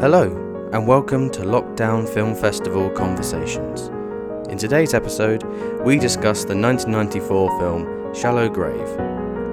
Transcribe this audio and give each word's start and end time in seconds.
Hello, 0.00 0.22
and 0.72 0.86
welcome 0.86 1.28
to 1.30 1.40
Lockdown 1.40 2.08
Film 2.08 2.32
Festival 2.32 2.88
Conversations. 2.88 3.88
In 4.48 4.56
today's 4.56 4.94
episode, 4.94 5.42
we 5.84 5.98
discuss 5.98 6.44
the 6.44 6.54
1994 6.54 7.58
film 7.58 8.14
Shallow 8.14 8.48
Grave, 8.48 8.88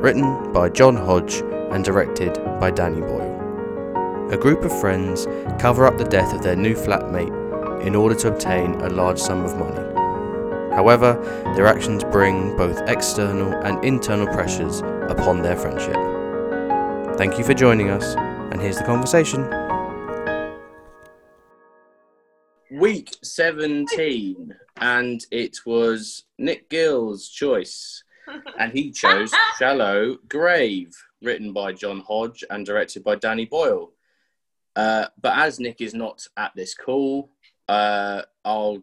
written 0.03 0.53
by 0.53 0.69
John 0.69 0.95
Hodge 0.95 1.41
and 1.71 1.83
directed 1.83 2.35
by 2.59 2.69
Danny 2.69 3.01
Boyle. 3.01 4.29
A 4.31 4.37
group 4.37 4.63
of 4.63 4.79
friends 4.79 5.25
cover 5.57 5.87
up 5.87 5.97
the 5.97 6.03
death 6.03 6.31
of 6.31 6.43
their 6.43 6.55
new 6.55 6.75
flatmate 6.75 7.83
in 7.83 7.95
order 7.95 8.13
to 8.13 8.27
obtain 8.27 8.75
a 8.81 8.89
large 8.89 9.17
sum 9.17 9.43
of 9.43 9.57
money. 9.57 10.75
However, 10.75 11.15
their 11.55 11.65
actions 11.65 12.03
bring 12.03 12.55
both 12.55 12.87
external 12.87 13.51
and 13.51 13.83
internal 13.83 14.27
pressures 14.27 14.81
upon 15.09 15.41
their 15.41 15.55
friendship. 15.55 15.97
Thank 17.17 17.39
you 17.39 17.43
for 17.43 17.55
joining 17.55 17.89
us, 17.89 18.13
and 18.51 18.61
here's 18.61 18.77
the 18.77 18.83
conversation. 18.83 19.64
17 23.35 24.55
and 24.77 25.25
it 25.29 25.57
was 25.65 26.23
nick 26.39 26.69
gill's 26.69 27.27
choice 27.27 28.01
and 28.59 28.71
he 28.71 28.91
chose 28.91 29.29
shallow 29.59 30.17
grave 30.29 30.93
written 31.21 31.51
by 31.51 31.73
john 31.73 31.99
hodge 31.99 32.45
and 32.49 32.65
directed 32.65 33.03
by 33.03 33.13
danny 33.15 33.43
boyle 33.43 33.91
uh, 34.77 35.07
but 35.21 35.37
as 35.37 35.59
nick 35.59 35.81
is 35.81 35.93
not 35.93 36.25
at 36.37 36.53
this 36.55 36.73
call 36.73 37.29
uh, 37.67 38.21
i'll 38.45 38.81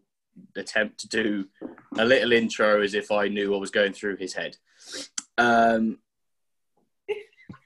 attempt 0.57 0.99
to 0.99 1.09
do 1.09 1.49
a 1.97 2.05
little 2.05 2.33
intro 2.33 2.83
as 2.83 2.93
if 2.93 3.11
i 3.11 3.29
knew 3.29 3.51
what 3.51 3.61
was 3.61 3.71
going 3.71 3.95
through 3.95 4.17
his 4.17 4.35
head 4.35 4.59
um, 5.39 5.99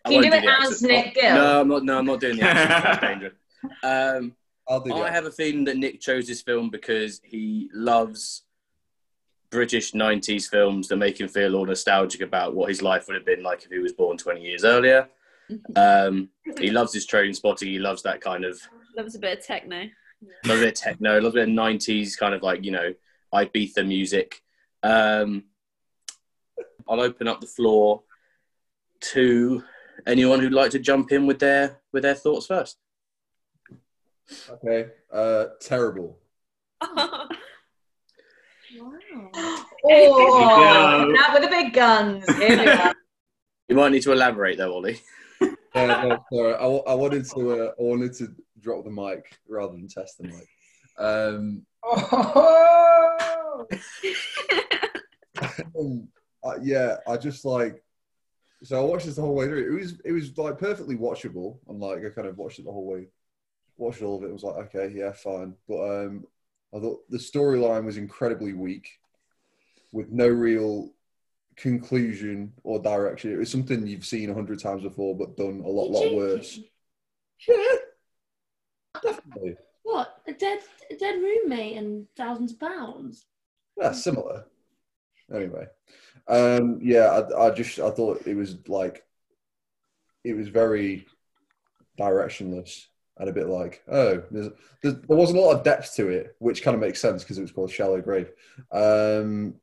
Can 0.05 0.22
you 0.22 0.22
do 0.22 0.28
it 0.32 0.44
as. 0.62 0.82
Nick 0.82 1.14
Gill? 1.14 1.34
no 1.34 1.60
i'm 1.62 1.68
not 1.68 1.84
no 1.84 1.98
i'm 1.98 2.06
not 2.06 2.20
doing 2.20 2.36
the 2.36 2.42
accent 2.44 2.84
that's 2.84 3.00
dangerous 3.00 3.34
um, 3.83 4.36
I'll 4.69 4.81
do 4.81 4.95
I 4.95 5.11
have 5.11 5.27
a 5.27 5.31
feeling 5.31 5.64
that 5.64 5.77
Nick 5.77 6.00
chose 6.00 6.27
this 6.27 6.42
film 6.42 6.70
because 6.70 7.20
he 7.25 7.70
loves 7.72 8.42
British 9.50 9.92
90s 9.92 10.48
films 10.48 10.89
that 10.89 10.97
make 10.97 11.20
him 11.20 11.28
feel 11.28 11.55
all 11.55 11.67
nostalgic 11.67 12.20
about 12.20 12.55
what 12.55 12.69
his 12.69 12.83
life 12.83 13.06
would 13.06 13.14
have 13.14 13.25
been 13.25 13.42
like 13.42 13.62
if 13.64 13.70
he 13.70 13.78
was 13.78 13.92
born 13.92 14.17
20 14.17 14.41
years 14.41 14.64
earlier. 14.64 15.08
Um, 15.77 16.31
he 16.58 16.73
loves 16.73 16.92
his 16.92 17.06
Trainspotting. 17.06 17.69
He 17.69 17.78
loves 17.78 18.03
that 18.03 18.20
kind 18.20 18.45
of, 18.45 18.61
Loves 18.97 19.14
a 19.14 19.20
bit 19.20 19.39
of 19.39 19.47
techno. 19.47 19.84
loves 20.45 20.61
a 20.61 20.64
bit 20.64 20.69
of 20.70 20.75
techno, 20.75 21.20
loves 21.20 21.36
a 21.36 21.39
bit 21.39 21.48
of 21.48 21.55
90s 21.55 22.19
kind 22.19 22.34
of 22.34 22.42
like, 22.42 22.64
you 22.64 22.73
know, 22.73 22.92
Ibiza 23.33 23.86
music. 23.86 24.42
Um, 24.83 25.45
I'll 26.89 27.01
open 27.01 27.28
up 27.28 27.41
the 27.41 27.47
floor 27.47 28.03
to 29.12 29.62
anyone 30.05 30.41
who'd 30.41 30.53
like 30.53 30.73
to 30.73 30.80
jump 30.80 31.12
in 31.12 31.27
with 31.28 31.39
their 31.39 31.78
with 31.92 32.03
their 32.03 32.17
thoughts 32.17 32.47
first. 32.47 32.78
Okay. 34.50 34.91
Uh, 35.12 35.46
terrible. 35.60 36.19
Oh, 39.88 41.12
now 41.14 41.33
with 41.33 41.42
the 41.42 41.48
big 41.48 41.72
guns. 41.72 42.24
Here 42.36 42.58
we 42.58 42.66
are. 42.68 42.94
You 43.68 43.77
might 43.77 43.92
need 43.92 44.02
to 44.02 44.12
elaborate 44.12 44.58
though, 44.58 44.74
Ollie. 44.74 45.00
Uh, 45.41 45.55
no, 45.74 46.24
sorry. 46.33 46.55
I, 46.55 46.64
I 46.64 46.94
wanted 46.94 47.24
to. 47.30 47.50
Uh, 47.50 47.72
I 47.78 47.83
wanted 47.83 48.12
to 48.14 48.34
drop 48.60 48.84
the 48.84 48.91
mic 48.91 49.38
rather 49.48 49.72
than 49.72 49.88
test 49.88 50.18
the 50.18 50.24
mic. 50.24 50.48
Um, 50.98 51.66
um, 55.78 56.08
uh, 56.42 56.56
yeah, 56.62 56.96
I 57.06 57.16
just 57.16 57.44
like. 57.44 57.83
So 58.62 58.80
I 58.80 58.84
watched 58.84 59.06
this 59.06 59.16
the 59.16 59.22
whole 59.22 59.34
way 59.34 59.46
through. 59.46 59.66
It 59.77 59.80
was 59.80 60.00
it 60.05 60.12
was 60.12 60.36
like 60.38 60.58
perfectly 60.58 60.96
watchable. 60.96 61.58
And 61.68 61.78
like 61.78 62.05
I 62.05 62.11
kind 62.11 62.27
of 62.27 62.38
watched 62.38 62.58
it 62.58 62.64
the 62.64 62.72
whole 62.72 62.86
way, 62.86 63.08
watched 63.77 64.02
all 64.02 64.16
of 64.16 64.22
it. 64.22 64.28
It 64.28 64.32
was 64.32 64.42
like 64.42 64.56
okay, 64.74 64.92
yeah, 64.94 65.12
fine. 65.12 65.55
But 65.69 66.05
um, 66.05 66.27
I 66.74 66.80
thought 66.80 67.08
the 67.11 67.18
storyline 67.18 67.84
was 67.84 67.96
incredibly 67.96 68.52
weak, 68.52 68.89
with 69.92 70.11
no 70.11 70.28
real 70.28 70.90
conclusion 71.56 72.52
or 72.62 72.78
direction. 72.83 73.33
It 73.33 73.39
was 73.39 73.51
something 73.51 73.86
you've 73.86 74.05
seen 74.05 74.30
a 74.30 74.34
hundred 74.34 74.61
times 74.61 74.83
before, 74.83 75.17
but 75.17 75.36
done 75.36 75.62
a 75.64 75.68
lot, 75.68 75.90
lot 75.90 76.14
worse. 76.14 76.61
Yeah, 77.46 77.77
definitely. 79.02 79.56
What? 79.83 80.22
A 80.27 80.33
dead 80.33 80.61
a 80.90 80.95
dead 80.95 81.17
roommate 81.17 81.77
and 81.77 82.06
thousands 82.17 82.52
of 82.52 82.61
pounds? 82.61 83.27
Yeah, 83.78 83.92
similar. 83.92 84.46
Anyway, 85.33 85.67
um, 86.28 86.78
yeah, 86.80 87.22
I, 87.36 87.48
I 87.48 87.51
just 87.51 87.78
I 87.78 87.90
thought 87.90 88.27
it 88.27 88.34
was 88.34 88.56
like 88.68 89.05
it 90.24 90.34
was 90.34 90.48
very 90.48 91.06
directionless 91.98 92.86
and 93.18 93.28
a 93.28 93.32
bit 93.32 93.48
like 93.48 93.82
oh, 93.88 94.22
there's, 94.30 94.48
there's, 94.82 94.94
there 94.94 95.16
wasn't 95.16 95.38
a 95.38 95.42
lot 95.42 95.56
of 95.56 95.64
depth 95.64 95.94
to 95.96 96.08
it, 96.08 96.36
which 96.38 96.62
kind 96.62 96.74
of 96.74 96.80
makes 96.80 97.00
sense 97.00 97.22
because 97.22 97.38
it 97.38 97.42
was 97.42 97.52
called 97.52 97.70
Shallow 97.70 98.00
Grave. 98.00 98.30
Um, 98.72 99.54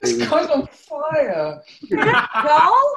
This 0.00 0.18
was- 0.18 0.28
guy's 0.28 0.48
on 0.48 0.66
fire. 0.66 1.62
Carl? 2.32 2.94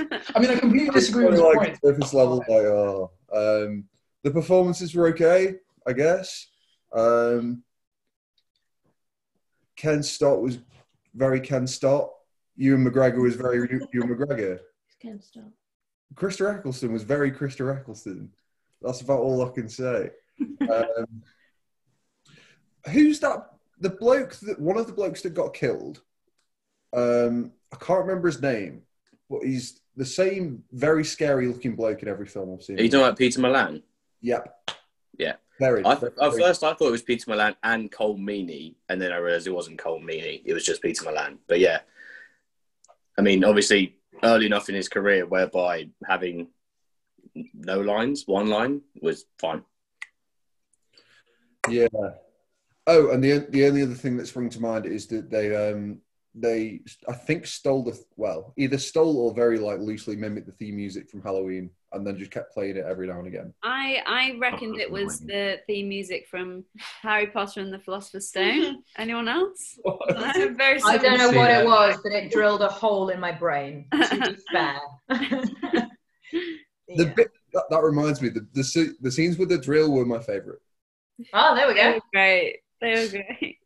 I 0.00 0.38
mean, 0.38 0.50
I 0.50 0.56
completely 0.58 0.90
disagree 0.90 1.24
with 1.24 1.34
his 1.34 1.42
like 1.42 1.56
point. 1.58 1.78
surface 1.82 2.12
level, 2.12 2.36
like 2.38 2.50
oh, 2.50 3.10
um, 3.32 3.84
the 4.22 4.30
performances 4.30 4.94
were 4.94 5.08
okay, 5.08 5.54
I 5.86 5.92
guess. 5.92 6.48
Um, 6.92 7.62
Ken 9.76 10.02
Stott 10.02 10.40
was 10.40 10.58
very 11.14 11.40
Ken 11.40 11.66
Stott. 11.66 12.10
Ewan 12.56 12.84
McGregor 12.84 13.22
was 13.22 13.36
very 13.36 13.58
Ewan 13.92 14.08
McGregor. 14.16 14.60
Can't 15.00 15.22
stop. 15.22 15.50
Krista 16.14 16.56
Eccleston 16.56 16.92
was 16.92 17.02
very 17.02 17.30
Krista 17.30 17.74
Eccleston. 17.76 18.30
That's 18.86 19.00
about 19.00 19.18
all 19.20 19.44
I 19.44 19.50
can 19.52 19.68
say. 19.68 20.10
Um, 20.60 21.22
who's 22.90 23.20
that? 23.20 23.50
The 23.80 23.90
bloke 23.90 24.34
that 24.36 24.58
one 24.58 24.78
of 24.78 24.86
the 24.86 24.92
blokes 24.92 25.22
that 25.22 25.34
got 25.34 25.52
killed. 25.54 26.00
Um, 26.94 27.52
I 27.72 27.76
can't 27.76 28.00
remember 28.06 28.28
his 28.28 28.40
name, 28.40 28.82
but 29.28 29.42
he's 29.42 29.80
the 29.96 30.04
same 30.06 30.62
very 30.72 31.04
scary 31.04 31.48
looking 31.48 31.74
bloke 31.74 32.02
in 32.02 32.08
every 32.08 32.26
film 32.26 32.54
I've 32.54 32.62
seen. 32.62 32.78
Are 32.78 32.82
you 32.82 32.88
talking 32.88 33.04
about 33.06 33.18
Peter 33.18 33.40
Mullan? 33.40 33.82
Yep. 34.22 34.70
Yeah. 35.18 35.34
Very. 35.58 35.84
I, 35.84 35.94
very- 35.96 36.12
at 36.22 36.32
first, 36.34 36.62
I 36.64 36.72
thought 36.74 36.88
it 36.88 36.92
was 36.92 37.02
Peter 37.02 37.30
Mullan 37.30 37.56
and 37.62 37.90
Colm 37.90 38.18
Meaney, 38.20 38.76
and 38.88 39.00
then 39.00 39.12
I 39.12 39.16
realised 39.16 39.46
it 39.46 39.50
wasn't 39.50 39.80
Colm 39.80 40.04
Meaney. 40.04 40.42
It 40.44 40.54
was 40.54 40.64
just 40.64 40.80
Peter 40.80 41.04
Mullan. 41.04 41.38
But 41.48 41.60
yeah, 41.60 41.80
I 43.18 43.22
mean, 43.22 43.42
obviously, 43.44 43.96
early 44.22 44.46
enough 44.46 44.68
in 44.68 44.74
his 44.74 44.88
career 44.88 45.26
whereby 45.26 45.88
having 46.06 46.48
no 47.54 47.80
lines, 47.80 48.24
one 48.26 48.48
line 48.48 48.82
was 49.00 49.24
fine. 49.38 49.62
Yeah. 51.68 51.88
Oh, 52.86 53.10
and 53.10 53.22
the 53.22 53.46
the 53.50 53.66
only 53.66 53.82
other 53.82 53.94
thing 53.94 54.16
that 54.16 54.28
sprung 54.28 54.48
to 54.50 54.60
mind 54.60 54.86
is 54.86 55.06
that 55.08 55.30
they 55.30 55.54
um 55.54 56.00
they 56.34 56.80
I 57.08 57.14
think 57.14 57.46
stole 57.46 57.82
the 57.82 57.98
well 58.16 58.52
either 58.56 58.78
stole 58.78 59.18
or 59.18 59.34
very 59.34 59.58
like 59.58 59.80
loosely 59.80 60.16
mimicked 60.16 60.46
the 60.46 60.52
theme 60.52 60.76
music 60.76 61.10
from 61.10 61.22
Halloween 61.22 61.70
and 61.92 62.06
then 62.06 62.18
just 62.18 62.30
kept 62.30 62.52
playing 62.52 62.76
it 62.76 62.84
every 62.84 63.06
now 63.06 63.18
and 63.18 63.26
again. 63.26 63.54
I 63.62 64.02
I 64.06 64.36
reckoned 64.38 64.78
it 64.78 64.90
was 64.90 65.20
the 65.20 65.60
theme 65.66 65.88
music 65.88 66.28
from 66.28 66.64
Harry 66.76 67.26
Potter 67.26 67.60
and 67.60 67.72
the 67.72 67.78
Philosopher's 67.78 68.28
Stone. 68.28 68.82
Anyone 68.98 69.28
else? 69.28 69.78
No? 70.08 70.54
Very 70.54 70.80
I 70.84 70.98
don't 70.98 71.18
know 71.18 71.30
what 71.30 71.50
it 71.50 71.64
was, 71.64 71.98
but 72.02 72.12
it 72.12 72.30
drilled 72.30 72.62
a 72.62 72.68
hole 72.68 73.08
in 73.08 73.18
my 73.18 73.32
brain. 73.32 73.86
To 73.92 74.20
be 74.20 74.36
fair. 74.52 75.88
The 76.88 77.04
Yeah. 77.06 77.12
bit 77.14 77.32
that, 77.52 77.64
that 77.70 77.82
reminds 77.82 78.20
me 78.22 78.28
the 78.28 78.46
the, 78.52 78.94
the 79.00 79.10
scenes 79.10 79.38
with 79.38 79.48
the 79.48 79.58
drill 79.58 79.90
were 79.92 80.04
my 80.04 80.20
favorite. 80.20 80.60
Oh, 81.32 81.54
there 81.54 81.66
we 81.66 81.74
go. 81.74 81.98
great. 82.12 82.58
They 82.80 82.92
were 82.94 83.08
great. 83.08 83.58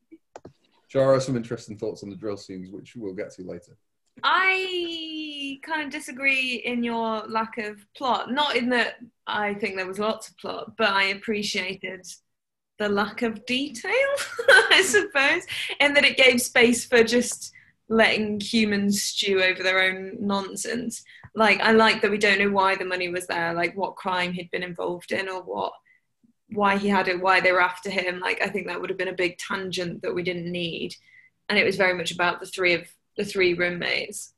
Shara 0.92 1.20
some 1.20 1.36
interesting 1.36 1.76
thoughts 1.76 2.02
on 2.02 2.10
the 2.10 2.16
drill 2.16 2.36
scenes, 2.36 2.70
which 2.70 2.94
we'll 2.96 3.14
get 3.14 3.32
to 3.34 3.42
later. 3.42 3.76
I 4.22 5.58
kind 5.62 5.82
of 5.82 5.90
disagree 5.90 6.62
in 6.64 6.82
your 6.84 7.22
lack 7.28 7.58
of 7.58 7.78
plot. 7.96 8.30
Not 8.32 8.56
in 8.56 8.68
that 8.70 8.96
I 9.26 9.54
think 9.54 9.76
there 9.76 9.86
was 9.86 9.98
lots 9.98 10.28
of 10.28 10.36
plot, 10.38 10.76
but 10.76 10.90
I 10.90 11.04
appreciated 11.04 12.06
the 12.78 12.88
lack 12.88 13.22
of 13.22 13.44
detail, 13.46 13.90
I 14.48 14.82
suppose, 14.86 15.42
and 15.80 15.96
that 15.96 16.04
it 16.04 16.16
gave 16.16 16.40
space 16.40 16.84
for 16.84 17.02
just 17.04 17.52
letting 17.88 18.40
humans 18.40 19.02
stew 19.02 19.42
over 19.42 19.62
their 19.62 19.82
own 19.82 20.16
nonsense. 20.20 21.02
Like, 21.34 21.60
I 21.60 21.72
like 21.72 22.02
that 22.02 22.10
we 22.10 22.18
don't 22.18 22.38
know 22.38 22.50
why 22.50 22.74
the 22.74 22.84
money 22.84 23.08
was 23.08 23.26
there, 23.26 23.54
like 23.54 23.76
what 23.76 23.96
crime 23.96 24.32
he'd 24.32 24.50
been 24.50 24.62
involved 24.62 25.12
in 25.12 25.28
or 25.28 25.42
what 25.42 25.72
why 26.52 26.76
he 26.76 26.88
had 26.88 27.06
it, 27.08 27.20
why 27.20 27.40
they 27.40 27.52
were 27.52 27.62
after 27.62 27.90
him. 27.90 28.18
Like, 28.18 28.42
I 28.42 28.48
think 28.48 28.66
that 28.66 28.80
would 28.80 28.90
have 28.90 28.98
been 28.98 29.08
a 29.08 29.12
big 29.12 29.38
tangent 29.38 30.02
that 30.02 30.14
we 30.14 30.22
didn't 30.22 30.50
need. 30.50 30.94
And 31.48 31.58
it 31.58 31.64
was 31.64 31.76
very 31.76 31.94
much 31.94 32.10
about 32.10 32.40
the 32.40 32.46
three 32.46 32.74
of 32.74 32.88
the 33.16 33.24
three 33.24 33.54
roommates. 33.54 34.34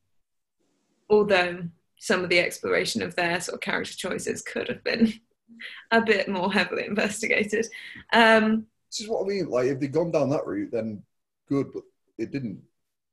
Although 1.09 1.65
some 1.99 2.23
of 2.23 2.31
the 2.31 2.41
exploration 2.41 3.01
of 3.03 3.15
their 3.15 3.41
sort 3.41 3.55
of 3.55 3.61
character 3.61 3.95
choices 3.95 4.43
could 4.43 4.69
have 4.69 4.83
been 4.85 5.13
a 5.91 6.01
bit 6.01 6.29
more 6.29 6.53
heavily 6.53 6.85
investigated. 6.87 7.67
Um, 8.13 8.67
This 8.91 9.01
is 9.01 9.09
what 9.09 9.25
I 9.25 9.29
mean. 9.29 9.49
Like 9.49 9.67
if 9.67 9.81
they'd 9.81 9.93
gone 9.93 10.11
down 10.11 10.31
that 10.31 10.47
route, 10.47 10.71
then 10.73 11.03
good, 11.49 11.73
but 11.73 11.85
it 12.19 12.31
didn't. 12.31 12.61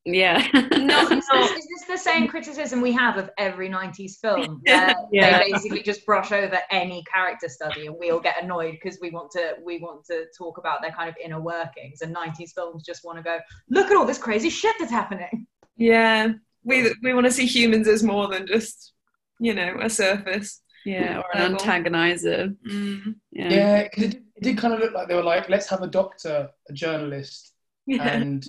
Yeah. 0.06 0.46
Not, 0.54 1.12
Is 1.12 1.28
this, 1.28 1.52
is 1.52 1.68
this 1.68 1.86
the 1.88 1.98
same 1.98 2.28
criticism 2.28 2.82
we 2.82 2.92
have 2.94 3.18
of 3.18 3.30
every 3.38 3.70
90s 3.70 4.14
film? 4.22 4.62
Where 4.66 4.96
Yeah. 5.12 5.40
They 5.40 5.52
basically 5.52 5.84
just 5.84 6.06
brush 6.06 6.32
over 6.32 6.58
any 6.72 7.04
character 7.14 7.50
study 7.50 7.88
and 7.88 7.96
we 8.00 8.10
all 8.12 8.20
get 8.20 8.42
annoyed 8.42 8.78
because 8.82 9.00
we 9.02 9.12
want 9.12 9.30
to 9.32 9.56
we 9.64 9.80
want 9.80 10.06
to 10.06 10.26
talk 10.38 10.58
about 10.58 10.82
their 10.82 10.92
kind 10.92 11.10
of 11.10 11.16
inner 11.24 11.42
workings 11.42 12.02
and 12.02 12.16
90s 12.16 12.54
films 12.56 12.84
just 12.86 13.04
want 13.04 13.18
to 13.18 13.24
go, 13.24 13.40
look 13.70 13.88
at 13.92 13.98
all 13.98 14.06
this 14.06 14.18
crazy 14.18 14.50
shit 14.50 14.76
that's 14.80 14.92
happening. 14.92 15.46
yeah. 15.78 16.30
We 16.64 16.94
we 17.04 17.14
want 17.14 17.26
to 17.26 17.32
see 17.32 17.46
humans 17.46 17.88
as 17.88 18.04
more 18.04 18.28
than 18.28 18.46
just, 18.48 18.94
you 19.40 19.54
know, 19.54 19.78
a 19.82 19.90
surface. 19.90 20.62
Yeah, 20.86 21.20
or 21.20 21.26
an 21.36 21.54
Level. 21.54 21.58
antagonizer. 21.58 22.56
Mm. 22.70 23.16
Yeah. 23.32 23.50
Yeah, 23.50 23.78
it, 23.98 24.16
it 24.16 24.42
did 24.42 24.58
kind 24.58 24.74
of 24.74 24.80
look 24.80 24.94
like 24.94 25.08
they 25.10 25.16
were 25.16 25.24
like, 25.24 25.50
let's 25.50 25.68
have 25.70 25.82
a 25.82 25.88
doctor, 25.88 26.50
a 26.70 26.74
journalist, 26.74 27.54
Yeah. 27.86 28.08
and 28.08 28.48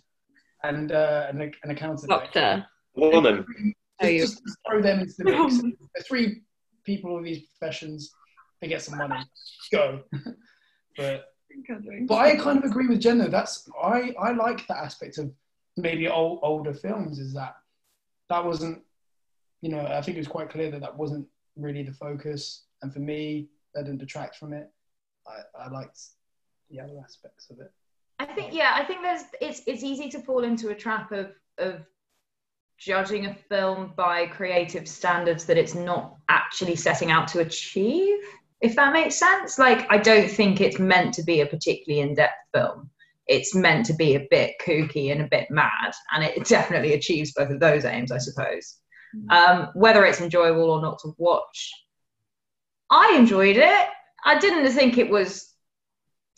and 0.62 0.92
uh, 0.92 1.26
an, 1.28 1.40
an 1.40 1.70
accountant. 1.70 2.08
Doctor. 2.08 2.66
Woman. 2.94 3.44
Just, 4.02 4.42
just 4.42 4.58
throw 4.66 4.80
them 4.80 5.00
into 5.00 5.14
the 5.18 5.24
mix. 5.24 5.58
The 5.58 6.04
three 6.04 6.42
people 6.84 7.14
with 7.14 7.24
these 7.24 7.46
professions, 7.58 8.10
they 8.60 8.68
get 8.68 8.82
some 8.82 8.98
money. 8.98 9.22
Go. 9.72 10.00
but 10.96 11.26
but 12.06 12.14
I 12.14 12.36
kind 12.36 12.58
of 12.58 12.64
agree 12.64 12.88
with 12.88 13.00
Jen 13.00 13.18
though. 13.18 13.28
That's 13.28 13.68
I 13.82 14.14
I 14.20 14.32
like 14.32 14.66
that 14.68 14.78
aspect 14.78 15.18
of 15.18 15.32
maybe 15.76 16.08
old, 16.08 16.40
older 16.42 16.74
films 16.74 17.18
is 17.18 17.34
that 17.34 17.56
that 18.28 18.44
wasn't 18.44 18.82
you 19.60 19.70
know 19.70 19.80
I 19.80 20.00
think 20.00 20.16
it 20.16 20.20
was 20.20 20.28
quite 20.28 20.50
clear 20.50 20.70
that 20.70 20.80
that 20.80 20.96
wasn't 20.96 21.26
really 21.56 21.82
the 21.82 21.92
focus, 21.92 22.64
and 22.82 22.92
for 22.92 23.00
me 23.00 23.48
that 23.74 23.84
didn't 23.84 24.00
detract 24.00 24.36
from 24.36 24.52
it. 24.52 24.70
I, 25.26 25.64
I 25.64 25.68
liked 25.68 26.00
the 26.70 26.80
other 26.80 26.94
aspects 27.02 27.50
of 27.50 27.60
it. 27.60 27.72
I 28.20 28.26
think 28.26 28.52
yeah, 28.52 28.72
I 28.74 28.84
think 28.84 29.00
there's 29.00 29.22
it's 29.40 29.62
it's 29.66 29.82
easy 29.82 30.10
to 30.10 30.20
fall 30.20 30.44
into 30.44 30.68
a 30.68 30.74
trap 30.74 31.10
of 31.10 31.32
of 31.56 31.80
judging 32.76 33.24
a 33.24 33.34
film 33.34 33.94
by 33.96 34.26
creative 34.26 34.86
standards 34.86 35.46
that 35.46 35.56
it's 35.56 35.74
not 35.74 36.16
actually 36.28 36.76
setting 36.76 37.10
out 37.10 37.28
to 37.28 37.40
achieve. 37.40 38.18
If 38.60 38.76
that 38.76 38.92
makes 38.92 39.16
sense. 39.16 39.58
Like 39.58 39.90
I 39.90 39.96
don't 39.96 40.30
think 40.30 40.60
it's 40.60 40.78
meant 40.78 41.14
to 41.14 41.22
be 41.22 41.40
a 41.40 41.46
particularly 41.46 42.02
in-depth 42.06 42.34
film. 42.54 42.90
It's 43.26 43.54
meant 43.54 43.86
to 43.86 43.94
be 43.94 44.16
a 44.16 44.26
bit 44.30 44.56
kooky 44.60 45.12
and 45.12 45.22
a 45.22 45.28
bit 45.28 45.50
mad, 45.50 45.92
and 46.12 46.22
it 46.22 46.44
definitely 46.46 46.92
achieves 46.92 47.32
both 47.32 47.48
of 47.48 47.58
those 47.58 47.86
aims, 47.86 48.12
I 48.12 48.18
suppose. 48.18 48.80
Um, 49.30 49.70
whether 49.74 50.04
it's 50.04 50.20
enjoyable 50.20 50.70
or 50.70 50.82
not 50.82 50.98
to 51.00 51.14
watch, 51.16 51.72
I 52.90 53.14
enjoyed 53.16 53.56
it. 53.56 53.88
I 54.26 54.38
didn't 54.38 54.70
think 54.72 54.98
it 54.98 55.08
was, 55.08 55.52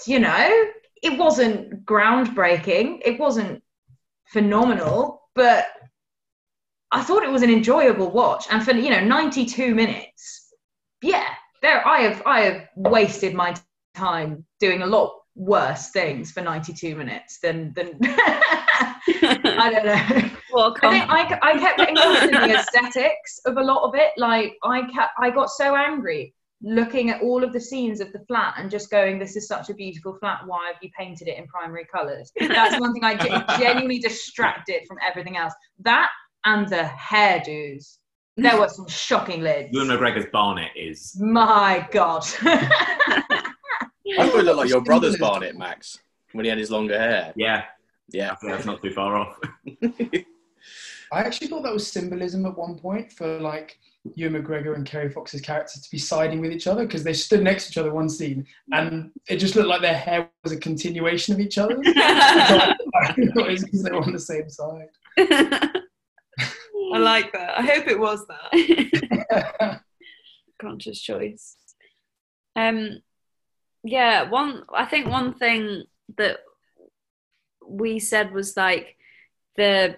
you 0.07 0.21
know, 0.21 0.71
it 1.03 1.19
wasn't 1.19 1.85
groundbreaking. 1.85 3.01
It 3.05 3.19
wasn't 3.19 3.63
phenomenal, 4.27 5.23
but 5.35 5.67
I 6.93 7.03
thought 7.03 7.25
it 7.25 7.31
was 7.31 7.43
an 7.43 7.51
enjoyable 7.51 8.11
watch. 8.11 8.47
And 8.51 8.65
for 8.65 8.73
you 8.73 8.91
know, 8.91 9.01
92 9.01 9.75
minutes, 9.75 10.55
yeah, 11.03 11.29
there 11.61 11.87
I 11.87 12.01
have 12.03 12.23
I 12.25 12.41
have 12.43 12.69
wasted 12.77 13.35
my 13.35 13.55
time 13.95 14.45
doing 14.61 14.83
a 14.83 14.87
lot 14.87 15.13
worse 15.35 15.91
things 15.91 16.31
for 16.31 16.43
92 16.43 16.95
minutes 16.95 17.39
than 17.41 17.73
than 17.75 17.99
I 18.03 19.71
don't 19.73 19.87
know. 19.87 20.31
Well, 20.53 20.77
I 20.83 20.91
think 20.91 21.11
I, 21.11 21.39
I 21.43 21.59
kept 21.59 21.79
getting 21.79 21.97
lost 21.97 22.23
in 22.25 22.31
the 22.31 22.59
aesthetics 22.59 23.41
of 23.47 23.57
a 23.57 23.63
lot 23.63 23.89
of 23.89 23.95
it. 23.95 24.11
Like 24.19 24.55
I 24.63 24.83
kept, 24.83 25.13
I 25.19 25.31
got 25.31 25.49
so 25.49 25.75
angry 25.75 26.35
looking 26.63 27.11
at 27.11 27.21
all 27.23 27.43
of 27.45 27.53
the 27.53 27.61
scenes 27.61 28.01
of 28.01 28.13
the 28.13 28.21
flat 28.27 28.55
and 28.57 28.71
just 28.71 28.91
going, 28.91 29.19
"This 29.19 29.37
is 29.37 29.47
such 29.49 29.71
a 29.71 29.75
beautiful 29.75 30.17
flat. 30.19 30.41
Why 30.47 30.69
have 30.69 30.77
you 30.83 30.91
painted 30.97 31.29
it 31.29 31.39
in 31.39 31.47
primary 31.47 31.85
colours?" 31.85 32.33
That's 32.39 32.81
one 32.81 32.93
thing 32.93 33.05
I 33.05 33.15
did, 33.15 33.33
genuinely 33.59 33.99
distracted 33.99 34.83
from 34.87 34.99
everything 35.07 35.37
else. 35.37 35.55
That 35.81 36.11
and 36.45 36.69
the 36.69 36.85
hairdos. 36.85 37.99
There 38.37 38.59
were 38.59 38.69
some 38.69 38.89
shocking 38.89 39.43
lids. 39.43 39.69
Ewan 39.73 39.89
McGregor's 39.89 40.27
Barnet 40.33 40.71
is. 40.75 41.15
My 41.21 41.87
God. 41.93 42.25
I 42.43 44.29
thought 44.29 44.41
it 44.41 44.45
looked 44.45 44.57
like 44.57 44.69
your 44.71 44.81
brother's 44.81 45.19
Barnet, 45.19 45.57
Max, 45.57 45.99
when 46.33 46.45
he 46.45 46.49
had 46.49 46.59
his 46.59 46.71
longer 46.71 46.99
hair. 46.99 47.33
Yeah, 47.37 47.65
Yeah. 48.11 48.33
I 48.33 48.35
think 48.37 48.53
that's 48.53 48.65
not 48.65 48.83
too 48.83 48.93
far 48.93 49.17
off. 49.17 49.39
I 51.13 51.19
actually 51.21 51.49
thought 51.49 51.63
that 51.65 51.75
was 51.75 51.87
symbolism 51.91 52.47
at 52.47 52.57
one 52.57 52.79
point 52.79 53.13
for 53.13 53.39
like 53.39 53.79
Ewan 54.15 54.43
McGregor 54.43 54.75
and 54.75 54.85
Kerry 54.85 55.09
Fox's 55.09 55.41
characters 55.41 55.81
to 55.83 55.91
be 55.91 55.99
siding 55.99 56.41
with 56.41 56.53
each 56.53 56.67
other 56.67 56.85
because 56.85 57.05
they 57.05 57.13
stood 57.13 57.43
next 57.43 57.67
to 57.67 57.71
each 57.71 57.79
other 57.79 57.93
one 57.93 58.09
scene 58.09 58.47
and 58.73 59.11
it 59.29 59.37
just 59.37 59.55
looked 59.55 59.69
like 59.69 59.81
their 59.81 59.97
hair 59.97 60.29
was 60.43 60.53
a 60.53 60.57
continuation 60.57 61.35
of 61.35 61.41
each 61.41 61.57
other. 61.57 61.75
so 61.85 61.93
I 61.95 62.75
thought 63.15 63.49
it 63.49 63.51
was 63.51 63.65
because 63.65 63.83
they 63.85 63.93
were 63.93 64.03
on 64.03 64.13
the 64.13 64.19
same 64.19 64.49
side. 64.51 64.89
I 65.19 66.99
like 66.99 67.33
that. 67.33 67.59
I 67.59 67.63
hope 67.63 67.87
it 67.87 67.99
was 67.99 68.27
that. 68.27 69.81
conscious 70.63 71.01
choice. 71.01 71.57
Um, 72.57 73.01
yeah, 73.85 74.29
one. 74.29 74.63
I 74.73 74.85
think 74.85 75.09
one 75.09 75.35
thing 75.35 75.85
that 76.17 76.39
we 77.67 77.99
said 77.99 78.33
was 78.33 78.57
like 78.57 78.97
the 79.57 79.97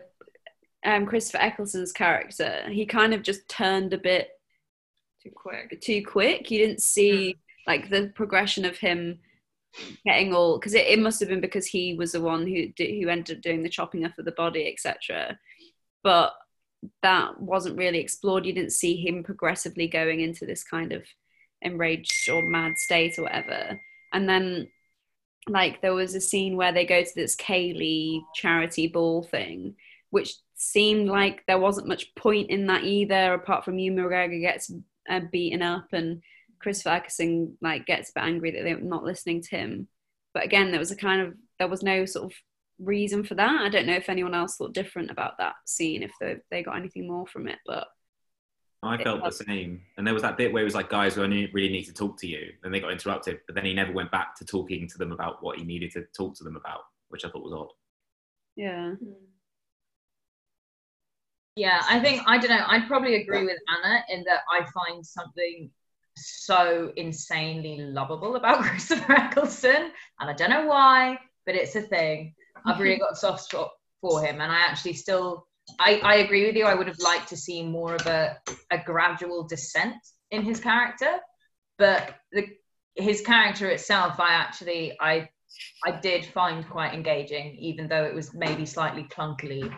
um, 0.85 1.07
Christopher 1.07 1.39
Eccleston's 1.43 1.93
character. 1.93 2.65
He 2.69 2.87
kind 2.87 3.15
of 3.15 3.23
just 3.23 3.49
turned 3.49 3.93
a 3.93 3.99
bit 3.99 4.29
Too 5.23 5.31
quick. 5.35 5.81
too 5.81 6.05
quick. 6.05 6.51
You 6.51 6.59
didn't 6.59 6.83
see 6.83 7.37
like 7.67 7.89
the 7.91 8.13
progression 8.15 8.65
of 8.65 8.77
him 8.77 9.21
getting 10.05 10.35
all 10.35 10.59
because 10.59 10.75
it, 10.75 10.87
it 10.87 10.99
must 11.01 11.21
have 11.21 11.29
been 11.29 11.41
because 11.41 11.67
he 11.67 11.95
was 11.95 12.13
the 12.13 12.21
one 12.21 12.47
who 12.47 12.67
who 12.79 13.09
ended 13.09 13.39
up 13.39 13.43
doing 13.43 13.63
the 13.63 13.69
chopping 13.69 14.05
up 14.05 14.19
of 14.19 14.25
the 14.25 14.33
body, 14.33 14.71
etc. 14.71 15.39
But 16.03 16.35
that 17.03 17.41
wasn't 17.41 17.79
really 17.79 17.99
explored. 17.99 18.45
You 18.45 18.53
didn't 18.53 18.73
see 18.73 18.97
him 18.97 19.23
progressively 19.25 19.89
going 19.89 20.21
into 20.21 20.45
this 20.45 20.63
kind 20.63 20.93
of 20.93 21.03
enraged 21.63 22.29
or 22.29 22.43
mad 22.43 22.77
state 22.77 23.19
or 23.19 23.23
whatever. 23.23 23.81
And 24.13 24.29
then 24.29 24.69
like 25.49 25.81
there 25.81 25.95
was 25.95 26.15
a 26.15 26.21
scene 26.21 26.57
where 26.57 26.73
they 26.73 26.85
go 26.87 27.03
to 27.03 27.15
this 27.15 27.37
ceilidh 27.37 28.23
charity 28.35 28.87
ball 28.87 29.23
thing, 29.23 29.77
which 30.11 30.35
seemed 30.65 31.09
like 31.09 31.45
there 31.47 31.59
wasn't 31.59 31.89
much 31.89 32.15
point 32.15 32.51
in 32.51 32.67
that 32.67 32.85
either, 32.85 33.35
apart 33.35 33.65
from 33.65 33.79
Ewan 33.79 33.99
McGregor 33.99 34.41
gets 34.41 34.73
uh, 35.09 35.21
beaten 35.31 35.63
up 35.63 35.87
and 35.93 36.23
Chris 36.59 36.83
Ferguson 36.83 37.57
like 37.61 37.87
gets 37.87 38.11
a 38.11 38.13
bit 38.15 38.25
angry 38.25 38.51
that 38.53 38.65
they're 38.65 38.81
not 38.81 39.05
listening 39.05 39.43
to 39.43 39.57
him. 39.57 39.89
But 40.33 40.45
again, 40.45 40.71
there 40.71 40.81
was 40.81 40.91
a 40.91 40.97
kind 40.97 41.21
of 41.21 41.35
there 41.59 41.69
was 41.69 41.83
no 41.83 42.05
sort 42.07 42.33
of 42.33 42.33
reason 42.79 43.25
for 43.25 43.35
that. 43.35 43.63
I 43.63 43.69
don't 43.69 43.87
know 43.87 43.95
if 43.95 44.09
anyone 44.09 44.35
else 44.35 44.57
thought 44.57 44.73
different 44.73 45.11
about 45.11 45.39
that 45.39 45.55
scene, 45.67 46.03
if 46.03 46.13
they, 46.21 46.37
they 46.51 46.63
got 46.63 46.77
anything 46.77 47.07
more 47.07 47.27
from 47.27 47.47
it. 47.47 47.59
But 47.67 47.87
I 48.83 48.97
It 48.97 49.05
felt 49.05 49.25
the 49.25 49.31
same. 49.31 49.83
And 49.97 50.07
there 50.07 50.15
was 50.15 50.23
that 50.23 50.37
bit 50.37 50.53
where 50.53 50.63
it 50.63 50.65
was 50.65 50.75
like, 50.75 50.91
guys, 50.91 51.17
we 51.17 51.23
only 51.23 51.51
really 51.53 51.73
need 51.73 51.85
to 51.85 51.93
talk 51.93 52.19
to 52.21 52.27
you. 52.27 52.53
And 52.63 52.73
they 52.73 52.81
got 52.81 52.93
interrupted, 52.93 53.41
but 53.47 53.55
then 53.55 53.65
he 53.65 53.75
never 53.75 53.93
went 53.93 54.11
back 54.11 54.35
to 54.37 54.45
talking 54.45 54.89
to 54.89 54.99
them 54.99 55.13
about 55.13 55.43
what 55.43 55.59
he 55.59 55.65
needed 55.65 55.93
to 55.93 56.05
talk 56.17 56.35
to 56.37 56.45
them 56.45 56.57
about, 56.57 56.81
which 57.09 57.25
I 57.25 57.29
thought 57.29 57.45
was 57.45 57.53
odd. 57.53 57.69
yeah, 58.57 58.95
Yeah, 61.57 61.83
I 61.89 62.01
think 62.01 62.23
I 62.27 62.39
don't 62.39 62.51
know. 62.51 62.65
I'd 62.67 62.89
probably 62.89 63.15
agree 63.15 63.45
with 63.45 63.59
Anna 63.69 64.05
in 64.09 64.25
that 64.25 64.41
I 64.51 64.67
find 64.73 65.07
something 65.07 65.71
so 66.17 66.93
insanely 66.97 67.79
lovable 67.79 68.37
about 68.37 68.63
Christopher 68.65 69.13
Eccleston, 69.13 69.93
and 70.21 70.31
I 70.31 70.33
don't 70.33 70.51
know 70.51 70.67
why, 70.67 71.19
but 71.47 71.55
it's 71.55 71.77
a 71.77 71.83
thing. 71.83 72.35
I've 72.67 72.81
really 72.81 72.99
got 72.99 73.13
a 73.13 73.17
soft 73.17 73.45
spot 73.45 73.71
for 74.01 74.23
him, 74.23 74.41
and 74.41 74.51
I 74.51 74.59
actually 74.61 74.95
still, 74.95 75.47
I, 75.79 76.01
I 76.03 76.15
agree 76.17 76.47
with 76.47 76.57
you. 76.57 76.65
I 76.65 76.75
would 76.75 76.89
have 76.89 76.99
liked 76.99 77.29
to 77.29 77.37
see 77.37 77.63
more 77.63 77.95
of 77.95 78.07
a, 78.07 78.37
a 78.71 78.79
gradual 78.79 79.45
descent 79.45 79.97
in 80.31 80.43
his 80.43 80.59
character, 80.59 81.19
but 81.79 82.17
the 82.33 82.49
his 82.97 83.21
character 83.21 83.69
itself, 83.69 84.21
I 84.21 84.35
actually, 84.35 84.97
I, 85.01 85.29
I 85.85 85.99
did 86.01 86.27
find 86.27 86.69
quite 86.69 86.95
engaging, 86.95 87.57
even 87.57 87.89
though 87.89 88.05
it 88.05 88.15
was 88.15 88.33
maybe 88.35 88.65
slightly 88.65 89.05
clunkily 89.05 89.73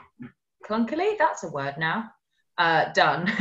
clunkily 0.68 1.16
that's 1.18 1.44
a 1.44 1.48
word 1.48 1.74
now. 1.78 2.10
Uh, 2.58 2.90
done. 2.94 3.26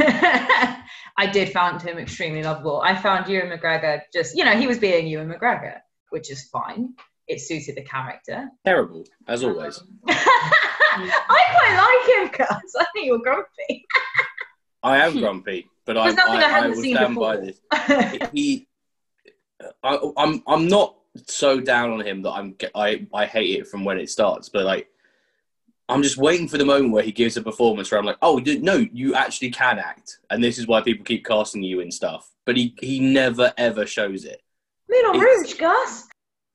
I 1.18 1.30
did 1.32 1.54
find 1.54 1.82
him 1.82 1.98
extremely 1.98 2.44
lovable. 2.44 2.82
I 2.82 2.96
found 2.96 3.28
ewan 3.30 3.50
mcgregor 3.50 4.02
just 4.14 4.36
you 4.36 4.44
know 4.44 4.58
he 4.58 4.68
was 4.68 4.78
being 4.78 5.08
ewan 5.08 5.30
mcgregor 5.30 5.80
which 6.10 6.32
is 6.32 6.48
fine. 6.50 6.94
It 7.28 7.42
suited 7.42 7.76
the 7.76 7.84
character. 7.84 8.50
Terrible, 8.64 9.06
as 9.28 9.44
always. 9.44 9.82
i 10.08 11.44
quite 11.58 12.28
like 12.28 12.40
him 12.40 12.48
cuz 12.48 12.76
i 12.80 12.86
think 12.94 13.08
you're 13.08 13.20
grumpy. 13.20 13.86
I 14.84 14.98
am 14.98 15.18
grumpy, 15.18 15.68
but 15.86 15.98
I, 15.98 16.10
I, 16.10 16.12
I, 16.12 16.60
I, 16.60 16.68
will 16.68 16.76
stand 16.76 17.16
before. 17.16 17.36
by 17.36 17.42
this. 17.42 18.30
he, 18.34 18.68
I, 19.84 19.98
I'm, 20.16 20.44
I'm 20.46 20.68
not 20.68 20.96
so 21.26 21.60
down 21.60 21.92
on 21.92 22.02
him 22.02 22.22
that 22.22 22.32
I'm, 22.32 22.56
I, 22.76 23.08
I 23.12 23.26
hate 23.26 23.60
it 23.60 23.68
from 23.68 23.84
when 23.84 23.98
it 23.98 24.12
starts, 24.12 24.50
but 24.50 24.64
like, 24.64 24.88
I'm 25.88 26.02
just 26.02 26.18
waiting 26.18 26.48
for 26.48 26.58
the 26.58 26.66
moment 26.66 26.92
where 26.92 27.04
he 27.04 27.12
gives 27.12 27.38
a 27.38 27.42
performance 27.42 27.92
where 27.92 28.00
I'm 28.00 28.06
like, 28.06 28.18
oh 28.22 28.42
no, 28.44 28.86
you 28.92 29.14
actually 29.14 29.52
can 29.52 29.78
act, 29.80 30.18
and 30.30 30.44
this 30.44 30.58
is 30.58 30.66
why 30.68 30.82
people 30.82 31.06
keep 31.06 31.26
casting 31.26 31.62
you 31.64 31.80
in 31.80 31.92
stuff. 31.92 32.30
But 32.46 32.58
he, 32.58 32.76
he 32.82 33.00
never 33.00 33.54
ever 33.58 33.86
shows 33.86 34.26
it. 34.26 34.42
Moulin 34.90 35.22
It's- 35.22 35.40
Rouge, 35.42 35.54
Gus. 35.56 36.08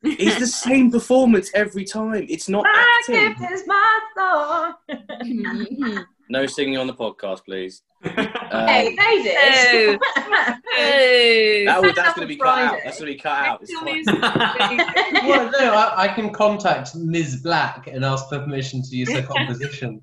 It's 0.02 0.38
the 0.38 0.46
same 0.46 0.90
performance 0.90 1.50
every 1.54 1.84
time. 1.84 2.25
It's 2.28 2.49
not 2.49 2.64
My 2.64 2.99
acting. 3.00 3.34
gift 3.38 3.52
is 3.52 3.64
my 3.66 4.00
song. 4.16 4.75
No 6.30 6.46
singing 6.46 6.78
on 6.78 6.87
the 6.87 6.94
podcast, 6.94 7.44
please. 7.44 7.82
Um, 8.52 8.66
hey, 8.66 8.96
they 8.96 9.22
did. 9.22 10.00
that 10.00 11.80
that's 11.82 11.94
That's 11.94 12.16
going 12.16 12.26
to 12.26 12.34
be 12.34 12.40
on 12.40 12.46
cut 12.49 12.58
out. 12.58 12.80
That's 12.82 12.99
going 12.99 13.12
to 13.12 13.16
be 13.16 13.20
cut 13.20 13.46
out. 13.46 13.60
It's 13.62 13.72
well, 15.22 15.50
no, 15.52 15.72
I, 15.72 16.02
I 16.02 16.08
can 16.08 16.32
contact 16.32 16.96
Ms. 16.96 17.42
Black 17.44 17.87
and 17.87 18.04
ask 18.04 18.28
for 18.28 18.40
permission 18.40 18.82
to 18.82 18.96
use 18.96 19.12
her 19.12 19.22
composition. 19.22 20.02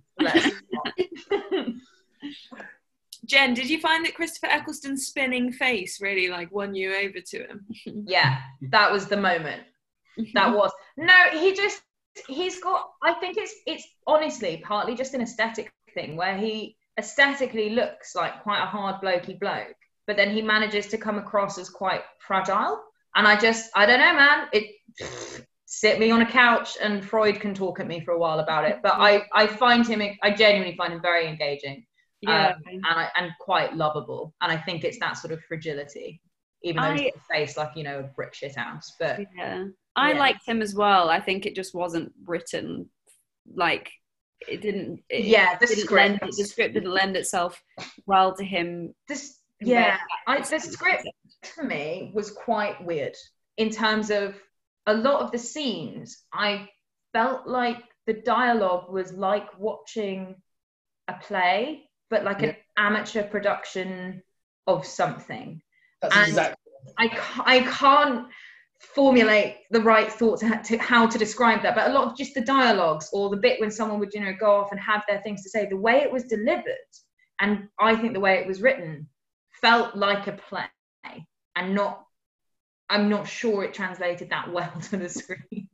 Jen, 3.26 3.54
did 3.54 3.70
you 3.70 3.82
find 3.82 4.06
that 4.06 4.16
Christopher 4.16 4.48
Eccleston's 4.50 5.08
spinning 5.08 5.52
face 5.52 6.00
really 6.00 6.30
like 6.30 6.50
won 6.50 6.74
you 6.74 6.96
over 6.96 7.20
to 7.20 7.40
him? 7.40 7.66
yeah, 8.08 8.40
that 8.72 8.90
was 8.90 9.08
the 9.08 9.18
moment. 9.18 9.64
That 10.34 10.56
was 10.56 10.72
no. 10.96 11.14
He 11.34 11.54
just 11.54 11.82
he's 12.30 12.62
got. 12.62 12.92
I 13.04 13.16
think 13.16 13.36
it's 13.36 13.54
it's 13.66 13.86
honestly 14.08 14.62
partly 14.64 14.96
just 14.96 15.14
an 15.14 15.22
aesthetic 15.22 15.70
thing 15.98 16.16
where 16.16 16.38
he 16.38 16.76
aesthetically 17.00 17.70
looks 17.72 18.16
like 18.16 18.44
quite 18.44 18.62
a 18.62 18.66
hard 18.66 18.96
blokey 19.04 19.40
bloke, 19.40 19.76
but 20.08 20.16
then 20.18 20.32
he 20.32 20.42
manages 20.42 20.88
to 20.88 20.98
come 20.98 21.18
across 21.18 21.58
as 21.58 21.70
quite 21.70 22.02
fragile. 22.20 22.82
And 23.16 23.28
I 23.28 23.36
just 23.40 23.70
I 23.76 23.86
don't 23.86 24.00
know, 24.00 24.14
man. 24.14 24.48
It 24.54 24.66
sit 25.66 26.00
me 26.00 26.12
on 26.12 26.22
a 26.22 26.26
couch 26.26 26.78
and 26.82 27.04
Freud 27.04 27.40
can 27.40 27.54
talk 27.54 27.80
at 27.80 27.88
me 27.88 28.00
for 28.06 28.12
a 28.14 28.20
while 28.20 28.40
about 28.40 28.66
it. 28.70 28.80
But 28.84 28.94
I 29.10 29.24
I 29.34 29.48
find 29.48 29.86
him 29.88 30.02
I 30.24 30.32
genuinely 30.32 30.76
find 30.78 30.94
him 30.94 31.02
very 31.02 31.28
engaging. 31.28 31.86
Yeah. 32.22 32.48
um, 32.56 32.62
and 32.68 32.84
I, 32.86 33.10
and 33.16 33.32
quite 33.40 33.76
lovable. 33.76 34.34
And 34.42 34.52
I 34.52 34.58
think 34.58 34.84
it's 34.84 34.98
that 35.00 35.18
sort 35.20 35.34
of 35.34 35.40
fragility, 35.48 36.20
even 36.64 36.82
though 36.82 36.90
I- 36.90 36.98
he's 36.98 37.12
face 37.32 37.58
like 37.58 37.72
you 37.76 37.84
know 37.84 38.00
a 38.00 38.04
brick 38.04 38.34
shit 38.34 38.56
house. 38.56 38.96
But 39.00 39.20
Yeah. 39.38 39.66
I 39.96 40.14
Yeah. 40.14 40.20
liked 40.20 40.44
him 40.48 40.62
as 40.62 40.74
well. 40.74 41.10
I 41.10 41.20
think 41.20 41.46
it 41.46 41.56
just 41.56 41.74
wasn't 41.76 42.12
written 42.26 42.90
like 43.66 43.92
it 44.48 44.62
didn't. 44.62 45.02
It, 45.10 45.26
Yeah, 45.26 45.58
the 45.60 45.68
didn't 45.68 45.84
script. 45.86 46.22
Lend, 46.22 46.34
the 46.38 46.44
script 46.46 46.74
didn't 46.74 46.92
lend 46.92 47.16
itself 47.18 47.62
well 48.06 48.36
to 48.36 48.44
him. 48.44 48.94
this, 49.08 49.38
yeah, 49.62 49.98
I, 50.28 50.40
the 50.42 50.60
script 50.60 51.08
for 51.44 51.64
me 51.64 52.12
was 52.14 52.30
quite 52.32 52.84
weird 52.86 53.16
in 53.58 53.70
terms 53.70 54.12
of 54.12 54.36
a 54.86 54.94
lot 54.94 55.22
of 55.22 55.32
the 55.32 55.40
scenes. 55.40 56.24
I 56.32 56.70
felt 57.14 57.48
like 57.48 57.82
the 58.06 58.14
dialogue 58.14 58.92
was 58.92 59.12
like 59.14 59.58
watching 59.60 60.36
a 61.08 61.14
play, 61.16 61.90
but 62.10 62.24
like 62.24 62.44
an 62.44 62.56
amateur 62.78 63.24
production 63.24 64.22
of 64.68 64.86
something. 64.86 65.62
That's 66.02 66.16
And- 66.16 66.28
exactly. 66.30 66.56
I, 66.98 67.08
ca- 67.10 67.44
I 67.46 67.60
can't 67.62 68.28
formulate 68.80 69.58
the 69.72 69.82
right 69.82 70.12
thought 70.12 70.40
to, 70.40 70.62
to 70.64 70.78
how 70.78 71.08
to 71.08 71.18
describe 71.18 71.62
that, 71.64 71.76
but 71.76 71.90
a 71.90 71.94
lot 71.94 72.08
of 72.08 72.18
just 72.18 72.34
the 72.34 72.42
dialogues 72.42 73.10
or 73.12 73.30
the 73.30 73.38
bit 73.38 73.60
when 73.60 73.72
someone 73.72 74.00
would, 74.00 74.14
you 74.14 74.20
know, 74.20 74.34
go 74.40 74.52
off 74.56 74.72
and 74.72 74.80
have 74.80 75.04
their 75.08 75.22
things 75.22 75.44
to 75.44 75.50
say, 75.50 75.66
the 75.66 75.78
way 75.78 75.98
it 75.98 76.12
was 76.12 76.24
delivered, 76.24 76.64
and 77.40 77.68
I 77.80 77.96
think 77.96 78.14
the 78.14 78.20
way 78.20 78.36
it 78.40 78.48
was 78.48 78.62
written 78.62 79.08
felt 79.62 79.96
like 79.96 80.28
a 80.28 80.34
play 80.34 80.68
and 81.56 81.74
not, 81.74 82.06
I'm 82.90 83.10
not 83.10 83.28
sure 83.28 83.64
it 83.64 83.74
translated 83.74 84.30
that 84.30 84.52
well 84.52 84.72
to 84.90 84.98
the 84.98 85.10
screen. 85.10 85.68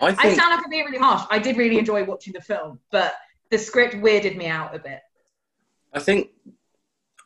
I 0.00 0.14
I 0.16 0.34
sound 0.34 0.54
like 0.54 0.64
I'm 0.64 0.70
being 0.70 0.84
really 0.84 0.98
harsh. 0.98 1.26
I 1.30 1.38
did 1.38 1.56
really 1.56 1.78
enjoy 1.78 2.04
watching 2.04 2.32
the 2.32 2.40
film, 2.40 2.78
but 2.92 3.14
the 3.50 3.58
script 3.58 3.94
weirded 3.94 4.36
me 4.36 4.46
out 4.46 4.74
a 4.74 4.78
bit. 4.78 5.00
I 5.92 5.98
think 5.98 6.28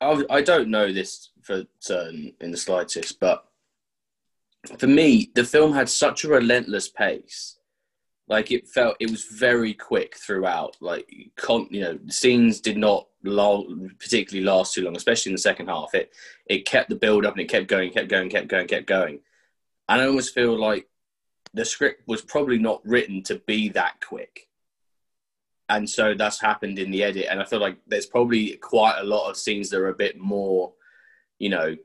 I, 0.00 0.24
I 0.30 0.40
don't 0.40 0.68
know 0.68 0.92
this 0.92 1.30
for 1.42 1.64
certain 1.80 2.32
in 2.40 2.50
the 2.50 2.56
slightest, 2.56 3.20
but 3.20 3.44
for 4.78 4.86
me, 4.86 5.30
the 5.34 5.44
film 5.44 5.72
had 5.72 5.88
such 5.88 6.24
a 6.24 6.28
relentless 6.28 6.88
pace. 6.88 7.56
Like 8.28 8.50
it 8.50 8.68
felt, 8.68 8.96
it 9.00 9.10
was 9.10 9.24
very 9.24 9.74
quick 9.74 10.16
throughout. 10.16 10.76
Like 10.80 11.08
con, 11.36 11.66
you 11.70 11.80
know, 11.80 11.98
scenes 12.08 12.60
did 12.60 12.76
not 12.76 13.08
la- 13.24 13.64
particularly 13.98 14.46
last 14.46 14.74
too 14.74 14.82
long, 14.82 14.96
especially 14.96 15.30
in 15.30 15.34
the 15.34 15.42
second 15.42 15.68
half. 15.68 15.94
It 15.94 16.12
it 16.46 16.64
kept 16.64 16.88
the 16.88 16.96
build 16.96 17.26
up 17.26 17.34
and 17.34 17.42
it 17.42 17.50
kept 17.50 17.66
going, 17.66 17.90
kept 17.90 18.08
going, 18.08 18.30
kept 18.30 18.48
going, 18.48 18.68
kept 18.68 18.86
going. 18.86 19.20
And 19.88 20.00
I 20.00 20.06
almost 20.06 20.34
feel 20.34 20.58
like 20.58 20.88
the 21.52 21.64
script 21.64 22.02
was 22.06 22.22
probably 22.22 22.58
not 22.58 22.80
written 22.86 23.22
to 23.24 23.36
be 23.46 23.68
that 23.70 24.00
quick 24.00 24.48
and 25.68 25.88
so 25.88 26.14
that's 26.14 26.40
happened 26.40 26.78
in 26.78 26.90
the 26.90 27.02
edit 27.02 27.26
and 27.30 27.40
i 27.40 27.44
feel 27.44 27.60
like 27.60 27.78
there's 27.86 28.06
probably 28.06 28.56
quite 28.56 28.98
a 28.98 29.04
lot 29.04 29.28
of 29.28 29.36
scenes 29.36 29.70
that 29.70 29.78
are 29.78 29.88
a 29.88 29.94
bit 29.94 30.18
more 30.18 30.72
you 31.38 31.48
know 31.48 31.76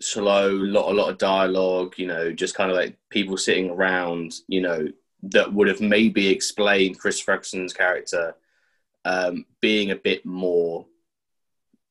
slow 0.00 0.50
lot 0.50 0.90
a 0.90 0.94
lot 0.94 1.10
of 1.10 1.18
dialogue 1.18 1.94
you 1.96 2.06
know 2.06 2.32
just 2.32 2.54
kind 2.54 2.70
of 2.70 2.76
like 2.76 2.96
people 3.08 3.36
sitting 3.36 3.70
around 3.70 4.34
you 4.46 4.60
know 4.60 4.86
that 5.22 5.52
would 5.52 5.68
have 5.68 5.80
maybe 5.80 6.28
explained 6.28 6.98
chris 6.98 7.20
Ferguson's 7.20 7.72
character 7.72 8.34
um, 9.06 9.46
being 9.60 9.92
a 9.92 9.96
bit 9.96 10.26
more 10.26 10.84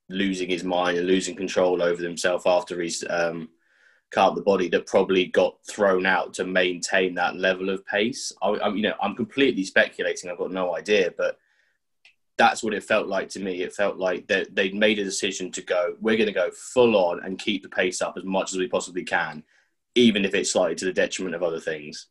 losing 0.10 0.50
his 0.50 0.64
mind 0.64 0.98
and 0.98 1.08
losing 1.08 1.36
control 1.36 1.82
over 1.82 2.04
himself 2.04 2.46
after 2.46 2.80
he's 2.82 3.04
um, 3.10 3.50
cut 4.12 4.36
the 4.36 4.42
body 4.42 4.70
that 4.70 4.86
probably 4.86 5.26
got 5.26 5.58
thrown 5.68 6.06
out 6.06 6.34
to 6.34 6.46
maintain 6.46 7.16
that 7.16 7.36
level 7.36 7.70
of 7.70 7.86
pace. 7.86 8.32
I, 8.42 8.50
I, 8.50 8.70
you 8.70 8.84
know, 8.84 8.94
I'm 9.02 9.16
completely 9.16 9.64
speculating. 9.64 10.30
I've 10.30 10.38
got 10.38 10.52
no 10.52 10.76
idea, 10.76 11.14
but 11.18 11.38
that's 12.38 12.64
what 12.64 12.74
it 12.74 12.84
felt 12.84 13.08
like 13.08 13.30
to 13.30 13.40
me. 13.40 13.62
It 13.62 13.74
felt 13.74 13.98
like 13.98 14.28
that 14.28 14.54
they'd 14.56 14.76
made 14.76 15.00
a 15.00 15.04
decision 15.04 15.52
to 15.54 15.62
go. 15.62 15.96
We're 16.02 16.18
going 16.18 16.28
to 16.28 16.34
go 16.34 16.52
full 16.52 16.96
on 16.98 17.24
and 17.24 17.40
keep 17.40 17.64
the 17.64 17.70
pace 17.70 18.02
up 18.02 18.16
as 18.18 18.24
much 18.26 18.52
as 18.52 18.58
we 18.58 18.68
possibly 18.68 19.04
can, 19.04 19.44
even 19.96 20.26
if 20.26 20.34
it's 20.34 20.52
slightly 20.52 20.76
to 20.76 20.86
the 20.86 20.94
detriment 20.94 21.36
of 21.36 21.44
other 21.44 21.60
things. 21.60 22.08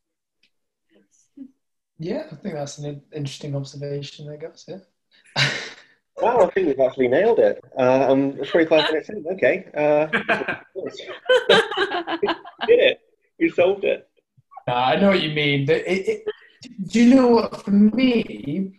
Yeah, 1.98 2.24
I 2.32 2.34
think 2.36 2.54
that's 2.54 2.78
an 2.78 3.02
interesting 3.14 3.54
observation, 3.54 4.28
I 4.30 4.36
guess. 4.36 4.64
Yeah. 4.68 4.78
Wow, 6.22 6.42
I 6.42 6.50
think 6.50 6.68
we've 6.68 6.78
actually 6.78 7.08
nailed 7.08 7.40
it. 7.40 7.60
I'm 7.76 8.34
25 8.36 8.92
minutes 8.92 9.08
in. 9.08 9.24
Okay. 9.32 9.64
Uh, 9.76 10.06
we 10.76 12.28
did 12.68 12.78
it. 12.80 13.00
We 13.40 13.50
solved 13.50 13.82
it. 13.82 14.08
No, 14.68 14.74
I 14.74 14.94
know 14.94 15.08
what 15.08 15.20
you 15.22 15.30
mean. 15.34 15.68
It- 15.68 15.84
it- 16.08 16.24
do 16.86 17.02
you 17.02 17.14
know 17.16 17.26
what? 17.26 17.64
For 17.64 17.72
me, 17.72 18.78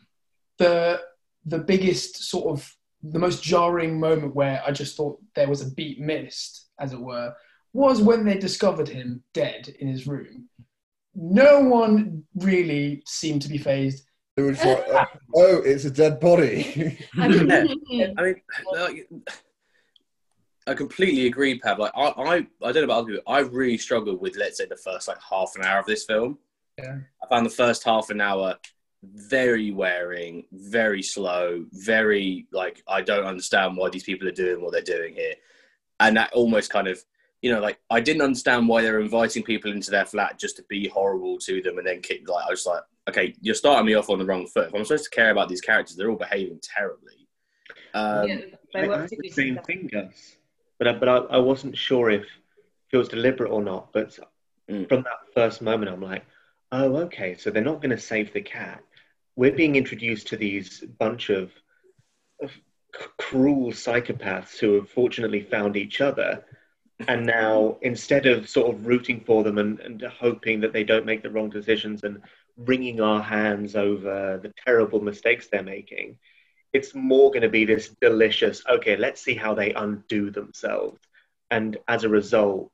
the 0.58 1.02
the 1.46 1.60
biggest 1.60 2.30
sort 2.30 2.48
of 2.48 2.76
the 3.04 3.20
most 3.20 3.44
jarring 3.44 4.00
moment 4.00 4.36
where 4.36 4.62
I 4.66 4.72
just 4.72 4.98
thought 4.98 5.20
there 5.36 5.50
was 5.50 5.62
a 5.62 5.72
beat 5.72 6.00
missed, 6.00 6.70
as 6.80 6.94
it 6.94 7.00
were, 7.00 7.36
was 7.74 8.02
when 8.02 8.26
they 8.26 8.38
discovered 8.38 8.88
him 8.88 9.24
dead 9.34 9.76
in 9.80 9.88
his 9.88 10.08
room. 10.08 10.50
No 11.14 11.60
one 11.60 12.24
really 12.36 13.04
seemed 13.06 13.42
to 13.44 13.50
be 13.50 13.58
phased. 13.58 14.06
It 14.38 14.42
was 14.42 14.64
like, 14.64 14.88
uh, 14.90 15.06
oh, 15.36 15.62
it's 15.64 15.86
a 15.86 15.92
dead 15.92 16.20
body. 16.20 16.98
I 17.18 17.28
mean, 17.28 17.48
like, 18.16 19.10
I 20.68 20.74
completely 20.74 21.28
agree, 21.28 21.60
Pav. 21.60 21.80
Like, 21.80 21.92
I, 21.96 22.08
I, 22.08 22.36
I 22.36 22.72
don't 22.72 22.76
know 22.76 22.84
about 22.84 23.00
other 23.00 23.08
people. 23.14 23.32
I 23.32 23.40
really 23.40 23.78
struggled 23.78 24.20
with, 24.20 24.36
let's 24.36 24.58
say, 24.58 24.66
the 24.66 24.76
first 24.76 25.08
like 25.08 25.22
half 25.22 25.54
an 25.56 25.64
hour 25.64 25.80
of 25.80 25.86
this 25.86 26.06
film. 26.06 26.38
Yeah. 26.78 26.98
I 27.24 27.28
found 27.28 27.46
the 27.46 27.52
first 27.52 27.84
half 27.84 28.10
an 28.10 28.20
hour 28.20 28.56
very 29.14 29.72
wearing, 29.72 30.46
very 30.52 31.02
slow, 31.02 31.66
very 31.72 32.48
like 32.52 32.84
I 32.88 33.02
don't 33.02 33.26
understand 33.26 33.78
why 33.78 33.90
these 33.90 34.04
people 34.04 34.28
are 34.28 34.32
doing 34.32 34.62
what 34.62 34.72
they're 34.74 34.82
doing 34.82 35.14
here, 35.16 35.36
and 36.00 36.18
that 36.18 36.34
almost 36.34 36.72
kind 36.72 36.88
of, 36.88 37.00
you 37.42 37.52
know, 37.52 37.60
like 37.60 37.80
I 37.90 38.00
didn't 38.00 38.22
understand 38.22 38.68
why 38.68 38.82
they're 38.82 39.00
inviting 39.00 39.44
people 39.44 39.72
into 39.72 39.92
their 39.92 40.06
flat 40.06 40.40
just 40.40 40.58
to 40.58 40.64
be 40.70 40.88
horrible 40.88 41.38
to 41.40 41.62
them 41.62 41.78
and 41.78 41.88
then 41.88 42.02
kick. 42.02 42.28
Like 42.28 42.46
I 42.48 42.52
was 42.52 42.66
like, 42.66 42.84
okay, 43.10 43.34
you're 43.42 43.56
starting 43.56 43.86
me 43.86 43.94
off 43.96 44.10
on 44.10 44.20
the 44.20 44.26
wrong 44.26 44.48
foot. 44.48 44.68
If 44.70 44.76
I'm 44.76 44.84
supposed 44.86 45.06
to 45.06 45.10
care 45.10 45.32
about 45.32 45.50
these 45.50 45.62
characters, 45.62 45.96
they're 45.96 46.10
all 46.10 46.16
behaving 46.18 46.60
terribly. 46.62 47.28
Um, 47.94 48.28
Yeah, 48.28 48.38
they 48.74 48.88
were 48.88 48.96
I 48.96 49.02
had 49.02 49.10
the 49.10 49.30
same 49.30 49.56
successful. 49.56 49.64
thing, 49.66 49.90
Gus. 49.92 50.38
But 50.78 50.88
I, 50.90 50.94
but 50.94 51.08
I, 51.10 51.16
I 51.18 51.38
wasn't 51.38 51.78
sure 51.78 52.10
if 52.10 52.26
it 52.92 52.98
was 52.98 53.08
deliberate 53.08 53.50
or 53.52 53.62
not. 53.64 53.92
But 53.94 54.18
Mm. 54.68 54.90
from 54.90 55.04
that 55.04 55.20
first 55.36 55.62
moment, 55.62 55.92
I'm 55.92 56.02
like, 56.02 56.26
oh, 56.72 56.96
okay. 57.04 57.38
So 57.38 57.52
they're 57.52 57.64
not 57.64 57.84
going 57.84 57.92
to 57.92 58.00
save 58.00 58.34
the 58.34 58.42
cat. 58.42 58.82
We're 59.36 59.52
being 59.52 59.76
introduced 59.76 60.28
to 60.28 60.38
these 60.38 60.82
bunch 60.98 61.30
of, 61.30 61.52
of 62.42 62.52
cruel 63.18 63.72
psychopaths 63.72 64.58
who 64.58 64.74
have 64.76 64.90
fortunately 64.90 65.42
found 65.42 65.76
each 65.76 66.02
other. 66.02 66.46
And 67.08 67.26
now, 67.26 67.78
instead 67.82 68.26
of 68.26 68.48
sort 68.48 68.74
of 68.74 68.88
rooting 68.88 69.20
for 69.20 69.44
them 69.44 69.58
and, 69.58 69.80
and 69.82 70.02
hoping 70.02 70.62
that 70.62 70.72
they 70.72 70.86
don't 70.86 71.06
make 71.06 71.22
the 71.22 71.30
wrong 71.30 71.50
decisions 71.50 72.04
and 72.04 72.22
wringing 72.56 73.02
our 73.02 73.22
hands 73.22 73.76
over 73.76 74.40
the 74.42 74.54
terrible 74.66 75.02
mistakes 75.02 75.48
they're 75.48 75.62
making, 75.64 76.18
it's 76.72 76.96
more 76.96 77.32
going 77.32 77.42
to 77.42 77.50
be 77.50 77.66
this 77.66 77.90
delicious, 78.02 78.64
okay, 78.70 78.96
let's 78.96 79.22
see 79.22 79.36
how 79.36 79.54
they 79.54 79.74
undo 79.74 80.30
themselves. 80.30 81.00
And 81.52 81.78
as 81.88 82.06
a 82.06 82.10
result, 82.10 82.72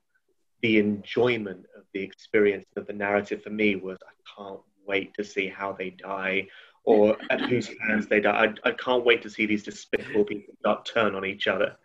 the 0.62 0.78
enjoyment 0.78 1.66
of 1.76 1.84
the 1.94 2.02
experience 2.02 2.66
of 2.76 2.86
the 2.86 2.94
narrative 2.94 3.44
for 3.44 3.50
me 3.50 3.76
was 3.76 3.98
I 4.04 4.42
can't 4.42 4.62
wait 4.88 5.14
to 5.16 5.24
see 5.24 5.48
how 5.48 5.72
they 5.74 5.92
die 5.92 6.48
or 6.84 7.16
at 7.30 7.42
whose 7.42 7.70
hands 7.88 8.08
they 8.08 8.20
die. 8.20 8.54
I, 8.66 8.70
I 8.70 8.72
can't 8.72 9.06
wait 9.06 9.22
to 9.24 9.30
see 9.30 9.46
these 9.46 9.64
despicable 9.64 10.26
people 10.26 10.56
start 10.60 10.90
turn 10.92 11.16
on 11.16 11.26
each 11.26 11.48
other. 11.48 11.76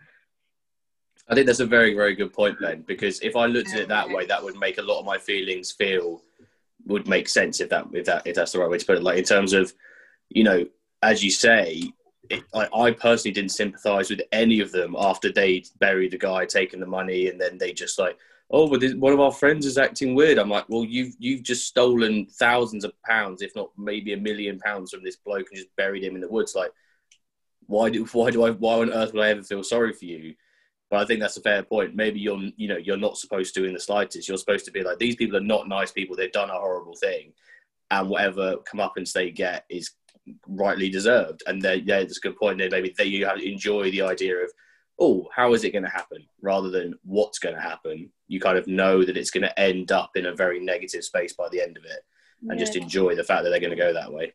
I 1.29 1.35
think 1.35 1.47
that's 1.47 1.61
a 1.61 1.67
very, 1.67 1.95
very 1.95 2.15
good 2.15 2.33
point, 2.33 2.61
Ben. 2.61 2.83
Because 2.87 3.21
if 3.21 3.37
I 3.37 3.47
looked 3.47 3.73
at 3.73 3.81
it 3.81 3.89
that 3.89 4.09
way, 4.09 4.27
that 4.27 4.43
would 4.43 4.57
make 4.57 4.79
a 4.79 4.83
lot 4.83 5.01
of 5.01 5.07
my 5.07 5.19
feelings 5.19 5.73
feel 5.73 6.23
would 6.87 7.09
make 7.09 7.29
sense 7.29 7.61
if 7.61 7.69
that 7.69 7.85
if 7.93 8.07
that 8.07 8.25
if 8.27 8.37
that's 8.37 8.53
the 8.53 8.61
right 8.61 8.71
way 8.71 8.79
to 8.79 8.87
put 8.87 8.97
it. 8.97 9.03
Like 9.03 9.19
in 9.19 9.25
terms 9.25 9.53
of, 9.53 9.73
you 10.29 10.45
know, 10.45 10.67
as 11.03 11.23
you 11.23 11.31
say, 11.31 11.83
it, 12.31 12.45
I, 12.55 12.69
I 12.73 12.91
personally 12.93 13.35
didn't 13.35 13.51
sympathise 13.51 14.09
with 14.09 14.23
any 14.33 14.61
of 14.61 14.73
them 14.73 14.95
after 14.99 15.33
they 15.33 15.65
buried 15.79 16.13
the 16.13 16.19
guy, 16.19 16.47
taking 16.47 16.81
the 16.81 16.87
money, 16.87 17.29
and 17.29 17.41
then 17.41 17.59
they 17.59 17.73
just 17.73 17.99
like, 17.99 18.17
oh, 18.51 18.69
but 18.69 18.83
one 18.97 19.13
of 19.13 19.21
our 19.21 19.33
friends 19.33 19.67
is 19.67 19.79
acting 19.79 20.15
weird. 20.15 20.39
I'm 20.39 20.51
like, 20.51 20.69
well, 20.69 20.85
you've 20.85 21.15
you've 21.19 21.43
just 21.43 21.67
stolen 21.67 22.27
thousands 22.27 22.85
of 22.85 22.93
pounds, 23.03 23.43
if 23.43 23.55
not 23.57 23.71
maybe 23.77 24.13
a 24.13 24.19
million 24.19 24.59
pounds, 24.59 24.93
from 24.93 25.03
this 25.03 25.17
bloke 25.17 25.47
and 25.51 25.57
just 25.57 25.75
buried 25.77 26.05
him 26.05 26.15
in 26.15 26.21
the 26.21 26.29
woods. 26.29 26.55
Like, 26.55 26.71
why 27.67 27.91
do 27.91 28.05
why 28.13 28.31
do 28.31 28.45
I 28.45 28.51
why 28.51 28.75
on 28.75 28.93
earth 28.93 29.13
would 29.13 29.23
I 29.23 29.31
ever 29.31 29.43
feel 29.43 29.63
sorry 29.63 29.93
for 29.93 30.05
you? 30.05 30.35
But 30.89 31.01
I 31.01 31.05
think 31.05 31.21
that's 31.21 31.37
a 31.37 31.43
fair 31.43 31.65
point. 31.65 31.97
Maybe 31.97 32.21
you're 32.21 32.41
you 32.57 32.69
know 32.69 32.77
you're 32.77 32.97
not 32.97 33.19
supposed 33.19 33.55
to 33.55 33.65
in 33.65 33.75
the 33.75 33.81
slightest. 33.81 34.29
You're 34.29 34.39
supposed 34.39 34.65
to 34.67 34.73
be 34.73 34.83
like 34.83 34.99
these 34.99 35.17
people 35.17 35.37
are 35.37 35.41
not 35.41 35.69
nice 35.69 35.91
people. 35.91 36.15
They've 36.15 36.31
done 36.31 36.51
a 36.51 36.55
horrible 36.55 36.95
thing, 36.95 37.33
and 37.91 38.09
whatever 38.09 38.59
come 38.59 38.81
up 38.81 38.97
and 38.97 39.07
they 39.07 39.31
get 39.31 39.65
is 39.69 39.91
rightly 40.49 40.89
deserved. 40.89 41.43
And 41.47 41.63
they, 41.63 41.77
yeah, 41.77 42.01
that's 42.01 42.19
a 42.19 42.21
good 42.21 42.37
point. 42.37 42.59
There, 42.59 42.71
maybe 42.71 42.95
they 42.97 43.05
you 43.05 43.27
have 43.27 43.41
enjoy 43.41 43.91
the 43.91 44.03
idea 44.03 44.37
of 44.37 44.53
oh, 44.99 45.29
how 45.35 45.53
is 45.53 45.65
it 45.65 45.73
going 45.73 45.85
to 45.85 45.91
happen, 45.91 46.27
rather 46.41 46.71
than 46.71 46.95
what's 47.05 47.39
going 47.39 47.55
to 47.55 47.61
happen. 47.61 48.11
You 48.29 48.41
kind 48.41 48.59
of 48.59 48.67
know 48.67 49.05
that 49.05 49.17
it's 49.17 49.31
going 49.31 49.43
to 49.43 49.61
end 49.61 49.93
up 49.93 50.11
in 50.15 50.27
a 50.27 50.35
very 50.35 50.59
negative 50.59 51.05
space 51.05 51.35
by 51.35 51.49
the 51.51 51.61
end 51.61 51.77
of 51.77 51.85
it, 51.85 52.01
and 52.49 52.59
just 52.59 52.77
enjoy 52.77 53.15
the 53.15 53.25
fact 53.25 53.45
that 53.45 53.51
they're 53.51 53.61
going 53.61 53.71
to 53.71 53.77
go 53.77 53.93
that 53.93 54.13
way. 54.13 54.33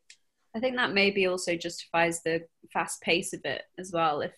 I 0.55 0.59
think 0.59 0.75
that 0.75 0.93
maybe 0.93 1.27
also 1.27 1.55
justifies 1.55 2.21
the 2.21 2.43
fast 2.73 3.01
pace 3.01 3.33
of 3.33 3.41
it 3.45 3.63
as 3.77 3.91
well. 3.91 4.21
If 4.21 4.33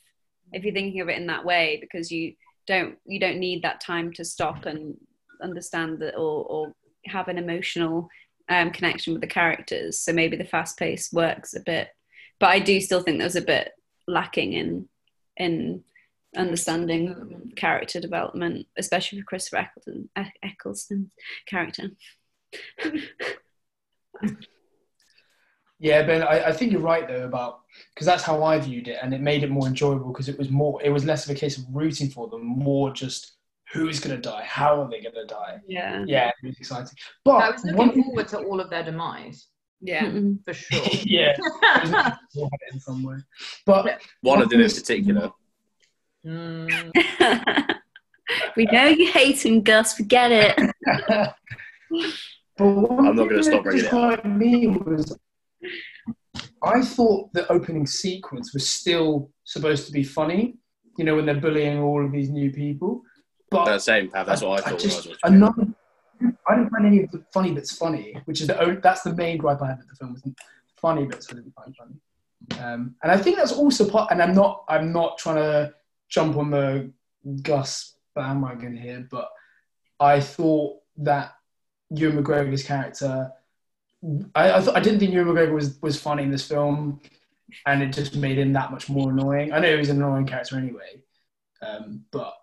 if 0.52 0.64
you're 0.64 0.74
thinking 0.74 1.02
of 1.02 1.10
it 1.10 1.18
in 1.18 1.28
that 1.28 1.46
way, 1.46 1.78
because 1.82 2.12
you 2.12 2.34
don't 2.68 2.98
you 3.06 3.20
don't 3.20 3.40
need 3.40 3.64
that 3.64 3.82
time 3.82 4.14
to 4.14 4.26
stop 4.26 4.66
and 4.66 4.96
understand 5.42 6.00
that 6.00 6.16
or 6.16 6.46
or 6.46 6.76
have 7.06 7.28
an 7.28 7.38
emotional 7.38 8.08
um, 8.50 8.72
connection 8.72 9.14
with 9.14 9.22
the 9.22 9.28
characters. 9.28 10.00
So 10.00 10.14
maybe 10.14 10.38
the 10.38 10.46
fast 10.46 10.78
pace 10.78 11.12
works 11.12 11.54
a 11.54 11.60
bit, 11.60 11.90
but 12.40 12.50
I 12.50 12.60
do 12.60 12.80
still 12.80 13.02
think 13.02 13.20
there's 13.20 13.36
a 13.36 13.42
bit 13.42 13.72
lacking 14.08 14.54
in 14.54 14.88
in 15.38 15.84
understanding 16.36 17.52
character 17.56 18.00
development, 18.00 18.68
especially 18.78 19.20
for 19.20 19.26
Christopher 19.26 19.68
Eccleston, 19.68 20.10
Eccleston's 20.44 21.10
character. 21.46 21.92
Yeah, 25.80 26.04
Ben, 26.04 26.24
I, 26.24 26.46
I 26.46 26.54
think 26.54 26.72
you're 26.72 26.80
right 26.80 27.06
though 27.06 27.26
about 27.26 27.60
because 27.94 28.06
that's 28.06 28.24
how 28.24 28.42
I 28.42 28.58
viewed 28.58 28.88
it, 28.88 29.00
and 29.02 29.14
it 29.14 29.20
made 29.20 29.44
it 29.44 29.50
more 29.50 29.68
enjoyable 29.68 30.14
because 30.14 30.30
it 30.30 30.38
was 30.38 30.50
more, 30.50 30.82
it 30.82 30.90
was 30.90 31.04
less 31.04 31.26
of 31.26 31.36
a 31.36 31.38
case 31.38 31.58
of 31.58 31.66
rooting 31.72 32.10
for 32.10 32.30
them, 32.30 32.46
more 32.46 32.92
just 32.92 33.34
who's 33.74 34.00
going 34.00 34.16
to 34.16 34.22
die, 34.22 34.44
how 34.46 34.82
are 34.82 34.90
they 34.90 35.02
going 35.02 35.16
to 35.16 35.26
die. 35.26 35.60
Yeah, 35.68 36.06
Yeah, 36.08 36.30
it 36.42 36.48
was 36.48 36.58
exciting. 36.58 36.96
But 37.26 37.38
I 37.38 37.50
was 37.50 37.64
one 37.64 37.88
looking 37.88 38.04
forward 38.04 38.28
to 38.30 38.40
all 38.40 38.62
of 38.62 38.70
their 38.70 38.84
demise. 38.84 39.48
Yeah. 39.82 40.10
For 40.46 40.54
sure. 40.54 40.82
yeah, 41.04 41.32
it 41.38 41.82
was 41.82 41.92
nice 41.92 42.14
to 42.34 42.42
have 42.44 42.50
it 42.54 42.74
in 42.74 42.80
some 42.80 43.04
way. 43.04 43.18
But 43.66 44.02
One 44.22 44.42
of 44.42 44.50
them 44.50 44.62
in 44.62 44.70
particular. 44.70 45.32
Mm, 46.26 46.92
we 48.58 48.66
know 48.66 48.86
you 48.86 49.12
hate 49.12 49.46
him, 49.46 49.62
Gus. 49.62 49.94
Forget 49.94 50.32
it. 50.32 51.34
But 52.56 52.68
one 52.68 53.08
I'm 53.08 53.16
not 53.16 53.30
gonna 53.30 53.42
stop 53.44 53.64
that 53.64 53.64
bringing 53.64 53.80
it 53.80 53.84
described 53.84 54.26
me 54.26 54.68
was 54.68 55.18
I 56.64 56.82
thought 56.82 57.34
the 57.34 57.52
opening 57.52 57.88
sequence 57.88 58.54
was 58.54 58.70
still 58.70 59.32
supposed 59.44 59.88
to 59.88 59.92
be 59.92 60.04
funny. 60.04 60.58
You 60.98 61.06
know, 61.06 61.16
when 61.16 61.26
they're 61.26 61.40
bullying 61.40 61.80
all 61.80 62.06
of 62.06 62.12
these 62.12 62.30
new 62.30 62.52
people. 62.52 63.02
But 63.50 63.66
That 63.66 63.82
same, 63.82 64.10
Pav, 64.10 64.28
that's 64.28 64.42
what 64.42 64.60
I 64.60 64.70
thought. 64.70 64.80
I 64.80 64.84
just, 64.84 65.08
was 65.08 65.18
another, 65.24 65.68
I 66.48 66.56
didn't 66.56 66.70
find 66.70 66.86
any 66.86 67.04
of 67.04 67.12
the 67.12 67.24
funny 67.34 67.54
bits 67.54 67.76
funny, 67.76 68.16
which 68.26 68.42
is 68.42 68.48
the 68.48 68.60
only, 68.62 68.80
that's 68.82 69.02
the 69.02 69.14
main 69.16 69.38
gripe 69.38 69.62
I 69.62 69.70
had 69.70 69.80
with 69.80 69.90
the 69.90 69.96
film. 69.96 70.14
Was 70.14 70.22
the 70.22 70.34
funny 70.76 71.06
bits 71.06 71.28
I 71.32 71.36
didn't 71.36 71.54
find 71.54 71.76
funny, 71.76 72.64
um, 72.64 72.96
and 73.02 73.12
I 73.12 73.18
think 73.18 73.38
that's 73.38 73.52
also 73.52 73.90
part. 73.90 74.12
And 74.12 74.22
I'm 74.22 74.36
not 74.36 74.64
I'm 74.70 74.92
not 74.92 75.18
trying 75.18 75.38
to 75.38 75.74
jump 76.14 76.38
on 76.38 76.52
the 76.52 76.92
Gus 77.42 77.96
bandwagon 78.16 78.78
here, 78.78 79.08
but 79.10 79.30
I 80.00 80.20
thought 80.20 80.80
that 80.98 81.34
Ewan 81.90 82.24
McGregor's 82.24 82.64
character. 82.64 83.32
I 84.36 84.58
I, 84.58 84.60
th- 84.60 84.76
I 84.76 84.80
didn't 84.80 85.00
think 85.00 85.14
Ewan 85.14 85.36
McGregor 85.36 85.54
was 85.54 85.82
was 85.82 86.00
funny 86.00 86.24
in 86.24 86.32
this 86.32 86.48
film, 86.48 87.02
and 87.66 87.82
it 87.82 87.94
just 87.94 88.16
made 88.16 88.38
him 88.38 88.54
that 88.54 88.72
much 88.72 88.90
more 88.90 89.12
annoying. 89.12 89.54
I 89.54 89.60
know 89.60 89.72
he 89.72 89.78
was 89.78 89.90
an 89.90 89.98
annoying 89.98 90.28
character 90.28 90.58
anyway, 90.58 91.02
um, 91.62 92.06
but 92.12 92.34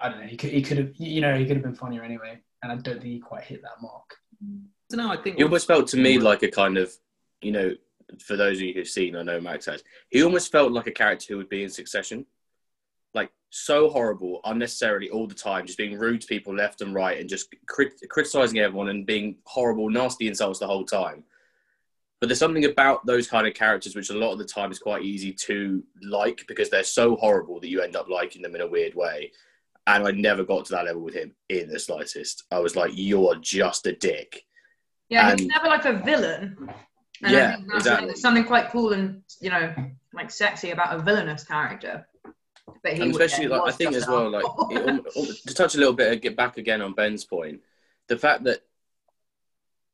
I 0.00 0.08
don't 0.08 0.20
know. 0.20 0.26
He 0.26 0.36
could 0.36 0.50
he 0.50 0.62
could 0.62 0.78
have 0.78 0.90
you 0.96 1.20
know 1.20 1.36
he 1.36 1.46
could 1.46 1.56
have 1.56 1.64
been 1.64 1.74
funnier 1.74 2.02
anyway, 2.02 2.38
and 2.62 2.72
I 2.72 2.76
don't 2.76 3.00
think 3.00 3.04
he 3.04 3.18
quite 3.18 3.44
hit 3.44 3.62
that 3.62 3.80
mark. 3.80 4.16
I 4.42 4.96
don't 4.96 5.06
know. 5.06 5.12
I 5.12 5.16
think 5.16 5.36
He 5.36 5.44
almost 5.44 5.66
felt 5.66 5.88
to 5.88 5.96
me 5.96 6.18
like 6.18 6.42
a 6.42 6.50
kind 6.50 6.78
of, 6.78 6.92
you 7.42 7.52
know, 7.52 7.74
for 8.20 8.36
those 8.36 8.56
of 8.56 8.62
you 8.62 8.72
who've 8.72 8.88
seen, 8.88 9.16
I 9.16 9.22
know 9.22 9.40
Max 9.40 9.66
has, 9.66 9.82
he 10.08 10.22
almost 10.22 10.50
felt 10.50 10.72
like 10.72 10.86
a 10.86 10.92
character 10.92 11.26
who 11.28 11.36
would 11.36 11.50
be 11.50 11.62
in 11.62 11.68
succession. 11.68 12.24
So 13.50 13.88
horrible, 13.88 14.40
unnecessarily 14.44 15.08
all 15.10 15.26
the 15.26 15.34
time, 15.34 15.64
just 15.66 15.78
being 15.78 15.98
rude 15.98 16.20
to 16.20 16.26
people 16.26 16.54
left 16.54 16.82
and 16.82 16.94
right 16.94 17.18
and 17.18 17.28
just 17.28 17.54
crit- 17.66 18.00
criticizing 18.10 18.58
everyone 18.58 18.90
and 18.90 19.06
being 19.06 19.36
horrible, 19.44 19.88
nasty 19.88 20.28
insults 20.28 20.58
the 20.58 20.66
whole 20.66 20.84
time. 20.84 21.24
But 22.20 22.28
there's 22.28 22.38
something 22.40 22.64
about 22.64 23.06
those 23.06 23.28
kind 23.28 23.46
of 23.46 23.54
characters 23.54 23.94
which 23.94 24.10
a 24.10 24.14
lot 24.14 24.32
of 24.32 24.38
the 24.38 24.44
time 24.44 24.70
is 24.72 24.78
quite 24.78 25.02
easy 25.04 25.32
to 25.32 25.82
like 26.02 26.44
because 26.48 26.68
they're 26.68 26.82
so 26.82 27.16
horrible 27.16 27.60
that 27.60 27.68
you 27.70 27.80
end 27.80 27.96
up 27.96 28.08
liking 28.08 28.42
them 28.42 28.54
in 28.54 28.60
a 28.60 28.66
weird 28.66 28.94
way. 28.94 29.32
And 29.86 30.06
I 30.06 30.10
never 30.10 30.44
got 30.44 30.66
to 30.66 30.72
that 30.72 30.84
level 30.84 31.00
with 31.02 31.14
him 31.14 31.32
in 31.48 31.70
the 31.70 31.78
slightest. 31.78 32.44
I 32.50 32.58
was 32.58 32.76
like, 32.76 32.90
you're 32.94 33.36
just 33.36 33.86
a 33.86 33.92
dick. 33.92 34.44
yeah, 35.08 35.34
he's 35.34 35.46
never 35.46 35.68
like 35.68 35.86
a 35.86 35.94
villain. 35.94 36.56
And 37.22 37.32
Yeah, 37.32 37.48
I 37.48 37.54
think 37.54 37.68
that's 37.68 37.78
exactly. 37.86 38.06
there's 38.08 38.20
something 38.20 38.44
quite 38.44 38.70
cool 38.70 38.92
and 38.92 39.22
you 39.40 39.48
know 39.50 39.74
like 40.12 40.30
sexy 40.30 40.72
about 40.72 40.98
a 40.98 41.02
villainous 41.02 41.44
character. 41.44 42.06
But 42.82 42.94
he 42.94 43.02
and 43.02 43.10
especially 43.10 43.48
like 43.48 43.62
I 43.66 43.72
think 43.72 43.94
as 43.94 44.06
well, 44.06 44.30
like 44.30 44.44
it, 44.70 45.42
to 45.46 45.54
touch 45.54 45.74
a 45.74 45.78
little 45.78 45.94
bit, 45.94 46.12
and 46.12 46.22
get 46.22 46.36
back 46.36 46.56
again 46.58 46.82
on 46.82 46.94
Ben's 46.94 47.24
point, 47.24 47.60
the 48.08 48.18
fact 48.18 48.44
that 48.44 48.62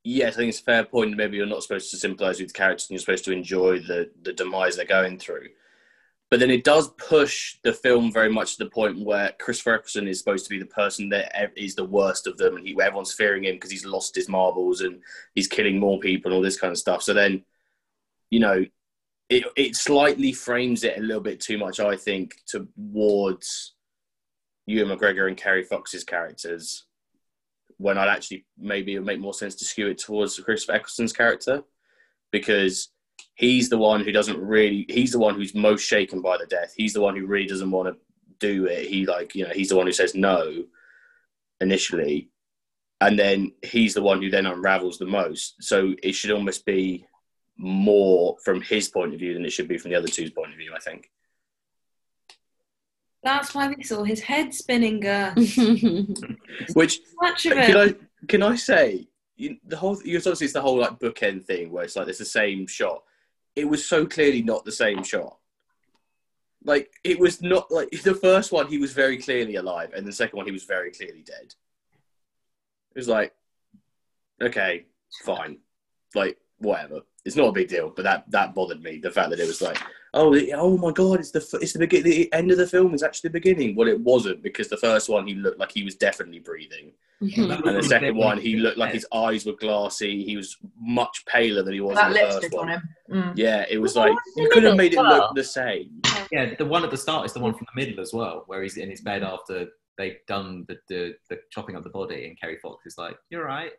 yes, 0.02 0.34
I 0.34 0.36
think 0.38 0.50
it's 0.50 0.60
a 0.60 0.64
fair 0.64 0.84
point. 0.84 1.16
Maybe 1.16 1.36
you're 1.36 1.46
not 1.46 1.62
supposed 1.62 1.90
to 1.90 1.96
sympathise 1.96 2.40
with 2.40 2.48
the 2.48 2.58
characters, 2.58 2.88
and 2.88 2.94
you're 2.94 3.00
supposed 3.00 3.24
to 3.24 3.32
enjoy 3.32 3.80
the 3.80 4.10
the 4.22 4.32
demise 4.32 4.76
they're 4.76 4.84
going 4.84 5.18
through. 5.18 5.48
But 6.30 6.40
then 6.40 6.50
it 6.50 6.64
does 6.64 6.88
push 6.98 7.58
the 7.62 7.72
film 7.72 8.10
very 8.10 8.32
much 8.32 8.56
to 8.56 8.64
the 8.64 8.70
point 8.70 9.04
where 9.04 9.32
Chris 9.38 9.64
Eccleston 9.64 10.08
is 10.08 10.18
supposed 10.18 10.44
to 10.44 10.50
be 10.50 10.58
the 10.58 10.66
person 10.66 11.08
that 11.10 11.52
is 11.56 11.74
the 11.74 11.84
worst 11.84 12.26
of 12.26 12.38
them, 12.38 12.56
and 12.56 12.66
he, 12.66 12.72
everyone's 12.80 13.12
fearing 13.12 13.44
him 13.44 13.54
because 13.54 13.70
he's 13.70 13.84
lost 13.84 14.16
his 14.16 14.28
marbles 14.28 14.80
and 14.80 15.00
he's 15.34 15.46
killing 15.46 15.78
more 15.78 16.00
people 16.00 16.30
and 16.30 16.36
all 16.36 16.42
this 16.42 16.58
kind 16.58 16.72
of 16.72 16.78
stuff. 16.78 17.02
So 17.02 17.14
then, 17.14 17.44
you 18.30 18.40
know, 18.40 18.64
it, 19.28 19.44
it 19.56 19.76
slightly 19.76 20.32
frames 20.32 20.84
it 20.84 20.98
a 20.98 21.00
little 21.00 21.22
bit 21.22 21.40
too 21.40 21.58
much, 21.58 21.80
I 21.80 21.96
think, 21.96 22.36
towards 22.46 23.74
Ewan 24.66 24.96
McGregor 24.96 25.28
and 25.28 25.36
Kerry 25.36 25.64
Fox's 25.64 26.04
characters. 26.04 26.84
When 27.78 27.98
I'd 27.98 28.08
actually 28.08 28.46
maybe 28.56 28.94
it 28.94 28.98
would 28.98 29.06
make 29.06 29.20
more 29.20 29.34
sense 29.34 29.56
to 29.56 29.64
skew 29.64 29.88
it 29.88 29.98
towards 29.98 30.38
Christopher 30.38 30.74
Eccleston's 30.74 31.12
character 31.12 31.64
because 32.30 32.90
he's 33.34 33.68
the 33.68 33.78
one 33.78 34.04
who 34.04 34.12
doesn't 34.12 34.40
really. 34.40 34.86
He's 34.88 35.12
the 35.12 35.18
one 35.18 35.34
who's 35.34 35.54
most 35.54 35.82
shaken 35.82 36.22
by 36.22 36.38
the 36.38 36.46
death. 36.46 36.72
He's 36.76 36.92
the 36.92 37.00
one 37.00 37.16
who 37.16 37.26
really 37.26 37.48
doesn't 37.48 37.70
want 37.70 37.88
to 37.88 38.00
do 38.38 38.66
it. 38.66 38.86
He 38.86 39.06
like 39.06 39.34
you 39.34 39.44
know 39.44 39.52
he's 39.52 39.70
the 39.70 39.76
one 39.76 39.86
who 39.86 39.92
says 39.92 40.14
no 40.14 40.64
initially, 41.60 42.30
and 43.00 43.18
then 43.18 43.52
he's 43.62 43.94
the 43.94 44.02
one 44.02 44.22
who 44.22 44.30
then 44.30 44.46
unravels 44.46 44.98
the 44.98 45.06
most. 45.06 45.56
So 45.60 45.94
it 46.02 46.12
should 46.12 46.30
almost 46.30 46.64
be 46.64 47.06
more 47.56 48.36
from 48.44 48.60
his 48.60 48.88
point 48.88 49.14
of 49.14 49.20
view 49.20 49.34
than 49.34 49.44
it 49.44 49.50
should 49.50 49.68
be 49.68 49.78
from 49.78 49.90
the 49.90 49.96
other 49.96 50.08
two's 50.08 50.30
point 50.30 50.52
of 50.52 50.58
view. 50.58 50.72
I 50.74 50.80
think. 50.80 51.10
That's 53.22 53.54
why 53.54 53.68
we 53.68 53.82
saw 53.82 54.04
his 54.04 54.20
head 54.20 54.52
spinning. 54.52 55.02
Which 56.74 57.00
Much 57.20 57.46
of 57.46 57.52
can 57.52 57.76
it. 57.76 57.76
I 57.76 58.26
can 58.26 58.42
I 58.42 58.56
say 58.56 59.08
you, 59.36 59.56
the 59.66 59.76
whole? 59.76 60.00
You 60.04 60.18
obviously 60.18 60.44
it's 60.44 60.52
the 60.52 60.60
whole 60.60 60.78
like 60.78 60.98
bookend 60.98 61.44
thing 61.44 61.70
where 61.70 61.84
it's 61.84 61.96
like 61.96 62.08
it's 62.08 62.18
the 62.18 62.24
same 62.24 62.66
shot. 62.66 63.02
It 63.56 63.68
was 63.68 63.86
so 63.86 64.06
clearly 64.06 64.42
not 64.42 64.64
the 64.64 64.72
same 64.72 65.02
shot. 65.02 65.38
Like 66.64 66.92
it 67.02 67.18
was 67.18 67.42
not 67.42 67.70
like 67.70 67.90
the 68.02 68.14
first 68.14 68.52
one 68.52 68.68
he 68.68 68.78
was 68.78 68.92
very 68.92 69.18
clearly 69.18 69.56
alive, 69.56 69.92
and 69.94 70.06
the 70.06 70.12
second 70.12 70.36
one 70.36 70.46
he 70.46 70.52
was 70.52 70.64
very 70.64 70.90
clearly 70.92 71.22
dead. 71.22 71.54
It 72.94 72.98
was 72.98 73.08
like, 73.08 73.34
okay, 74.40 74.86
fine, 75.24 75.58
like 76.14 76.38
whatever. 76.58 77.00
It's 77.24 77.36
not 77.36 77.48
a 77.48 77.52
big 77.52 77.68
deal, 77.68 77.90
but 77.94 78.02
that 78.02 78.24
that 78.30 78.54
bothered 78.54 78.82
me. 78.82 78.98
The 78.98 79.10
fact 79.10 79.30
that 79.30 79.40
it 79.40 79.46
was 79.46 79.62
like, 79.62 79.78
oh, 80.12 80.38
oh 80.54 80.76
my 80.76 80.92
god, 80.92 81.20
it's 81.20 81.30
the 81.30 81.58
it's 81.62 81.72
the 81.72 81.78
begin- 81.78 82.02
the 82.02 82.30
end 82.34 82.50
of 82.50 82.58
the 82.58 82.66
film 82.66 82.92
is 82.92 83.02
actually 83.02 83.28
the 83.28 83.40
beginning. 83.40 83.74
Well, 83.76 83.88
it 83.88 83.98
wasn't 84.00 84.42
because 84.42 84.68
the 84.68 84.76
first 84.76 85.08
one 85.08 85.26
he 85.26 85.34
looked 85.34 85.58
like 85.58 85.72
he 85.72 85.82
was 85.84 85.94
definitely 85.94 86.40
breathing, 86.40 86.92
And 87.20 87.30
the 87.64 87.82
second 87.88 88.16
one, 88.16 88.38
he 88.38 88.56
looked 88.56 88.76
like 88.76 88.92
his 88.92 89.06
eyes 89.12 89.46
were 89.46 89.54
glassy. 89.54 90.22
He 90.24 90.36
was 90.36 90.56
much 90.78 91.24
paler 91.26 91.62
than 91.62 91.72
he 91.72 91.80
was 91.80 91.96
That 91.96 92.08
in 92.08 92.12
the 92.12 92.40
first 92.40 92.52
one. 92.52 92.68
on 92.70 92.74
him. 92.76 92.88
Mm. 93.10 93.32
Yeah, 93.36 93.64
it 93.70 93.78
was 93.78 93.94
Well, 93.96 94.10
like 94.10 94.18
you 94.36 94.50
could 94.52 94.62
have 94.64 94.76
middle 94.76 94.76
made 94.76 94.92
it 94.92 95.00
look 95.00 95.34
the 95.34 95.44
same. 95.44 96.02
Yeah, 96.30 96.54
the 96.56 96.66
one 96.66 96.84
at 96.84 96.90
the 96.90 96.96
start 96.98 97.24
is 97.24 97.32
the 97.32 97.40
one 97.40 97.54
from 97.54 97.66
the 97.74 97.80
middle 97.84 98.00
as 98.02 98.12
well, 98.12 98.44
where 98.48 98.62
he's 98.62 98.76
in 98.76 98.90
his 98.90 99.00
bed 99.00 99.22
after 99.22 99.68
they've 99.96 100.18
done 100.28 100.64
the, 100.68 100.76
the, 100.88 101.14
the 101.30 101.38
chopping 101.50 101.76
up 101.76 101.84
the 101.84 101.88
body, 101.90 102.26
and 102.26 102.38
Kerry 102.40 102.58
Fox 102.60 102.84
is 102.86 102.98
like, 102.98 103.16
"You're 103.30 103.44
right." 103.46 103.70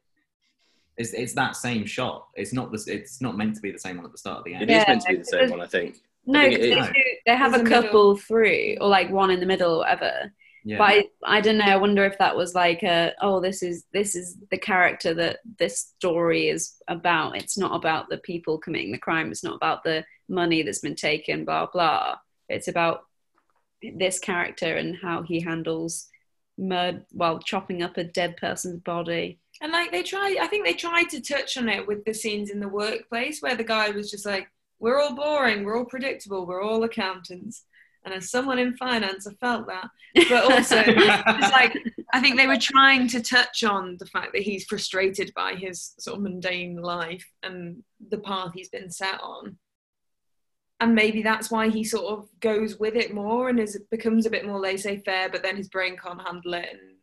It's, 0.97 1.13
it's 1.13 1.33
that 1.33 1.55
same 1.55 1.85
shot. 1.85 2.27
It's 2.35 2.53
not 2.53 2.71
this. 2.71 2.87
It's 2.87 3.21
not 3.21 3.37
meant 3.37 3.55
to 3.55 3.61
be 3.61 3.71
the 3.71 3.79
same 3.79 3.97
one 3.97 4.05
at 4.05 4.11
the 4.11 4.17
start 4.17 4.39
of 4.39 4.43
the 4.45 4.53
end. 4.53 4.63
It 4.63 4.69
is 4.69 4.75
Yeah, 4.77 4.85
meant 4.89 5.01
to 5.01 5.09
be 5.11 5.17
the 5.17 5.25
same 5.25 5.49
one, 5.49 5.61
I 5.61 5.67
think. 5.67 5.97
No, 6.25 6.39
I 6.39 6.43
think 6.49 6.55
'cause 6.59 6.65
it 6.65 6.69
they, 6.75 6.79
is. 6.79 6.87
do, 6.87 7.03
they 7.25 7.35
have 7.35 7.51
There's 7.51 7.61
a 7.61 7.65
a 7.65 7.69
middle. 7.69 7.83
couple 7.83 8.17
through, 8.17 8.77
or 8.81 8.87
like 8.87 9.09
one 9.11 9.29
in 9.29 9.39
the 9.39 9.45
middle, 9.45 9.75
or 9.75 9.77
whatever. 9.79 10.31
Yeah. 10.63 10.77
But 10.79 10.85
I, 10.89 11.09
I 11.23 11.41
don't 11.41 11.57
know. 11.59 11.65
I 11.65 11.75
wonder 11.75 12.03
if 12.05 12.17
that 12.17 12.35
was 12.35 12.55
like 12.55 12.81
a, 12.81 13.13
oh, 13.21 13.39
this 13.39 13.61
is 13.61 13.85
this 13.93 14.15
is 14.15 14.37
the 14.49 14.57
character 14.57 15.13
that 15.13 15.39
this 15.59 15.79
story 15.97 16.47
is 16.49 16.75
about. 16.87 17.37
It's 17.37 17.57
not 17.57 17.75
about 17.75 18.09
the 18.09 18.17
people 18.19 18.57
committing 18.57 18.91
the 18.91 18.97
crime. 18.97 19.29
It's 19.31 19.43
not 19.43 19.55
about 19.57 19.83
the 19.83 20.03
money 20.29 20.63
that's 20.63 20.79
been 20.79 20.95
taken. 20.95 21.45
Blah 21.45 21.67
blah. 21.71 22.15
It's 22.49 22.67
about 22.67 23.01
this 23.95 24.17
character 24.17 24.75
and 24.77 24.95
how 24.95 25.21
he 25.21 25.41
handles 25.41 26.07
murder 26.57 27.05
while 27.11 27.37
chopping 27.37 27.83
up 27.83 27.97
a 27.97 28.03
dead 28.03 28.37
person's 28.37 28.79
body. 28.81 29.37
And 29.61 29.71
like 29.71 29.91
they 29.91 30.03
tried, 30.03 30.37
I 30.37 30.47
think 30.47 30.65
they 30.65 30.73
tried 30.73 31.09
to 31.09 31.21
touch 31.21 31.57
on 31.57 31.69
it 31.69 31.87
with 31.87 32.03
the 32.05 32.13
scenes 32.13 32.49
in 32.49 32.59
the 32.59 32.67
workplace 32.67 33.41
where 33.41 33.55
the 33.55 33.63
guy 33.63 33.89
was 33.89 34.11
just 34.11 34.25
like, 34.25 34.47
"We're 34.79 34.99
all 35.01 35.15
boring, 35.15 35.63
we're 35.63 35.77
all 35.77 35.85
predictable, 35.85 36.45
we're 36.45 36.61
all 36.61 36.83
accountants." 36.83 37.63
And 38.03 38.13
as 38.13 38.29
someone 38.29 38.59
in 38.59 38.77
finance, 38.77 39.25
I 39.25 39.33
felt 39.33 39.67
that. 39.67 39.89
But 40.29 40.51
also, 40.51 40.77
it's 40.85 41.51
like 41.51 41.75
I 42.13 42.21
think 42.21 42.37
they 42.37 42.47
were 42.47 42.57
trying 42.57 43.07
to 43.09 43.21
touch 43.21 43.63
on 43.63 43.97
the 43.99 44.05
fact 44.05 44.33
that 44.33 44.43
he's 44.43 44.65
frustrated 44.65 45.33
by 45.35 45.55
his 45.55 45.95
sort 45.99 46.17
of 46.17 46.23
mundane 46.23 46.77
life 46.77 47.25
and 47.41 47.83
the 48.09 48.19
path 48.19 48.51
he's 48.53 48.69
been 48.69 48.91
set 48.91 49.19
on. 49.21 49.57
And 50.81 50.93
maybe 50.93 51.23
that's 51.23 51.49
why 51.49 51.69
he 51.69 51.83
sort 51.83 52.05
of 52.05 52.27
goes 52.41 52.77
with 52.77 52.95
it 52.95 53.13
more 53.13 53.49
and 53.49 53.59
is 53.59 53.81
becomes 53.89 54.25
a 54.25 54.29
bit 54.29 54.45
more 54.45 54.59
laissez-faire, 54.59 55.29
but 55.29 55.41
then 55.41 55.55
his 55.55 55.69
brain 55.69 55.97
can't 55.97 56.21
handle 56.21 56.53
it 56.53 56.67
and 56.71 56.94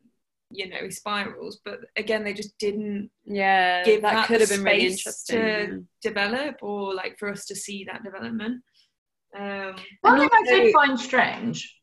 you 0.52 0.68
know 0.68 0.76
he 0.82 0.90
spirals. 0.90 1.60
But 1.64 1.80
again, 1.96 2.24
they 2.24 2.34
just 2.34 2.56
didn't 2.58 3.10
Yeah, 3.24 3.82
give 3.84 4.02
that 4.02 4.14
that 4.14 4.26
could 4.28 4.40
have 4.40 4.50
been 4.50 4.62
really 4.64 4.86
interesting. 4.86 5.36
to 5.36 5.42
yeah. 5.42 5.76
develop 6.02 6.56
or 6.62 6.94
like 6.94 7.18
for 7.18 7.30
us 7.30 7.46
to 7.46 7.54
see 7.56 7.84
that 7.84 8.02
development. 8.04 8.62
Um, 9.36 9.74
One 10.02 10.20
And 10.20 10.30
thing 10.30 10.30
I 10.32 10.42
did 10.44 10.72
find 10.74 10.98
strange: 11.00 11.80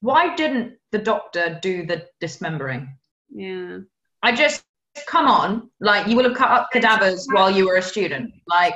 why 0.00 0.34
didn't 0.34 0.74
the 0.92 0.98
doctor 0.98 1.58
do 1.62 1.86
the 1.86 2.06
dismembering? 2.20 2.96
Yeah. 3.30 3.78
I 4.22 4.34
just 4.34 4.64
come 5.06 5.26
on, 5.28 5.70
like 5.80 6.06
you 6.08 6.16
will 6.16 6.28
have 6.28 6.36
cut 6.36 6.50
up 6.50 6.68
cadavers 6.72 7.26
while 7.32 7.50
you 7.50 7.66
were 7.66 7.76
a 7.76 7.82
student. 7.82 8.32
Like, 8.46 8.74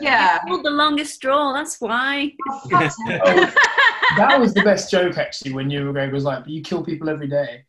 yeah. 0.00 0.38
Pulled 0.48 0.64
the 0.64 0.70
longest 0.70 1.14
straw. 1.14 1.52
That's 1.52 1.80
why. 1.80 2.32
Oh, 4.08 4.18
that 4.18 4.40
was 4.40 4.54
the 4.54 4.62
best 4.62 4.90
joke 4.90 5.18
actually 5.18 5.52
when 5.52 5.68
you 5.68 5.84
were 5.84 5.92
Greg 5.92 6.12
was 6.12 6.22
like, 6.24 6.44
"But 6.44 6.50
you 6.50 6.62
kill 6.62 6.82
people 6.84 7.08
every 7.10 7.26
day." 7.26 7.64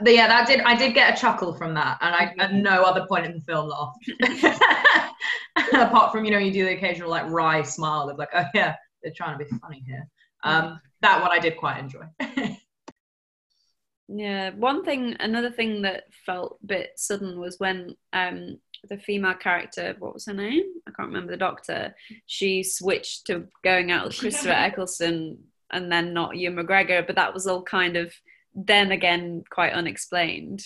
But 0.00 0.12
yeah, 0.12 0.26
that 0.26 0.46
did. 0.46 0.60
I 0.60 0.74
did 0.74 0.92
get 0.94 1.16
a 1.16 1.20
chuckle 1.20 1.54
from 1.54 1.74
that, 1.74 1.98
and 2.00 2.14
I 2.14 2.34
at 2.38 2.52
no 2.54 2.82
other 2.82 3.06
point 3.06 3.26
in 3.26 3.34
the 3.34 3.40
film 3.40 3.68
laughed. 3.68 5.10
Apart 5.72 6.10
from 6.10 6.24
you 6.24 6.32
know, 6.32 6.38
you 6.38 6.52
do 6.52 6.64
the 6.64 6.72
occasional 6.72 7.08
like 7.08 7.30
wry 7.30 7.62
smile 7.62 8.08
of 8.08 8.18
like, 8.18 8.30
oh 8.34 8.44
yeah, 8.54 8.74
they're 9.02 9.12
trying 9.16 9.38
to 9.38 9.44
be 9.44 9.50
funny 9.58 9.84
here. 9.86 10.06
Um, 10.42 10.80
that 11.00 11.22
one 11.22 11.30
I 11.30 11.38
did 11.38 11.56
quite 11.56 11.78
enjoy. 11.78 12.04
Yeah, 14.08 14.50
one 14.50 14.84
thing, 14.84 15.16
another 15.20 15.50
thing 15.50 15.82
that 15.82 16.04
felt 16.26 16.58
a 16.62 16.66
bit 16.66 16.90
sudden 16.96 17.40
was 17.40 17.58
when 17.58 17.96
um 18.12 18.58
the 18.88 18.98
female 18.98 19.34
character, 19.34 19.96
what 19.98 20.12
was 20.12 20.26
her 20.26 20.34
name? 20.34 20.62
I 20.86 20.90
can't 20.90 21.08
remember 21.08 21.32
the 21.32 21.38
doctor. 21.38 21.94
She 22.26 22.62
switched 22.62 23.26
to 23.26 23.46
going 23.62 23.90
out 23.90 24.06
with 24.06 24.18
Christopher 24.18 24.50
Eccleston 24.56 25.38
and 25.70 25.90
then 25.90 26.12
not 26.12 26.36
Ewan 26.36 26.66
McGregor, 26.66 27.06
but 27.06 27.16
that 27.16 27.32
was 27.32 27.46
all 27.46 27.62
kind 27.62 27.96
of 27.96 28.12
then 28.54 28.92
again 28.92 29.44
quite 29.50 29.72
unexplained. 29.72 30.64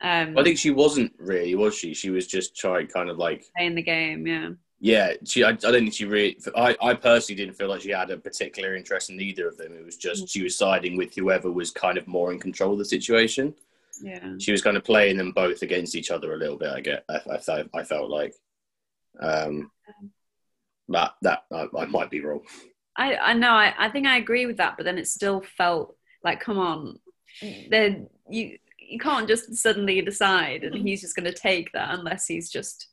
Um, 0.00 0.36
I 0.36 0.42
think 0.42 0.58
she 0.58 0.70
wasn't 0.70 1.12
really, 1.18 1.54
was 1.54 1.76
she? 1.76 1.94
She 1.94 2.10
was 2.10 2.26
just 2.26 2.56
trying, 2.56 2.88
kind 2.88 3.08
of 3.08 3.18
like, 3.18 3.44
playing 3.56 3.76
the 3.76 3.82
game, 3.82 4.26
yeah. 4.26 4.50
yeah. 4.80 5.12
She, 5.24 5.44
I, 5.44 5.50
I 5.50 5.52
don't 5.52 5.72
think 5.72 5.94
she 5.94 6.06
really. 6.06 6.38
I, 6.56 6.76
I 6.82 6.94
personally 6.94 7.36
didn't 7.36 7.56
feel 7.56 7.68
like 7.68 7.82
she 7.82 7.90
had 7.90 8.10
a 8.10 8.16
particular 8.16 8.74
interest 8.74 9.10
in 9.10 9.20
either 9.20 9.46
of 9.46 9.56
them. 9.56 9.72
It 9.72 9.84
was 9.84 9.96
just 9.96 10.28
she 10.28 10.42
was 10.42 10.58
siding 10.58 10.96
with 10.96 11.14
whoever 11.14 11.52
was 11.52 11.70
kind 11.70 11.98
of 11.98 12.08
more 12.08 12.32
in 12.32 12.40
control 12.40 12.72
of 12.72 12.78
the 12.78 12.84
situation. 12.84 13.54
Yeah. 14.02 14.34
She 14.38 14.50
was 14.50 14.62
kind 14.62 14.76
of 14.76 14.82
playing 14.82 15.18
them 15.18 15.30
both 15.30 15.62
against 15.62 15.94
each 15.94 16.10
other 16.10 16.34
a 16.34 16.38
little 16.38 16.56
bit. 16.56 16.70
I 16.70 16.80
get. 16.80 17.04
I, 17.08 17.20
I 17.34 17.38
felt. 17.38 17.68
I 17.72 17.84
felt 17.84 18.10
like. 18.10 18.34
Um, 19.20 19.70
that 20.88 21.12
that 21.22 21.44
I, 21.52 21.66
I 21.78 21.84
might 21.86 22.10
be 22.10 22.20
wrong. 22.20 22.40
I, 22.96 23.16
I 23.16 23.34
know 23.34 23.50
I, 23.50 23.74
I 23.78 23.88
think 23.88 24.06
I 24.06 24.16
agree 24.16 24.46
with 24.46 24.56
that, 24.58 24.76
but 24.76 24.84
then 24.84 24.98
it 24.98 25.06
still 25.06 25.42
felt 25.56 25.96
like, 26.24 26.40
come 26.40 26.58
on, 26.58 26.98
then 27.70 28.08
you 28.28 28.58
you 28.78 28.98
can't 28.98 29.28
just 29.28 29.54
suddenly 29.54 30.00
decide 30.02 30.64
and 30.64 30.76
he's 30.76 31.00
just 31.00 31.16
gonna 31.16 31.32
take 31.32 31.72
that 31.72 31.98
unless 31.98 32.26
he's 32.26 32.50
just 32.50 32.88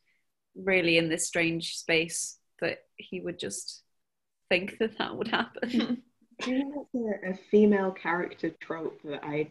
really 0.56 0.98
in 0.98 1.10
this 1.10 1.28
strange 1.28 1.76
space 1.76 2.38
that 2.62 2.84
he 2.98 3.20
would 3.20 3.40
just 3.40 3.84
think 4.50 4.78
that 4.80 4.98
that 4.98 5.16
would 5.16 5.28
happen. 5.28 6.02
Do 6.42 6.52
you 6.52 6.60
know 6.60 6.88
that's 6.94 7.26
a, 7.26 7.32
a 7.32 7.36
female 7.50 7.92
character 7.92 8.50
trope 8.62 9.02
that 9.04 9.24
I 9.24 9.50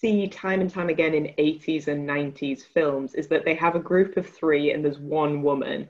see 0.00 0.28
time 0.28 0.60
and 0.60 0.70
time 0.70 0.90
again 0.90 1.14
in 1.14 1.34
80s 1.38 1.88
and 1.88 2.08
90s 2.08 2.62
films 2.62 3.14
is 3.14 3.28
that 3.28 3.44
they 3.44 3.54
have 3.54 3.76
a 3.76 3.80
group 3.80 4.16
of 4.16 4.28
three 4.28 4.72
and 4.72 4.84
there's 4.84 4.98
one 4.98 5.42
woman 5.42 5.88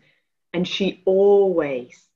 and 0.52 0.66
she 0.66 1.02
always 1.04 2.06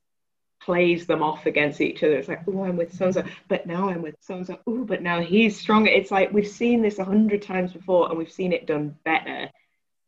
plays 0.61 1.07
them 1.07 1.23
off 1.23 1.46
against 1.46 1.81
each 1.81 2.03
other. 2.03 2.16
It's 2.16 2.29
like, 2.29 2.42
oh, 2.46 2.64
I'm 2.64 2.77
with 2.77 2.94
so 2.94 3.12
but 3.49 3.66
now 3.66 3.88
I'm 3.88 4.03
with 4.03 4.16
so. 4.20 4.44
Oh, 4.66 4.85
but 4.85 5.03
now 5.03 5.20
he's 5.20 5.59
stronger. 5.59 5.90
It's 5.90 6.11
like 6.11 6.33
we've 6.33 6.46
seen 6.46 6.83
this 6.83 6.99
a 6.99 7.05
hundred 7.05 7.42
times 7.42 7.73
before 7.73 8.09
and 8.09 8.18
we've 8.18 8.33
seen 8.33 8.53
it 8.53 8.66
done 8.66 8.96
better. 9.05 9.51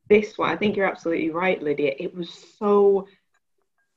This 0.09 0.37
one, 0.37 0.51
I 0.51 0.57
think 0.57 0.77
you're 0.77 0.91
absolutely 0.91 1.31
right, 1.31 1.63
Lydia. 1.63 1.95
It 1.99 2.15
was 2.15 2.31
so 2.59 3.09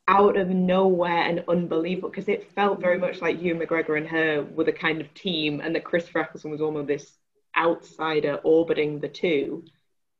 out 0.07 0.37
of 0.37 0.49
nowhere 0.49 1.23
and 1.23 1.43
unbelievable 1.47 2.09
because 2.09 2.29
it 2.29 2.51
felt 2.51 2.79
very 2.79 2.97
much 2.97 3.21
like 3.21 3.41
Ewan 3.41 3.59
McGregor, 3.59 3.97
and 3.97 4.07
her 4.07 4.43
were 4.43 4.63
the 4.63 4.71
kind 4.71 5.01
of 5.01 5.13
team, 5.13 5.61
and 5.61 5.75
that 5.75 5.83
Chris 5.83 6.07
Eccleston 6.15 6.51
was 6.51 6.61
almost 6.61 6.87
this 6.87 7.17
outsider 7.57 8.39
orbiting 8.43 8.99
the 8.99 9.09
two. 9.09 9.65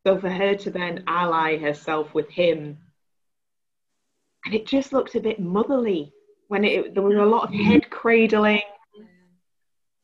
So 0.06 0.20
for 0.20 0.30
her 0.30 0.56
to 0.56 0.72
then 0.72 1.04
ally 1.08 1.58
herself 1.58 2.14
with 2.14 2.30
him, 2.30 2.80
and 4.44 4.54
it 4.54 4.66
just 4.66 4.92
looked 4.92 5.16
a 5.16 5.20
bit 5.20 5.40
motherly 5.40 6.14
when 6.48 6.64
it 6.64 6.94
there 6.94 7.04
was 7.04 7.18
a 7.18 7.26
lot 7.26 7.44
of 7.50 7.54
head 7.54 7.90
cradling, 7.90 8.62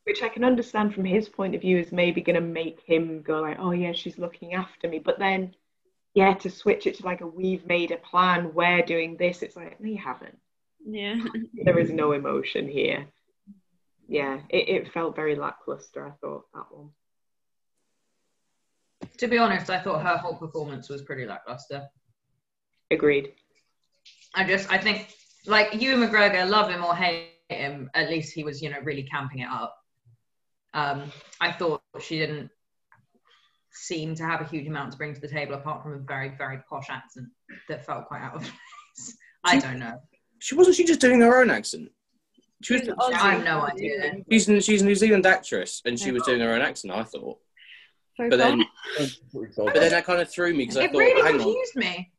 which 0.06 0.24
I 0.24 0.30
can 0.30 0.44
understand 0.44 0.94
from 0.94 1.06
his 1.06 1.30
point 1.30 1.56
of 1.56 1.62
view 1.62 1.78
is 1.78 1.92
maybe 1.92 2.22
going 2.22 2.36
to 2.36 2.42
make 2.42 2.82
him 2.82 3.22
go 3.22 3.42
like, 3.42 3.58
oh 3.60 3.72
yeah, 3.72 3.92
she's 3.92 4.18
looking 4.18 4.54
after 4.54 4.88
me, 4.88 5.00
but 5.00 5.20
then 5.20 5.56
yeah, 6.14 6.34
to 6.34 6.50
switch 6.50 6.88
it 6.88 6.96
to 6.98 7.06
like 7.06 7.22
a 7.22 7.28
we've 7.28 7.66
made 7.66 7.92
a 7.92 7.98
plan, 7.98 8.54
we're 8.54 8.82
doing 8.82 9.16
this. 9.18 9.42
It's 9.42 9.56
like, 9.56 9.80
no, 9.80 9.90
you 9.90 9.98
haven't. 9.98 10.38
yeah. 10.86 11.20
There 11.64 11.80
is 11.80 11.90
no 11.92 12.12
emotion 12.12 12.68
here. 12.68 13.08
Yeah, 14.08 14.42
it, 14.50 14.68
it 14.68 14.92
felt 14.92 15.16
very 15.16 15.36
lackluster, 15.36 16.06
I 16.06 16.12
thought, 16.20 16.46
that 16.54 16.66
one. 16.70 16.90
to 19.20 19.28
be 19.28 19.38
honest, 19.38 19.70
I 19.70 19.80
thought 19.80 20.02
her 20.04 20.18
whole 20.18 20.36
performance 20.36 20.90
was 20.90 21.02
pretty 21.02 21.26
lackluster. 21.26 21.88
Agreed. 22.90 23.32
I 24.36 24.44
just, 24.44 24.70
I 24.70 24.78
think, 24.80 25.14
like 25.46 25.82
Ewan 25.82 26.08
McGregor, 26.08 26.48
love 26.50 26.70
him 26.70 26.84
or 26.84 26.96
hate 26.96 27.30
him, 27.50 27.90
at 27.94 28.10
least 28.10 28.34
he 28.34 28.44
was, 28.44 28.62
you 28.62 28.70
know, 28.70 28.80
really 28.84 29.04
camping 29.04 29.40
it 29.40 29.50
up. 29.50 29.76
Um, 30.74 31.12
I 31.40 31.52
thought 31.52 31.82
she 32.00 32.18
didn't 32.20 32.50
seem 33.74 34.16
to 34.16 34.24
have 34.24 34.42
a 34.42 34.46
huge 34.46 34.68
amount 34.68 34.92
to 34.92 34.98
bring 34.98 35.14
to 35.14 35.20
the 35.22 35.28
table 35.28 35.56
apart 35.56 35.84
from 35.84 35.94
a 35.94 35.98
very, 35.98 36.30
very 36.38 36.60
posh 36.70 36.90
accent 36.90 37.28
that 37.68 37.86
felt 37.86 38.06
quite 38.08 38.22
out 38.22 38.36
of 38.36 38.42
place. 38.42 39.18
I 39.44 39.60
don't 39.60 39.80
know. 39.80 40.00
She 40.40 40.56
wasn't. 40.56 40.76
She 40.76 40.86
just 40.86 41.02
doing 41.02 41.22
her 41.22 41.42
own 41.42 41.50
accent. 41.50 41.90
She 42.64 42.74
was. 42.74 42.90
I 43.14 43.34
have 43.34 43.44
no 43.44 43.62
idea. 43.62 44.14
She's 44.32 44.46
she's 44.64 44.82
a 44.82 44.86
New 44.86 44.96
Zealand 44.96 45.26
actress, 45.26 45.82
and 45.86 46.00
she 46.00 46.12
was 46.12 46.24
doing 46.24 46.42
her 46.42 46.54
own 46.54 46.62
accent. 46.62 46.94
I 46.94 47.04
thought, 47.04 47.40
but 48.18 48.38
then 48.38 48.64
but 49.58 49.74
then 49.74 49.92
that 49.92 50.06
kind 50.06 50.22
of 50.22 50.30
threw 50.32 50.54
me 50.54 50.60
because 50.60 50.78
I 50.78 50.84
It 50.84 50.92
thought, 50.92 50.98
really 51.00 51.22
hang 51.22 51.36
on. 51.36 51.42
confused 51.42 51.76
me. 51.76 52.12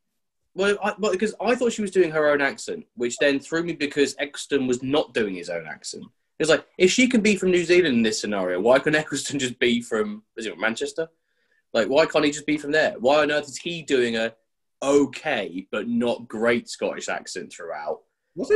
Well, 0.55 0.77
I, 0.83 0.93
well, 0.99 1.11
because 1.11 1.33
I 1.41 1.55
thought 1.55 1.71
she 1.71 1.81
was 1.81 1.91
doing 1.91 2.11
her 2.11 2.29
own 2.29 2.41
accent, 2.41 2.85
which 2.95 3.17
then 3.17 3.39
threw 3.39 3.63
me 3.63 3.73
because 3.73 4.15
Eccleston 4.19 4.67
was 4.67 4.83
not 4.83 5.13
doing 5.13 5.35
his 5.35 5.49
own 5.49 5.65
accent. 5.67 6.05
It's 6.39 6.49
like 6.49 6.65
if 6.77 6.91
she 6.91 7.07
can 7.07 7.21
be 7.21 7.35
from 7.35 7.51
New 7.51 7.63
Zealand 7.63 7.95
in 7.95 8.03
this 8.03 8.19
scenario, 8.19 8.59
why 8.59 8.79
can 8.79 8.95
Eccleston 8.95 9.39
just 9.39 9.57
be 9.59 9.81
from 9.81 10.23
is 10.37 10.45
it 10.45 10.57
Manchester? 10.59 11.07
Like, 11.73 11.87
why 11.87 12.05
can't 12.05 12.25
he 12.25 12.31
just 12.31 12.45
be 12.45 12.57
from 12.57 12.71
there? 12.71 12.95
Why 12.99 13.21
on 13.21 13.31
earth 13.31 13.47
is 13.47 13.57
he 13.57 13.81
doing 13.81 14.15
a 14.15 14.33
okay 14.81 15.65
but 15.71 15.87
not 15.87 16.27
great 16.27 16.69
Scottish 16.69 17.09
accent 17.09 17.51
throughout? 17.51 18.01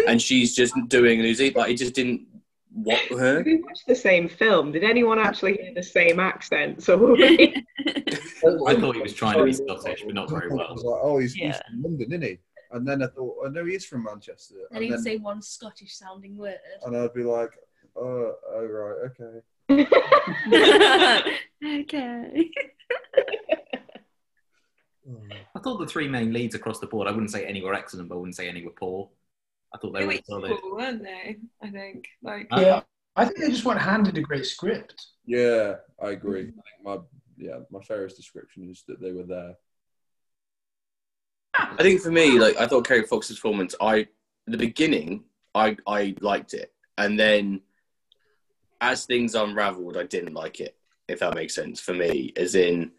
And 0.08 0.22
she's 0.22 0.56
just 0.56 0.74
doing 0.88 1.20
a 1.20 1.24
New 1.24 1.34
Zealand. 1.34 1.56
Like, 1.56 1.72
it 1.72 1.78
just 1.78 1.96
didn't 1.96 2.28
What? 2.74 3.02
Huh? 3.10 3.42
We 3.46 3.62
watched 3.62 3.88
the 3.88 3.96
same 3.96 4.30
film. 4.30 4.72
Did 4.72 4.84
anyone 4.84 5.20
actually 5.20 5.54
hear 5.54 5.74
the 5.74 5.82
same 5.84 6.20
accent? 6.20 6.84
So 6.84 7.16
I 7.20 7.64
thought 8.76 8.96
he 8.96 9.02
was 9.02 9.14
trying 9.16 9.38
to 9.38 9.46
be 9.46 9.54
Scottish, 9.54 10.04
but 10.04 10.14
not 10.14 10.30
very 10.30 10.50
well. 10.50 10.60
I 10.60 10.64
well. 10.66 10.74
was 10.74 10.84
like, 10.84 11.00
oh, 11.02 11.18
he's, 11.18 11.34
he's 11.34 11.56
from 11.56 11.82
London, 11.82 12.08
isn't 12.12 12.22
he? 12.24 12.38
And 12.72 12.88
then 12.88 13.02
I 13.02 13.08
thought, 13.08 13.36
oh 13.44 13.48
no, 13.50 13.66
he 13.66 13.74
is 13.76 13.86
from 13.86 14.04
Manchester. 14.04 14.56
And 14.70 14.78
And, 14.78 14.84
he'd 14.84 14.94
then, 14.94 15.02
say 15.02 15.18
one 15.18 15.42
Scottish 15.42 15.96
sounding 15.96 16.38
word. 16.38 16.60
and 16.86 16.96
I'd 16.96 17.14
be 17.14 17.24
like, 17.24 17.50
oh, 17.96 18.34
oh 18.54 18.66
right, 18.66 19.12
okay. 19.12 19.42
okay. 21.66 22.50
Oh. 25.10 25.22
I 25.56 25.60
thought 25.60 25.78
the 25.78 25.88
three 25.88 26.08
main 26.08 26.34
leads 26.34 26.54
across 26.56 26.80
the 26.80 26.88
board. 26.88 27.08
I 27.08 27.12
wouldn't 27.12 27.32
say 27.32 27.46
any 27.46 27.62
were 27.62 27.74
excellent, 27.74 28.10
but 28.10 28.16
I 28.16 28.18
wouldn't 28.18 28.36
say 28.36 28.50
any 28.50 28.64
were 28.64 28.72
poor. 28.72 29.10
I 29.74 29.78
thought 29.78 29.94
they 29.94 30.00
They 30.00 30.06
were 30.06 30.14
were 30.14 30.20
solid. 30.26 30.52
equal, 30.52 30.76
weren't 30.76 31.04
they? 31.04 31.38
I 31.62 31.70
think. 31.70 32.08
Like, 32.22 32.48
Yeah, 32.52 32.82
I 33.16 33.26
think 33.26 33.40
they 33.40 33.50
just 33.50 33.66
weren't 33.66 33.82
handed 33.82 34.18
a 34.18 34.22
great 34.22 34.46
script. 34.46 35.08
Yeah, 35.26 35.76
I 36.02 36.06
mm-hmm. 36.06 36.14
agree. 36.14 36.42
I 36.42 36.44
think 36.44 36.84
my 36.84 36.98
yeah, 37.38 37.60
my 37.72 37.82
fairest 37.82 38.18
description 38.18 38.70
is 38.70 38.84
that 38.88 39.00
they 39.00 39.12
were 39.12 39.24
there. 39.24 39.56
I 41.54 41.82
think 41.82 42.02
for 42.02 42.12
me, 42.12 42.40
like 42.40 42.58
I 42.58 42.68
thought 42.68 42.88
Kerry 42.88 43.04
Fox's 43.04 43.38
performance, 43.38 43.76
I 43.82 43.98
in 43.98 44.52
the 44.52 44.58
beginning, 44.58 45.24
I 45.54 45.78
I 45.88 46.16
liked 46.22 46.54
it, 46.54 46.72
and 46.98 47.20
then 47.20 47.62
as 48.80 49.06
things 49.06 49.36
unravelled, 49.36 49.98
I 49.98 50.04
didn't 50.04 50.34
like 50.34 50.60
it. 50.60 50.76
If 51.08 51.20
that 51.20 51.36
makes 51.36 51.56
sense 51.56 51.80
for 51.80 51.94
me, 51.94 52.34
as 52.36 52.56
in 52.56 52.92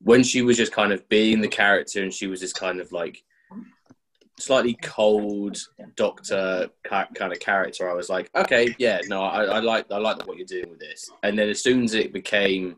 when 0.00 0.22
she 0.22 0.42
was 0.42 0.56
just 0.56 0.72
kind 0.72 0.92
of 0.92 1.08
being 1.08 1.40
the 1.40 1.48
character, 1.48 2.02
and 2.02 2.12
she 2.12 2.26
was 2.26 2.40
just 2.40 2.54
kind 2.54 2.80
of 2.80 2.92
like 2.92 3.22
slightly 4.38 4.74
cold 4.82 5.56
doctor 5.96 6.68
kind 6.84 7.32
of 7.32 7.40
character. 7.40 7.90
I 7.90 7.94
was 7.94 8.08
like, 8.08 8.30
okay, 8.34 8.74
yeah, 8.78 9.00
no, 9.06 9.22
I, 9.22 9.44
I 9.44 9.58
like 9.60 9.86
I 9.90 9.98
like 9.98 10.26
what 10.26 10.36
you're 10.36 10.46
doing 10.46 10.70
with 10.70 10.80
this. 10.80 11.10
And 11.22 11.38
then 11.38 11.48
as 11.48 11.62
soon 11.62 11.84
as 11.84 11.94
it 11.94 12.12
became 12.12 12.76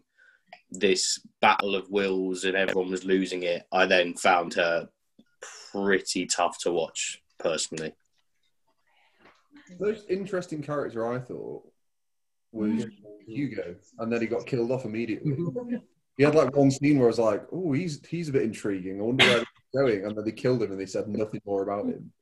this 0.71 1.19
battle 1.41 1.75
of 1.75 1.91
wills 1.91 2.45
and 2.45 2.57
everyone 2.57 2.91
was 2.91 3.05
losing 3.05 3.43
it, 3.43 3.67
I 3.73 3.87
then 3.87 4.15
found 4.15 4.55
her 4.55 4.89
pretty 5.73 6.27
tough 6.27 6.59
to 6.61 6.73
watch 6.73 7.23
personally. 7.39 7.93
The 9.69 9.87
most 9.87 10.07
interesting 10.09 10.63
character 10.63 11.13
I 11.13 11.19
thought 11.19 11.63
was 12.53 12.87
Hugo, 13.27 13.77
and 13.99 14.13
then 14.13 14.21
he 14.21 14.27
got 14.27 14.47
killed 14.47 14.71
off 14.71 14.85
immediately. 14.85 15.37
he 16.17 16.25
had 16.25 16.35
like 16.35 16.57
one 16.57 16.71
scene 16.71 16.99
where 16.99 17.09
I 17.09 17.11
was 17.11 17.19
like, 17.19 17.47
"Oh, 17.53 17.73
he's 17.73 18.05
he's 18.07 18.29
a 18.29 18.33
bit 18.33 18.43
intriguing. 18.43 19.01
I 19.01 19.05
wonder 19.05 19.25
where 19.27 19.39
he's 19.39 19.48
going." 19.75 20.05
And 20.05 20.17
then 20.17 20.25
they 20.25 20.33
killed 20.33 20.63
him, 20.63 20.71
and 20.73 20.81
they 20.81 20.87
said 20.87 21.09
nothing 21.09 21.41
more 21.45 21.63
about 21.63 21.87
him. 21.87 22.13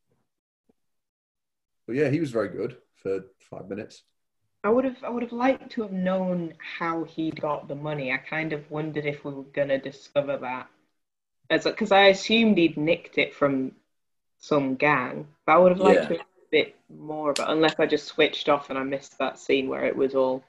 But 1.87 1.97
yeah, 1.97 2.09
he 2.11 2.21
was 2.21 2.31
very 2.31 2.49
good 2.49 2.77
for 3.03 3.21
five 3.51 3.69
minutes. 3.69 4.03
I 4.65 4.71
would 4.71 4.85
have 4.85 5.03
I 5.05 5.09
would 5.11 5.23
have 5.23 5.33
liked 5.33 5.71
to 5.73 5.83
have 5.83 5.93
known 5.93 6.55
how 6.59 7.05
he 7.05 7.31
got 7.31 7.69
the 7.69 7.77
money. 7.77 8.11
I 8.13 8.17
kind 8.17 8.53
of 8.53 8.69
wondered 8.71 9.07
if 9.07 9.25
we 9.25 9.33
were 9.33 9.45
gonna 9.45 9.79
discover 9.79 10.37
that, 10.39 10.69
as 11.51 11.65
because 11.65 11.93
I 11.93 12.07
assumed 12.07 12.59
he'd 12.59 12.77
nicked 12.77 13.19
it 13.19 13.33
from 13.35 13.73
some 14.39 14.75
gang. 14.75 15.29
But 15.47 15.53
I 15.53 15.59
would 15.59 15.71
have 15.73 15.81
liked 15.81 16.03
Yeah. 16.03 16.09
to 16.09 16.15
know 16.15 16.21
a 16.21 16.51
bit 16.51 16.77
more 16.91 17.31
about, 17.31 17.51
unless 17.51 17.77
I 17.79 17.87
just 17.87 18.07
switched 18.07 18.49
off 18.49 18.69
and 18.71 18.79
I 18.79 18.83
missed 18.83 19.17
that 19.19 19.39
scene 19.39 19.69
where 19.69 19.85
it 19.85 19.95
was 19.97 20.15
all 20.17 20.43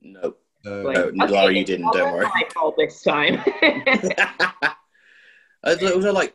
No, 0.00 0.34
Uh, 0.64 0.82
like, 0.84 1.12
no, 1.14 1.26
Laura, 1.26 1.52
you 1.52 1.64
didn't. 1.64 1.92
Don't 1.92 2.12
worry. 2.14 2.24
my 2.26 2.48
fault 2.54 2.76
this 2.78 3.02
time. 3.02 3.40
It 5.64 5.96
was 5.96 6.04
like 6.14 6.34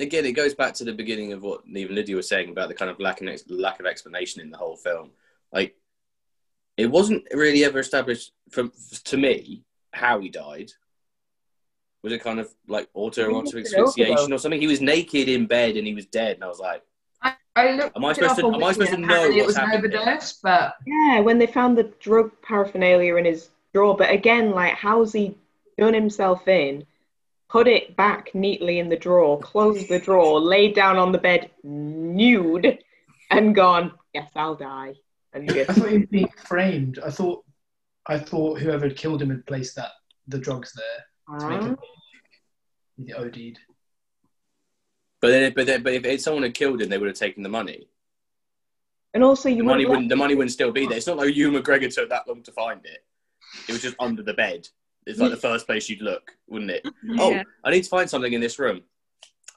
again, 0.00 0.24
it 0.24 0.32
goes 0.32 0.54
back 0.54 0.74
to 0.74 0.84
the 0.84 0.92
beginning 0.92 1.32
of 1.32 1.42
what 1.42 1.62
even 1.74 1.94
Lydia 1.94 2.16
was 2.16 2.28
saying 2.28 2.50
about 2.50 2.68
the 2.68 2.74
kind 2.74 2.90
of 2.90 2.98
lack 3.00 3.20
of 3.20 3.28
ex- 3.28 3.44
lack 3.48 3.80
of 3.80 3.86
explanation 3.86 4.40
in 4.40 4.50
the 4.50 4.56
whole 4.58 4.76
film. 4.76 5.10
Like, 5.52 5.76
it 6.76 6.86
wasn't 6.90 7.24
really 7.32 7.64
ever 7.64 7.78
established 7.80 8.32
from 8.50 8.72
to 9.04 9.16
me 9.16 9.64
how 9.92 10.20
he 10.20 10.28
died. 10.28 10.70
Was 12.04 12.12
it 12.12 12.22
kind 12.22 12.38
of 12.38 12.52
like 12.68 12.88
autoerotic 12.94 13.48
He 13.48 13.54
was 13.58 13.72
an 13.72 13.82
asphyxiation 13.84 14.32
or 14.32 14.38
something? 14.38 14.60
He 14.60 14.68
was 14.68 14.80
naked 14.80 15.28
in 15.28 15.46
bed 15.46 15.76
and 15.76 15.86
he 15.86 15.94
was 15.94 16.06
dead, 16.06 16.36
and 16.36 16.44
I 16.44 16.46
was 16.46 16.60
like, 16.60 16.82
I, 17.20 17.34
I 17.56 17.72
looked 17.72 17.96
Am 17.96 18.04
I 18.04 18.12
supposed 18.12 18.36
to- 18.36 18.46
am 18.46 18.62
I 18.62 18.72
supposed 18.72 18.92
to 18.92 18.96
know 18.98 19.06
apparently 19.06 19.38
it 19.40 19.42
what's 19.42 19.46
was 19.48 19.56
an 19.56 19.68
happened 19.70 19.92
here? 19.92 20.00
overdose, 20.02 20.32
but 20.34 20.74
Yeah, 20.86 21.20
when 21.20 21.38
they 21.38 21.46
found 21.48 21.76
the 21.76 21.90
drug 21.98 22.30
paraphernalia 22.42 23.16
in 23.16 23.24
his 23.24 23.48
drawer. 23.74 23.96
But 23.96 24.10
again, 24.10 24.52
like, 24.52 24.74
how's 24.74 25.12
he 25.12 25.34
done 25.76 25.92
himself 25.94 26.46
in, 26.46 26.86
put 27.48 27.66
it 27.66 27.96
back 27.96 28.34
neatly 28.34 28.78
in 28.78 28.88
the 28.88 28.96
drawer, 28.96 29.38
closed 29.40 29.88
the 29.88 29.98
drawer, 29.98 30.38
laid 30.40 30.74
down 30.74 30.96
on 30.98 31.12
the 31.12 31.18
bed 31.18 31.50
nude, 31.62 32.78
and 33.30 33.54
gone, 33.54 33.92
yes, 34.12 34.30
I'll 34.36 34.54
die. 34.54 34.94
And 35.32 35.50
I 35.50 35.64
thought 35.64 35.88
he 35.90 35.98
was 35.98 36.08
being 36.08 36.28
framed. 36.46 36.98
I 37.04 37.10
thought, 37.10 37.44
I 38.06 38.18
thought 38.18 38.58
whoever 38.60 38.86
had 38.88 38.96
killed 38.96 39.20
him 39.22 39.30
had 39.30 39.46
placed 39.46 39.76
that 39.76 39.90
the 40.26 40.38
drugs 40.38 40.72
there 40.74 41.38
to 41.40 41.48
make 41.48 41.60
Ah. 41.60 41.64
him 41.66 41.76
he 42.96 43.12
OD'd. 43.12 43.58
but 45.20 45.28
then, 45.28 45.52
but 45.54 45.66
then, 45.66 45.82
but 45.82 45.92
if 45.92 46.04
if 46.04 46.20
someone 46.20 46.42
had 46.42 46.54
killed 46.54 46.80
him, 46.80 46.88
they 46.88 46.98
would 46.98 47.08
have 47.08 47.16
taken 47.16 47.42
the 47.42 47.48
money. 47.48 47.88
and 49.14 49.22
also 49.22 49.48
The 49.48 49.60
money 49.62 49.84
would 49.84 49.90
wouldn't. 49.90 50.08
The 50.08 50.16
money 50.16 50.34
wouldn't 50.34 50.52
still 50.52 50.72
be 50.72 50.86
there. 50.86 50.96
It's 50.98 51.06
not 51.06 51.16
like 51.16 51.34
Ewan 51.34 51.62
McGregor 51.62 51.92
took 51.94 52.08
that 52.10 52.26
long 52.28 52.42
to 52.42 52.52
find 52.52 52.84
it. 52.84 53.04
It 53.68 53.72
was 53.72 53.82
just 53.82 53.96
under 54.00 54.22
the 54.22 54.34
bed. 54.34 54.68
It's 55.08 55.18
like 55.18 55.30
the 55.30 55.36
first 55.36 55.66
place 55.66 55.88
you'd 55.88 56.02
look, 56.02 56.32
wouldn't 56.48 56.70
it? 56.70 56.84
Mm-hmm. 56.84 57.18
Oh, 57.20 57.42
I 57.64 57.70
need 57.70 57.82
to 57.84 57.88
find 57.88 58.08
something 58.08 58.32
in 58.32 58.40
this 58.40 58.58
room. 58.58 58.82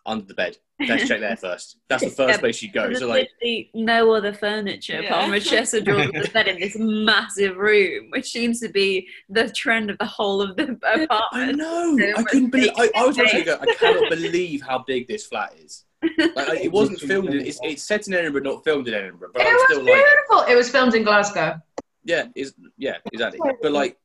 Under 0.04 0.26
the 0.26 0.34
bed. 0.34 0.58
Let's 0.80 1.08
check 1.08 1.20
there 1.20 1.36
first. 1.38 1.78
That's 1.88 2.04
the 2.04 2.10
first 2.10 2.30
Yeah, 2.38 2.38
place 2.40 2.60
you'd 2.64 2.74
go. 2.74 2.88
There's 2.88 3.00
So 3.00 3.08
like, 3.08 3.30
literally 3.40 3.70
no 3.76 4.12
other 4.14 4.34
furniture 4.34 5.00
apart 5.02 5.26
from 5.26 5.34
a 5.36 5.40
chest 5.40 5.76
of 5.76 5.84
drawers 5.86 6.08
and 6.12 6.26
a 6.26 6.32
bed 6.32 6.48
in 6.48 6.60
this 6.60 6.76
massive 6.80 7.56
room, 7.58 8.08
which 8.10 8.32
seems 8.32 8.60
to 8.62 8.70
be 8.70 9.08
the 9.30 9.48
trend 9.52 9.92
of 9.92 10.00
the 10.00 10.06
whole 10.08 10.42
of 10.42 10.56
the 10.56 10.76
I 10.84 11.02
apartment. 11.04 11.58
know. 11.60 11.96
So 12.00 12.14
I 12.18 12.24
couldn't 12.24 12.50
believe. 12.50 12.72
I, 12.78 12.90
I 12.96 13.06
was 13.06 13.16
space. 13.16 13.28
watching. 13.32 13.46
Go, 13.46 13.58
I 13.62 13.76
cannot 13.76 14.10
believe 14.10 14.64
how 14.64 14.80
big 14.88 15.08
this 15.08 15.28
flat 15.28 15.54
is. 15.64 15.84
Like, 16.18 16.50
I- 16.50 16.56
it 16.64 16.72
wasn't 16.72 17.00
filmed. 17.00 17.30
In, 17.30 17.46
it's, 17.46 17.60
it's 17.62 17.84
set 17.84 18.08
in 18.08 18.16
Edinburgh, 18.16 18.42
not 18.42 18.64
filmed 18.64 18.88
in 18.88 18.96
Edinburgh. 18.96 19.30
But 19.34 19.44
it 19.44 19.50
I'm 19.50 19.54
was 19.54 19.64
still 19.66 19.84
like, 19.86 20.04
beautiful. 20.04 20.52
It 20.52 20.56
was 20.56 20.70
filmed 20.72 20.96
in 20.96 21.04
Glasgow. 21.04 21.62
yeah, 22.04 22.24
is 22.34 22.56
yeah, 22.78 22.98
exactly. 23.14 23.40
But 23.62 23.72
like 23.72 23.98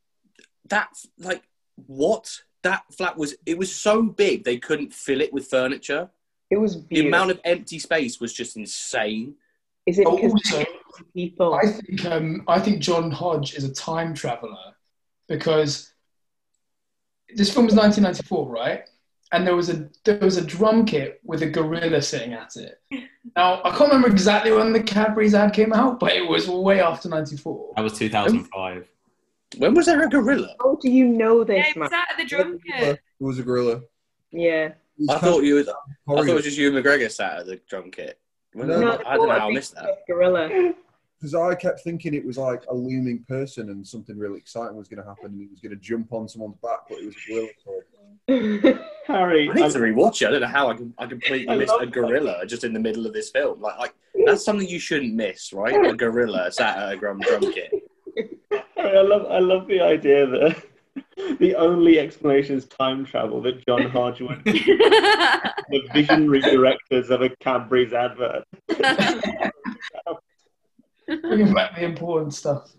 that, 0.69 0.89
like 1.19 1.43
what 1.87 2.41
that 2.63 2.83
flat 2.91 3.17
was. 3.17 3.35
It 3.45 3.57
was 3.57 3.73
so 3.73 4.01
big 4.01 4.43
they 4.43 4.57
couldn't 4.57 4.93
fill 4.93 5.21
it 5.21 5.31
with 5.33 5.47
furniture. 5.47 6.09
it 6.49 6.57
was 6.57 6.85
The 6.87 7.07
amount 7.07 7.31
of 7.31 7.39
empty 7.43 7.79
space 7.79 8.19
was 8.19 8.33
just 8.33 8.57
insane. 8.57 9.35
Is 9.85 9.99
it 9.99 10.07
Oh, 10.07 10.15
because 10.15 10.33
also, 10.33 10.65
people? 11.13 11.53
I 11.53 11.67
think 11.67 12.05
um, 12.05 12.43
I 12.47 12.59
think 12.59 12.81
John 12.81 13.09
Hodge 13.11 13.53
is 13.53 13.63
a 13.63 13.73
time 13.73 14.13
traveler 14.13 14.73
because 15.29 15.93
this 17.35 17.53
film 17.53 17.65
was 17.65 17.75
1994, 17.75 18.49
right? 18.49 18.83
And 19.31 19.45
there 19.45 19.55
was 19.55 19.69
a 19.69 19.89
there 20.03 20.17
was 20.19 20.37
a 20.37 20.45
drum 20.45 20.85
kit 20.85 21.19
with 21.23 21.41
a 21.43 21.47
gorilla 21.49 22.01
sitting 22.01 22.33
at 22.33 22.55
it. 22.55 22.81
Now 23.35 23.61
I 23.63 23.69
can't 23.69 23.91
remember 23.91 24.07
exactly 24.09 24.51
when 24.51 24.71
the 24.73 24.81
Cadbury's 24.83 25.33
ad 25.33 25.53
came 25.53 25.73
out, 25.73 25.99
but 25.99 26.13
it 26.13 26.27
was 26.27 26.47
way 26.49 26.79
after 26.81 27.09
94. 27.09 27.73
That 27.75 27.81
was 27.81 27.97
2005. 27.97 28.89
When 29.57 29.73
was 29.73 29.85
there 29.85 30.03
a 30.03 30.09
gorilla? 30.09 30.55
How 30.59 30.75
do 30.75 30.89
you 30.89 31.05
know 31.07 31.43
this, 31.43 31.57
Yeah, 31.57 31.69
it 31.69 31.75
man? 31.77 31.89
was 31.89 31.93
at 31.93 32.17
the 32.17 32.25
drum 32.25 32.59
It 32.65 32.99
was 33.19 33.39
a 33.39 33.43
gorilla. 33.43 33.81
Yeah. 34.31 34.73
I 35.09 35.17
thought 35.19 35.43
you 35.43 35.55
was. 35.55 35.69
I 35.69 35.73
thought 36.07 36.27
it 36.27 36.33
was 36.33 36.43
just 36.43 36.57
Ewan 36.57 36.83
McGregor 36.83 37.09
sat 37.09 37.39
at 37.39 37.45
the 37.45 37.61
drum 37.69 37.89
kit. 37.91 38.19
When- 38.53 38.67
No, 38.67 38.99
I 39.05 39.15
don't 39.15 39.27
know 39.29 39.33
I 39.35 39.51
missed 39.51 39.75
that. 39.75 40.05
Gorilla. 40.07 40.49
because 41.19 41.33
I 41.33 41.55
kept 41.55 41.81
thinking 41.81 42.13
it 42.13 42.25
was 42.25 42.37
like 42.37 42.63
a 42.69 42.73
looming 42.75 43.23
person 43.27 43.69
and 43.69 43.87
something 43.87 44.17
really 44.17 44.37
exciting 44.37 44.75
was 44.75 44.87
going 44.87 45.01
to 45.01 45.07
happen. 45.07 45.27
and 45.27 45.39
He 45.41 45.47
was 45.47 45.59
going 45.61 45.71
to 45.71 45.81
jump 45.81 46.11
on 46.13 46.27
someone's 46.27 46.57
back, 46.61 46.79
but 46.89 46.99
it 46.99 47.05
was 47.05 47.15
a 47.15 47.31
gorilla. 48.29 48.83
Harry. 49.07 49.49
I 49.49 49.53
need 49.53 49.71
to 49.71 49.79
rewatch 49.79 50.21
it. 50.21 50.27
I 50.27 50.31
don't 50.31 50.41
know 50.41 50.47
how 50.47 50.69
I 50.69 50.73
can. 50.75 50.93
I 50.97 51.05
completely 51.05 51.49
I 51.49 51.55
missed 51.57 51.73
a 51.79 51.85
gorilla 51.87 52.45
just 52.45 52.63
in 52.65 52.73
the 52.73 52.79
middle 52.79 53.05
of 53.05 53.13
this 53.13 53.29
film. 53.29 53.61
Like, 53.61 53.77
like 53.79 53.93
that's 54.25 54.43
something 54.43 54.67
you 54.67 54.79
shouldn't 54.79 55.13
miss, 55.13 55.53
right? 55.53 55.73
A 55.85 55.93
gorilla 55.93 56.51
sat 56.51 56.77
at 56.77 56.93
a 56.93 56.97
drum 56.97 57.19
drum 57.21 57.41
kit. 57.53 57.71
I 58.77 59.01
love 59.01 59.25
I 59.29 59.39
love 59.39 59.67
the 59.67 59.81
idea 59.81 60.25
that 60.25 60.63
the 61.39 61.55
only 61.55 61.99
explanation 61.99 62.55
is 62.55 62.65
time 62.65 63.05
travel 63.05 63.41
that 63.41 63.65
John 63.65 63.89
Hodge 63.89 64.21
would 64.21 64.43
the 64.45 65.87
visionary 65.93 66.41
directors 66.41 67.09
of 67.09 67.21
a 67.21 67.29
Cadbury's 67.41 67.93
advert. 67.93 68.43
Bringing 71.07 71.53
back 71.53 71.75
the 71.75 71.83
important 71.83 72.33
stuff. 72.33 72.71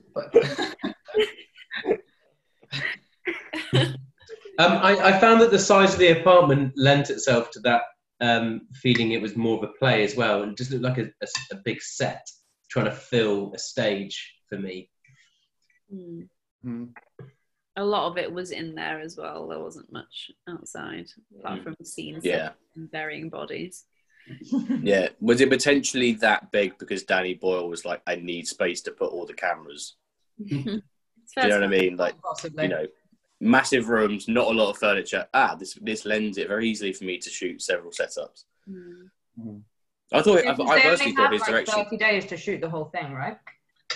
Um, 4.61 4.73
I, 4.83 4.97
I 4.97 5.21
found 5.21 5.41
that 5.41 5.53
the 5.53 5.59
size 5.59 5.93
of 5.93 6.01
the 6.01 6.21
apartment 6.21 6.73
lent 6.77 7.11
itself 7.11 7.53
to 7.53 7.61
that 7.61 7.83
um, 8.21 8.63
feeling 8.75 9.13
it 9.13 9.23
was 9.23 9.37
more 9.37 9.57
of 9.57 9.63
a 9.63 9.73
play 9.79 10.03
as 10.03 10.17
well. 10.17 10.43
It 10.43 10.57
just 10.57 10.73
looked 10.73 10.83
like 10.83 10.99
a 10.99 11.57
big 11.65 11.81
set 11.81 12.27
trying 12.69 12.87
to 12.87 12.91
fill 12.91 13.53
a 13.55 13.59
stage 13.59 14.35
for 14.49 14.59
me. 14.59 14.91
Hmm. 15.91 16.23
hmm. 16.63 16.85
A 17.77 17.85
lot 17.85 18.11
of 18.11 18.19
it 18.19 18.33
was 18.33 18.51
in 18.51 18.75
there 18.75 18.99
as 19.01 19.17
well. 19.17 19.47
There 19.47 19.61
wasn't 19.61 19.93
much 19.93 20.33
outside, 20.49 21.07
apart 21.39 21.61
Mm. 21.61 21.63
from 21.63 21.77
scenes 21.85 22.25
Yeah. 22.25 22.51
and 22.75 22.91
burying 22.91 23.29
bodies. 23.29 23.85
Yeah, 24.83 25.09
was 25.21 25.41
it 25.41 25.49
potentially 25.49 26.13
that 26.15 26.51
big 26.51 26.77
because 26.79 27.05
Danny 27.05 27.35
Boyle 27.35 27.69
was 27.69 27.85
like, 27.85 28.03
I 28.07 28.17
need 28.17 28.47
space 28.49 28.83
to 28.83 28.91
put 28.91 29.13
all 29.13 29.25
the 29.27 29.33
cameras? 29.35 29.95
Do 30.45 30.55
you 30.57 30.83
know 31.37 31.49
what 31.51 31.63
I 31.65 31.67
mean? 31.69 31.97
Like, 31.97 32.21
Possibly. 32.21 32.65
you 32.65 32.69
know, 32.69 32.87
massive 33.41 33.89
rooms, 33.89 34.27
not 34.29 34.49
a 34.49 34.51
lot 34.51 34.71
of 34.71 34.79
furniture. 34.79 35.27
Ah, 35.33 35.55
this 35.55 35.75
this 35.81 36.05
lends 36.05 36.37
it 36.37 36.49
very 36.49 36.69
easily 36.69 36.93
for 36.93 37.05
me 37.05 37.19
to 37.19 37.31
shoot 37.31 37.63
several 37.63 37.91
setups. 37.93 38.45
I 40.13 40.23
thought, 40.23 40.45
I, 40.45 40.51
I 40.51 40.81
personally 40.81 41.15
thought 41.15 41.23
have 41.25 41.33
his 41.33 41.41
like 41.43 41.51
direction. 41.51 41.85
30 41.85 41.97
days 41.97 42.25
to 42.27 42.37
shoot 42.37 42.61
the 42.61 42.69
whole 42.71 42.87
thing, 42.87 43.13
right? 43.13 43.39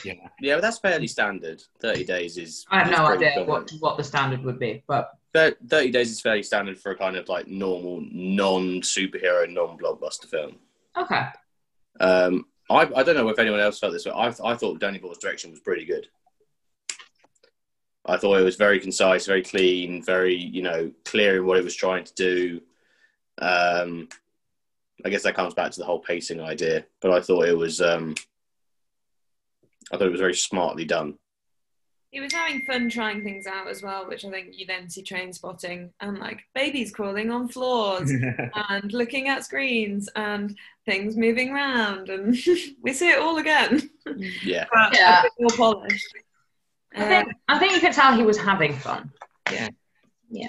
Yeah. 0.05 0.15
Yeah, 0.41 0.57
but 0.57 0.63
that's 0.63 0.79
fairly 0.79 1.07
standard. 1.07 1.63
Thirty 1.81 2.05
days 2.05 2.39
is. 2.39 2.65
I 2.71 2.79
have 2.79 2.91
is 2.91 2.99
no 2.99 3.07
idea 3.07 3.33
common. 3.35 3.49
what, 3.49 3.71
what 3.81 3.97
the 3.97 4.05
standard 4.05 4.43
would 4.43 4.59
be, 4.59 4.83
but 4.87 5.13
Thir- 5.35 5.57
Thirty 5.69 5.91
days 5.91 6.11
is 6.11 6.21
fairly 6.21 6.43
standard 6.43 6.79
for 6.79 6.93
a 6.93 6.97
kind 6.97 7.17
of 7.17 7.29
like 7.29 7.47
normal, 7.49 8.03
non-superhero, 8.11 9.51
non-blockbuster 9.51 10.27
film. 10.27 10.57
okay. 10.97 11.27
Um, 12.01 12.47
I, 12.71 12.89
I 12.97 13.03
don't 13.03 13.17
know 13.17 13.29
if 13.29 13.39
anyone 13.39 13.61
else 13.61 13.79
felt 13.79 13.93
this, 13.93 14.05
but 14.05 14.15
I, 14.15 14.53
I 14.53 14.57
thought 14.57 14.81
Danny 14.81 14.99
Boyle's 14.99 15.19
direction 15.19 15.51
was 15.51 15.61
pretty 15.61 15.85
good. 15.85 16.09
I 18.07 18.17
thought 18.17 18.39
it 18.39 18.45
was 18.45 18.57
very 18.57 18.81
concise, 18.81 19.27
very 19.27 19.43
clean, 19.43 20.03
very 20.03 20.35
you 20.35 20.63
know 20.63 20.91
clear 21.05 21.37
in 21.37 21.47
what 21.47 21.59
it 21.59 21.65
was 21.65 21.75
trying 21.77 22.05
to 22.05 22.15
do. 22.15 22.61
Um, 23.39 24.09
I 25.05 25.09
guess 25.09 25.23
that 25.23 25.35
comes 25.35 25.55
back 25.55 25.71
to 25.73 25.79
the 25.79 25.85
whole 25.85 26.01
pacing 26.01 26.41
idea, 26.41 26.85
but 27.01 27.11
I 27.11 27.21
thought 27.21 27.47
it 27.49 27.57
was 27.57 27.81
um, 27.81 28.15
I 29.93 29.97
thought 29.99 30.07
it 30.07 30.13
was 30.13 30.21
very 30.21 30.35
smartly 30.35 30.85
done. 30.85 31.19
He 32.11 32.21
was 32.21 32.33
having 32.33 32.61
fun 32.67 32.91
trying 32.91 33.23
things 33.25 33.47
out 33.47 33.69
as 33.69 33.83
well, 33.83 34.07
which 34.07 34.25
I 34.25 34.31
think 34.31 34.59
you 34.59 34.67
then 34.67 34.91
see 34.91 35.03
Trainspotting 35.03 35.91
and 36.01 36.19
like 36.19 36.41
babies 36.55 36.93
crawling 36.93 37.31
on 37.31 37.49
floors 37.49 38.11
and 38.71 38.93
looking 38.93 39.29
at 39.29 39.45
screens 39.45 40.09
and 40.15 40.57
things 40.85 41.17
moving 41.17 41.51
around 41.51 42.11
and 42.11 42.37
we 42.83 42.93
see 42.93 43.09
it 43.11 43.19
all 43.19 43.39
again. 43.39 43.89
Yeah, 44.43 44.67
but 44.73 44.95
Yeah. 44.95 45.21
a 45.21 45.23
bit 45.23 45.33
more 45.41 45.57
polished. 45.57 46.15
I 46.95 47.05
think, 47.09 47.29
um, 47.29 47.35
I 47.49 47.59
think 47.59 47.73
you 47.73 47.81
could 47.81 47.95
tell 47.95 48.15
he 48.15 48.23
was 48.23 48.37
having 48.39 48.75
fun. 48.77 49.11
Yeah. 49.51 49.69
Yeah. 50.31 50.47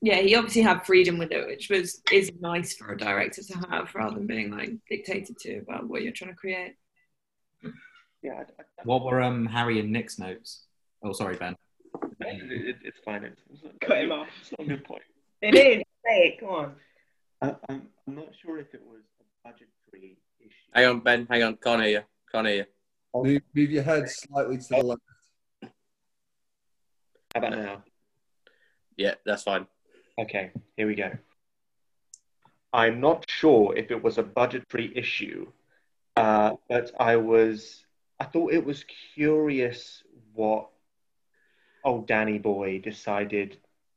Yeah, 0.00 0.16
he 0.16 0.34
obviously 0.36 0.62
had 0.62 0.84
freedom 0.86 1.18
with 1.18 1.30
it, 1.32 1.46
which 1.46 1.70
was 1.70 2.00
is 2.12 2.30
nice 2.40 2.74
for 2.74 2.92
a 2.92 2.96
director 2.98 3.42
to 3.42 3.58
have 3.70 3.92
rather 3.94 4.16
than 4.16 4.26
being 4.26 4.50
like 4.50 4.70
dictated 4.88 5.38
to 5.40 5.58
about 5.58 5.88
what 5.88 6.02
you're 6.02 6.12
trying 6.12 6.30
to 6.30 6.36
create. 6.36 6.74
Yeah, 8.22 8.44
What 8.84 9.04
were 9.04 9.22
um 9.22 9.46
Harry 9.46 9.78
and 9.78 9.92
Nick's 9.92 10.18
notes? 10.18 10.64
Oh, 11.02 11.12
sorry, 11.12 11.36
Ben. 11.36 11.56
it, 12.20 12.76
it's 12.82 12.98
fine. 13.04 13.24
It's, 13.24 13.40
it's 13.52 13.62
not, 13.62 13.80
Cut 13.80 13.98
him 13.98 14.12
off. 14.12 14.28
It's 14.40 14.50
not 14.58 14.66
a 14.66 14.68
good 14.68 14.84
point. 14.84 15.02
It 15.40 15.54
is. 15.54 15.82
Say 16.04 16.18
it. 16.26 16.40
Come 16.40 16.48
on. 16.48 16.74
I, 17.40 17.54
I'm, 17.68 17.82
I'm 18.06 18.14
not 18.16 18.28
sure 18.42 18.58
if 18.58 18.74
it 18.74 18.82
was 18.84 19.02
a 19.20 19.48
budgetary 19.48 20.18
issue. 20.40 20.50
hang 20.74 20.86
on, 20.86 21.00
Ben, 21.00 21.26
hang 21.30 21.42
on, 21.44 21.56
can't 21.56 21.82
hear 21.82 21.90
you, 21.90 22.02
can't 22.32 22.46
hear 22.46 22.56
you. 22.56 22.64
Move, 23.22 23.42
move 23.54 23.70
your 23.70 23.82
head 23.82 24.08
slightly 24.08 24.58
to 24.58 24.68
the 24.68 24.82
left. 24.82 25.02
How 25.62 25.70
about 27.36 27.50
now? 27.52 27.82
Yeah, 28.96 29.14
that's 29.24 29.44
fine. 29.44 29.66
Okay, 30.20 30.50
here 30.76 30.88
we 30.88 30.96
go. 30.96 31.12
I'm 32.72 33.00
not 33.00 33.24
sure 33.28 33.76
if 33.76 33.90
it 33.90 34.02
was 34.02 34.18
a 34.18 34.22
budgetary 34.22 34.92
issue, 34.96 35.46
uh, 36.16 36.54
but 36.68 36.90
I 36.98 37.16
was. 37.16 37.84
I 38.20 38.24
thought 38.24 38.52
it 38.52 38.64
was 38.64 38.84
curious 39.14 40.02
what 40.34 40.68
old 41.84 42.06
Danny 42.06 42.38
Boy 42.38 42.80
decided 42.80 43.56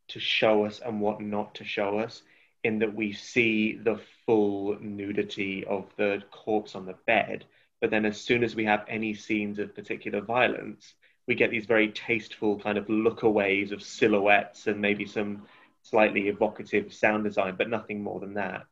to 0.09 0.19
show 0.19 0.65
us 0.65 0.79
and 0.79 1.01
what 1.01 1.21
not 1.21 1.55
to 1.55 1.63
show 1.63 1.99
us. 1.99 2.21
In 2.63 2.77
that 2.79 2.93
we 2.93 3.13
see 3.13 3.75
the 3.75 3.99
full 4.25 4.77
nudity 4.79 5.65
of 5.65 5.91
the 5.97 6.21
corpse 6.29 6.75
on 6.75 6.85
the 6.85 6.95
bed, 7.07 7.45
but 7.79 7.89
then 7.89 8.05
as 8.05 8.21
soon 8.21 8.43
as 8.43 8.55
we 8.55 8.65
have 8.65 8.85
any 8.87 9.15
scenes 9.15 9.57
of 9.57 9.73
particular 9.73 10.21
violence, 10.21 10.93
we 11.27 11.33
get 11.33 11.49
these 11.49 11.65
very 11.65 11.89
tasteful 11.89 12.59
kind 12.59 12.77
of 12.77 12.85
lookaways 12.85 13.71
of 13.71 13.81
silhouettes 13.81 14.67
and 14.67 14.79
maybe 14.79 15.05
some 15.07 15.47
slightly 15.81 16.27
evocative 16.27 16.93
sound 16.93 17.23
design, 17.23 17.55
but 17.57 17.69
nothing 17.69 18.03
more 18.03 18.19
than 18.19 18.35
that. 18.35 18.67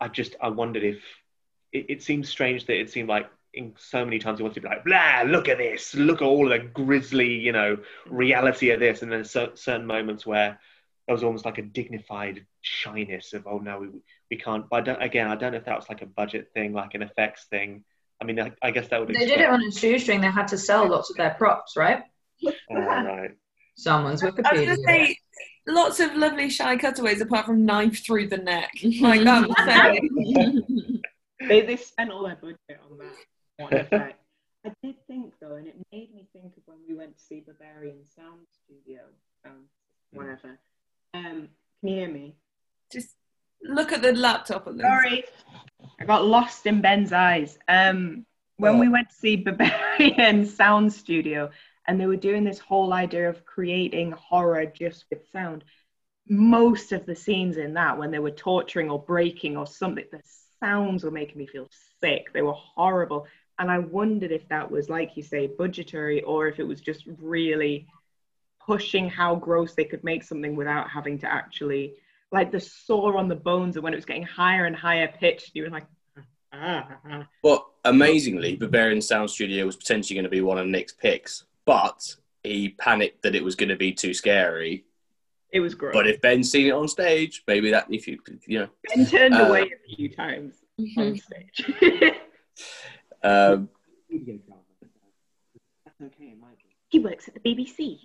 I 0.00 0.08
just 0.08 0.36
I 0.40 0.48
wondered 0.48 0.84
if 0.84 1.02
it, 1.72 1.86
it 1.90 2.02
seems 2.02 2.30
strange 2.30 2.64
that 2.66 2.80
it 2.80 2.88
seemed 2.88 3.10
like 3.10 3.28
in 3.56 3.74
so 3.78 4.04
many 4.04 4.18
times 4.18 4.38
he 4.38 4.42
wants 4.42 4.54
to 4.54 4.60
be 4.60 4.68
like, 4.68 4.84
blah, 4.84 5.22
look 5.26 5.48
at 5.48 5.58
this, 5.58 5.94
look 5.94 6.20
at 6.20 6.26
all 6.26 6.48
the 6.48 6.58
grisly, 6.58 7.34
you 7.34 7.52
know, 7.52 7.78
reality 8.06 8.70
of 8.70 8.80
this, 8.80 9.02
and 9.02 9.10
then 9.10 9.24
certain 9.24 9.86
moments 9.86 10.26
where 10.26 10.60
there 11.06 11.14
was 11.14 11.24
almost 11.24 11.46
like 11.46 11.58
a 11.58 11.62
dignified 11.62 12.44
shyness 12.60 13.32
of, 13.32 13.46
oh 13.46 13.58
no, 13.58 13.78
we, 13.78 13.88
we 14.30 14.36
can't. 14.36 14.68
But 14.68 14.76
I 14.76 14.80
don't, 14.82 15.02
again, 15.02 15.28
I 15.28 15.36
don't 15.36 15.52
know 15.52 15.58
if 15.58 15.64
that 15.64 15.78
was 15.78 15.88
like 15.88 16.02
a 16.02 16.06
budget 16.06 16.50
thing, 16.52 16.74
like 16.74 16.94
an 16.94 17.02
effects 17.02 17.46
thing. 17.46 17.84
I 18.20 18.24
mean, 18.24 18.38
I, 18.38 18.52
I 18.62 18.70
guess 18.70 18.88
that 18.88 19.00
would. 19.00 19.08
They 19.08 19.26
did 19.26 19.40
it 19.40 19.48
on 19.48 19.62
a 19.62 19.72
shoestring. 19.72 20.20
They 20.20 20.30
had 20.30 20.48
to 20.48 20.58
sell 20.58 20.88
lots 20.88 21.10
of 21.10 21.16
their 21.16 21.34
props, 21.34 21.76
right? 21.76 22.02
All 22.70 22.76
right. 22.76 23.30
Someone's 23.76 24.22
I 24.22 24.30
was 24.30 24.34
gonna 24.34 24.76
say 24.76 25.16
lots 25.66 26.00
of 26.00 26.14
lovely 26.14 26.48
shy 26.48 26.76
cutaways 26.76 27.20
apart 27.20 27.46
from 27.46 27.66
knife 27.66 28.04
through 28.04 28.28
the 28.28 28.38
neck. 28.38 28.70
Like 29.00 29.22
that 29.24 29.48
was 29.48 29.56
saying. 29.64 31.02
They, 31.46 31.60
they 31.60 31.76
spent 31.76 32.10
all 32.10 32.24
their 32.24 32.36
budget 32.36 32.58
on 32.90 32.96
that 32.98 33.04
one 33.04 33.06
effect. 33.06 33.26
I 33.60 34.72
did 34.82 34.96
think 35.06 35.34
though, 35.40 35.54
and 35.54 35.66
it 35.66 35.76
made 35.92 36.14
me 36.14 36.26
think 36.32 36.56
of 36.56 36.62
when 36.66 36.78
we 36.88 36.94
went 36.94 37.16
to 37.16 37.24
see 37.24 37.42
Berberian 37.46 38.04
Sound 38.14 38.46
Studio, 38.64 39.02
um, 39.44 39.64
whatever. 40.12 40.58
Um, 41.14 41.48
can 41.80 41.88
you 41.88 41.94
hear 41.96 42.08
me? 42.08 42.34
Just 42.92 43.10
look 43.62 43.92
at 43.92 44.02
the 44.02 44.12
laptop 44.12 44.66
at. 44.66 44.78
Sorry, 44.78 45.24
I 46.00 46.04
got 46.04 46.24
lost 46.24 46.66
in 46.66 46.80
Ben's 46.80 47.12
eyes. 47.12 47.58
Um, 47.68 48.26
when 48.58 48.78
we 48.78 48.88
went 48.88 49.10
to 49.10 49.14
see 49.14 49.42
Berberian 49.44 50.46
Sound 50.46 50.92
Studio, 50.92 51.50
and 51.86 52.00
they 52.00 52.06
were 52.06 52.16
doing 52.16 52.44
this 52.44 52.58
whole 52.58 52.92
idea 52.92 53.28
of 53.28 53.44
creating 53.44 54.12
horror 54.12 54.66
just 54.66 55.04
with 55.10 55.20
sound. 55.32 55.64
Most 56.28 56.92
of 56.92 57.06
the 57.06 57.14
scenes 57.14 57.56
in 57.56 57.74
that, 57.74 57.98
when 57.98 58.10
they 58.10 58.18
were 58.18 58.32
torturing 58.32 58.90
or 58.90 59.00
breaking 59.00 59.56
or 59.56 59.66
something, 59.66 60.04
the 60.10 60.20
sounds 60.60 61.04
were 61.04 61.10
making 61.10 61.38
me 61.38 61.46
feel 61.46 61.68
sick. 62.00 62.32
They 62.32 62.42
were 62.42 62.52
horrible. 62.52 63.26
And 63.58 63.70
I 63.70 63.78
wondered 63.78 64.32
if 64.32 64.46
that 64.48 64.70
was, 64.70 64.88
like 64.90 65.16
you 65.16 65.22
say, 65.22 65.46
budgetary 65.46 66.22
or 66.22 66.46
if 66.48 66.58
it 66.60 66.66
was 66.66 66.80
just 66.80 67.04
really 67.20 67.86
pushing 68.64 69.08
how 69.08 69.34
gross 69.36 69.74
they 69.74 69.84
could 69.84 70.04
make 70.04 70.22
something 70.24 70.56
without 70.56 70.90
having 70.90 71.18
to 71.20 71.26
actually, 71.32 71.94
like 72.32 72.50
the 72.52 72.60
sore 72.60 73.16
on 73.16 73.28
the 73.28 73.34
bones, 73.36 73.76
and 73.76 73.84
when 73.84 73.92
it 73.92 73.96
was 73.96 74.04
getting 74.04 74.24
higher 74.24 74.66
and 74.66 74.76
higher 74.76 75.08
pitched, 75.08 75.52
you 75.54 75.62
were 75.62 75.70
like, 75.70 75.86
ah, 76.52 76.86
ah, 76.90 76.98
ah. 77.10 77.28
Well, 77.42 77.74
amazingly, 77.84 78.56
Berberian 78.58 79.02
Sound 79.02 79.30
Studio 79.30 79.64
was 79.64 79.76
potentially 79.76 80.16
going 80.16 80.24
to 80.24 80.30
be 80.30 80.42
one 80.42 80.58
of 80.58 80.66
Nick's 80.66 80.92
picks, 80.92 81.44
but 81.64 82.14
he 82.42 82.70
panicked 82.70 83.22
that 83.22 83.34
it 83.34 83.42
was 83.44 83.54
going 83.54 83.68
to 83.70 83.76
be 83.76 83.92
too 83.92 84.12
scary. 84.12 84.84
It 85.52 85.60
was 85.60 85.74
gross. 85.74 85.94
But 85.94 86.08
if 86.08 86.20
Ben's 86.20 86.50
seen 86.50 86.66
it 86.66 86.72
on 86.72 86.88
stage, 86.88 87.42
maybe 87.46 87.70
that 87.70 87.86
if 87.88 88.06
you 88.06 88.18
you 88.46 88.58
know, 88.58 88.68
Ben 88.94 89.06
turned 89.06 89.34
Uh, 89.34 89.46
away 89.46 89.62
a 89.62 89.96
few 89.96 90.08
times 90.10 90.56
Mm-hmm. 90.78 91.00
on 91.00 91.16
stage. 91.16 91.72
um, 93.22 93.68
That's 94.10 96.00
okay, 96.02 96.24
it 96.24 96.40
might 96.40 96.58
be. 96.58 96.64
he 96.88 96.98
works 96.98 97.28
at 97.28 97.34
the 97.34 97.40
BBC. 97.40 97.98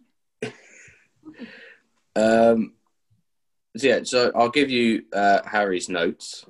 um, 2.16 2.74
so 3.78 3.88
yeah, 3.88 4.00
so 4.04 4.32
I'll 4.36 4.50
give 4.50 4.70
you 4.70 5.04
uh, 5.14 5.42
Harry's 5.46 5.90
notes 5.90 6.46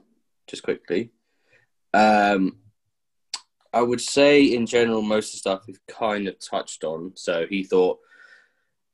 just 0.48 0.64
quickly. 0.64 1.12
Um, 1.94 2.58
I 3.74 3.82
would 3.82 4.02
say 4.02 4.44
in 4.44 4.66
general, 4.66 5.02
most 5.02 5.28
of 5.28 5.32
the 5.34 5.38
stuff 5.38 5.64
we've 5.68 5.86
kind 5.88 6.28
of 6.28 6.36
touched 6.40 6.84
on. 6.84 7.14
So 7.16 7.46
he 7.50 7.64
thought 7.64 8.00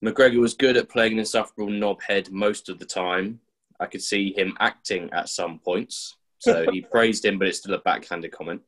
McGregor 0.04 0.40
was 0.40 0.54
good 0.54 0.78
at 0.78 0.90
playing 0.90 1.14
an 1.14 1.20
insufferable 1.20 1.72
knobhead 1.72 2.32
most 2.32 2.70
of 2.70 2.78
the 2.80 2.86
time. 2.86 3.40
I 3.80 3.86
could 3.88 4.04
see 4.04 4.34
him 4.38 4.56
acting 4.60 5.10
at 5.14 5.30
some 5.30 5.60
points. 5.60 6.18
So 6.40 6.70
he 6.72 6.82
praised 6.92 7.26
him, 7.26 7.40
but 7.40 7.48
it's 7.48 7.60
still 7.60 7.74
a 7.74 7.80
backhanded 7.80 8.32
comment. 8.32 8.62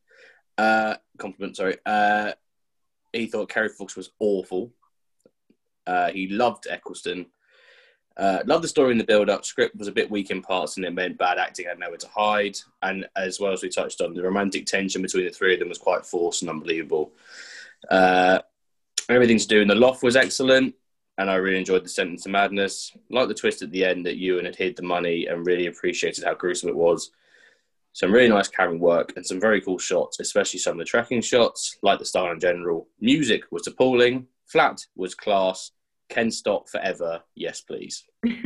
Uh, 0.60 0.96
compliment, 1.16 1.56
sorry. 1.56 1.76
Uh, 1.86 2.32
he 3.14 3.26
thought 3.26 3.48
Kerry 3.48 3.70
Fox 3.70 3.96
was 3.96 4.10
awful. 4.18 4.72
Uh, 5.86 6.10
he 6.10 6.28
loved 6.28 6.66
Eccleston. 6.68 7.26
Uh, 8.14 8.40
loved 8.44 8.62
the 8.62 8.68
story 8.68 8.92
in 8.92 8.98
the 8.98 9.04
build-up. 9.04 9.46
Script 9.46 9.74
was 9.76 9.88
a 9.88 9.92
bit 9.92 10.10
weak 10.10 10.30
in 10.30 10.42
parts, 10.42 10.76
and 10.76 10.84
it 10.84 10.92
meant 10.92 11.16
bad 11.16 11.38
acting 11.38 11.66
had 11.66 11.78
nowhere 11.78 11.96
to 11.96 12.08
hide. 12.08 12.58
And 12.82 13.06
as 13.16 13.40
well 13.40 13.54
as 13.54 13.62
we 13.62 13.70
touched 13.70 14.02
on, 14.02 14.12
the 14.12 14.22
romantic 14.22 14.66
tension 14.66 15.00
between 15.00 15.24
the 15.24 15.30
three 15.30 15.54
of 15.54 15.60
them 15.60 15.70
was 15.70 15.78
quite 15.78 16.04
forced 16.04 16.42
and 16.42 16.50
unbelievable. 16.50 17.12
Uh, 17.90 18.40
everything 19.08 19.38
to 19.38 19.48
do 19.48 19.62
in 19.62 19.68
the 19.68 19.74
loft 19.74 20.02
was 20.02 20.14
excellent, 20.14 20.74
and 21.16 21.30
I 21.30 21.36
really 21.36 21.58
enjoyed 21.58 21.84
the 21.86 21.88
sentence 21.88 22.26
of 22.26 22.32
madness. 22.32 22.92
Like 23.08 23.28
the 23.28 23.34
twist 23.34 23.62
at 23.62 23.70
the 23.70 23.86
end 23.86 24.04
that 24.04 24.18
Ewan 24.18 24.44
had 24.44 24.56
hid 24.56 24.76
the 24.76 24.82
money, 24.82 25.26
and 25.26 25.46
really 25.46 25.68
appreciated 25.68 26.24
how 26.24 26.34
gruesome 26.34 26.68
it 26.68 26.76
was. 26.76 27.10
Some 27.92 28.12
really 28.12 28.28
nice 28.28 28.48
carrying 28.48 28.80
work 28.80 29.12
and 29.16 29.26
some 29.26 29.40
very 29.40 29.60
cool 29.60 29.78
shots, 29.78 30.20
especially 30.20 30.60
some 30.60 30.72
of 30.72 30.78
the 30.78 30.84
tracking 30.84 31.20
shots, 31.20 31.76
like 31.82 31.98
the 31.98 32.04
style 32.04 32.30
in 32.30 32.40
general. 32.40 32.88
Music 33.00 33.42
was 33.50 33.66
appalling. 33.66 34.26
Flat 34.46 34.80
was 34.94 35.14
class. 35.14 35.72
Ken 36.08 36.30
Stott 36.30 36.68
forever. 36.68 37.20
Yes, 37.34 37.60
please. 37.60 38.04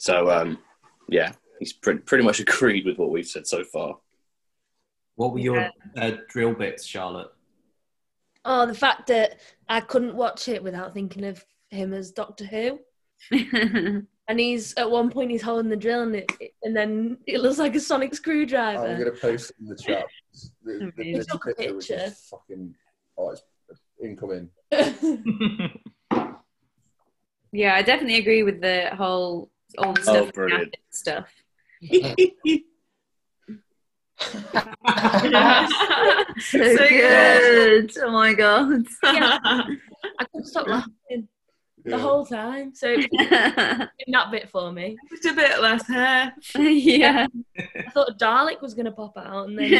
So, 0.00 0.30
um, 0.30 0.58
yeah, 1.10 1.32
he's 1.58 1.74
pretty, 1.74 2.00
pretty 2.00 2.24
much 2.24 2.40
agreed 2.40 2.86
with 2.86 2.98
what 2.98 3.10
we've 3.10 3.26
said 3.26 3.46
so 3.46 3.62
far. 3.62 3.98
What 5.14 5.34
were 5.34 5.38
your 5.38 5.70
uh, 5.96 6.12
drill 6.28 6.54
bits, 6.54 6.86
Charlotte? 6.86 7.28
Oh, 8.46 8.64
the 8.64 8.74
fact 8.74 9.08
that 9.08 9.40
I 9.68 9.80
couldn't 9.80 10.16
watch 10.16 10.48
it 10.48 10.62
without 10.62 10.94
thinking 10.94 11.24
of 11.26 11.44
him 11.68 11.92
as 11.92 12.12
Doctor 12.12 12.46
Who. 12.46 12.80
and 14.30 14.38
he's 14.40 14.72
at 14.74 14.88
one 14.90 15.10
point 15.10 15.30
he's 15.30 15.42
holding 15.42 15.68
the 15.70 15.76
drill 15.76 16.02
and, 16.02 16.14
it, 16.16 16.30
and 16.62 16.74
then 16.76 17.18
it 17.26 17.40
looks 17.40 17.58
like 17.58 17.74
a 17.74 17.80
sonic 17.80 18.14
screwdriver. 18.14 18.86
I'm 18.86 18.98
gonna 18.98 19.10
post 19.10 19.52
in 19.60 19.66
the 19.66 19.76
chat. 19.76 20.04
The, 20.62 20.92
the, 20.96 21.02
He 21.04 21.12
this 21.14 21.26
took 21.26 21.44
a 21.46 21.54
picture 21.54 21.74
was 21.74 21.86
picture. 21.88 22.06
just 22.06 22.28
fucking. 22.30 22.74
Oh, 23.18 23.30
it's 23.30 23.42
incoming. 24.02 24.48
Yeah, 27.52 27.74
I 27.74 27.82
definitely 27.82 28.18
agree 28.18 28.44
with 28.44 28.60
the 28.60 28.90
whole 28.94 29.50
all 29.76 29.92
the 29.94 30.00
Oh, 30.02 30.02
stuff, 30.04 30.32
brilliant. 30.34 30.76
stuff. 30.90 31.26
so 36.38 36.76
good. 36.76 37.90
Oh 37.98 38.10
my 38.12 38.34
god. 38.34 38.86
Yeah. 39.02 39.38
I 39.42 40.24
couldn't 40.30 40.46
stop 40.46 40.68
laughing 40.68 41.28
the 41.84 41.98
whole 41.98 42.24
time. 42.26 42.74
So 42.74 42.88
in 42.92 43.08
that 44.08 44.30
bit 44.30 44.48
for 44.50 44.72
me. 44.72 44.96
Just 45.10 45.24
a 45.26 45.32
bit 45.34 45.60
less 45.60 45.86
hair. 45.86 46.34
yeah. 46.56 47.26
I 47.56 47.90
thought 47.90 48.10
a 48.10 48.14
Dalek 48.14 48.60
was 48.60 48.74
gonna 48.74 48.92
pop 48.92 49.16
out 49.16 49.48
and 49.48 49.58
then 49.58 49.70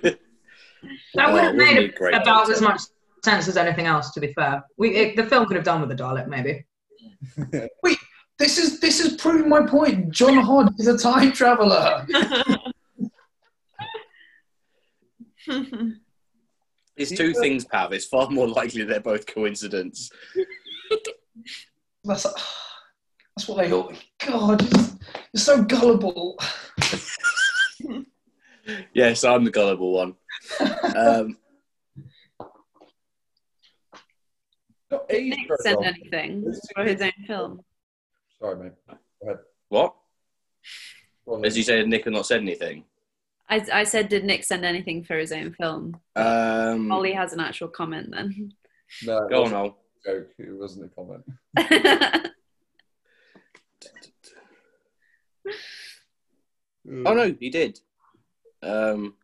That 1.14 1.28
Oh, 1.28 1.32
would 1.32 1.42
have 1.42 1.54
made 1.56 1.78
be 1.78 1.88
great 1.88 2.14
about 2.14 2.50
as 2.50 2.60
much 2.60 2.80
sense 3.24 3.48
as 3.48 3.56
anything 3.56 3.86
else. 3.86 4.12
To 4.12 4.20
be 4.20 4.32
fair, 4.34 4.62
we 4.76 4.94
it, 4.94 5.16
the 5.16 5.24
film 5.24 5.46
could 5.46 5.56
have 5.56 5.64
done 5.64 5.80
with 5.80 5.90
the 5.90 5.96
Dalek, 5.96 6.28
maybe. 6.28 6.64
Wait, 7.82 7.98
this 8.38 8.58
is 8.58 8.78
this 8.80 9.00
is 9.00 9.16
proving 9.16 9.48
my 9.48 9.66
point. 9.66 10.10
John 10.10 10.36
Hodge 10.36 10.72
is 10.78 10.86
a 10.86 10.96
time 10.98 11.32
traveler. 11.32 12.06
It's 16.96 17.10
two 17.10 17.34
things, 17.34 17.64
Pav. 17.64 17.92
It's 17.92 18.06
far 18.06 18.28
more 18.30 18.48
likely 18.48 18.82
they're 18.84 19.00
both 19.00 19.26
coincidence. 19.26 20.10
That's 22.04 22.22
that's 22.22 23.48
what 23.48 23.58
they 23.58 23.72
all. 23.72 23.92
God, 24.24 24.62
you're, 24.62 24.84
you're 25.32 25.40
so 25.40 25.62
gullible. 25.62 26.38
Yes, 28.92 29.24
I'm 29.24 29.44
the 29.44 29.50
gullible 29.50 29.92
one. 29.92 30.14
Um, 30.96 31.36
Got 34.90 35.10
Nick 35.10 35.48
very 35.48 35.58
sent 35.60 35.84
anything 35.84 36.54
for 36.74 36.84
his 36.84 37.00
own 37.00 37.12
film. 37.26 37.60
Sorry, 38.40 38.56
mate. 38.56 38.72
Go 38.88 38.96
ahead. 39.22 39.38
what? 39.68 39.94
Go 41.28 41.42
As 41.42 41.56
you 41.56 41.62
said, 41.62 41.88
Nick 41.88 42.04
had 42.04 42.12
not 42.12 42.26
said 42.26 42.40
anything. 42.40 42.84
I, 43.48 43.64
I 43.72 43.84
said, 43.84 44.08
did 44.08 44.24
Nick 44.24 44.44
send 44.44 44.64
anything 44.64 45.04
for 45.04 45.16
his 45.16 45.32
own 45.32 45.52
film? 45.52 45.96
Um, 46.16 46.90
Ollie 46.90 47.12
has 47.12 47.32
an 47.32 47.40
actual 47.40 47.68
comment 47.68 48.10
then. 48.10 48.52
No, 49.04 49.24
it 49.24 49.30
go 49.30 49.36
on, 49.36 49.52
wasn't 49.52 49.60
Ol. 49.60 49.78
A 50.06 50.10
joke. 50.10 50.30
It 50.38 50.52
wasn't 50.52 50.86
a 50.86 50.88
comment. 50.88 51.24
Oh 56.88 57.14
no, 57.14 57.34
he 57.38 57.50
did. 57.50 57.80
Um, 58.62 59.14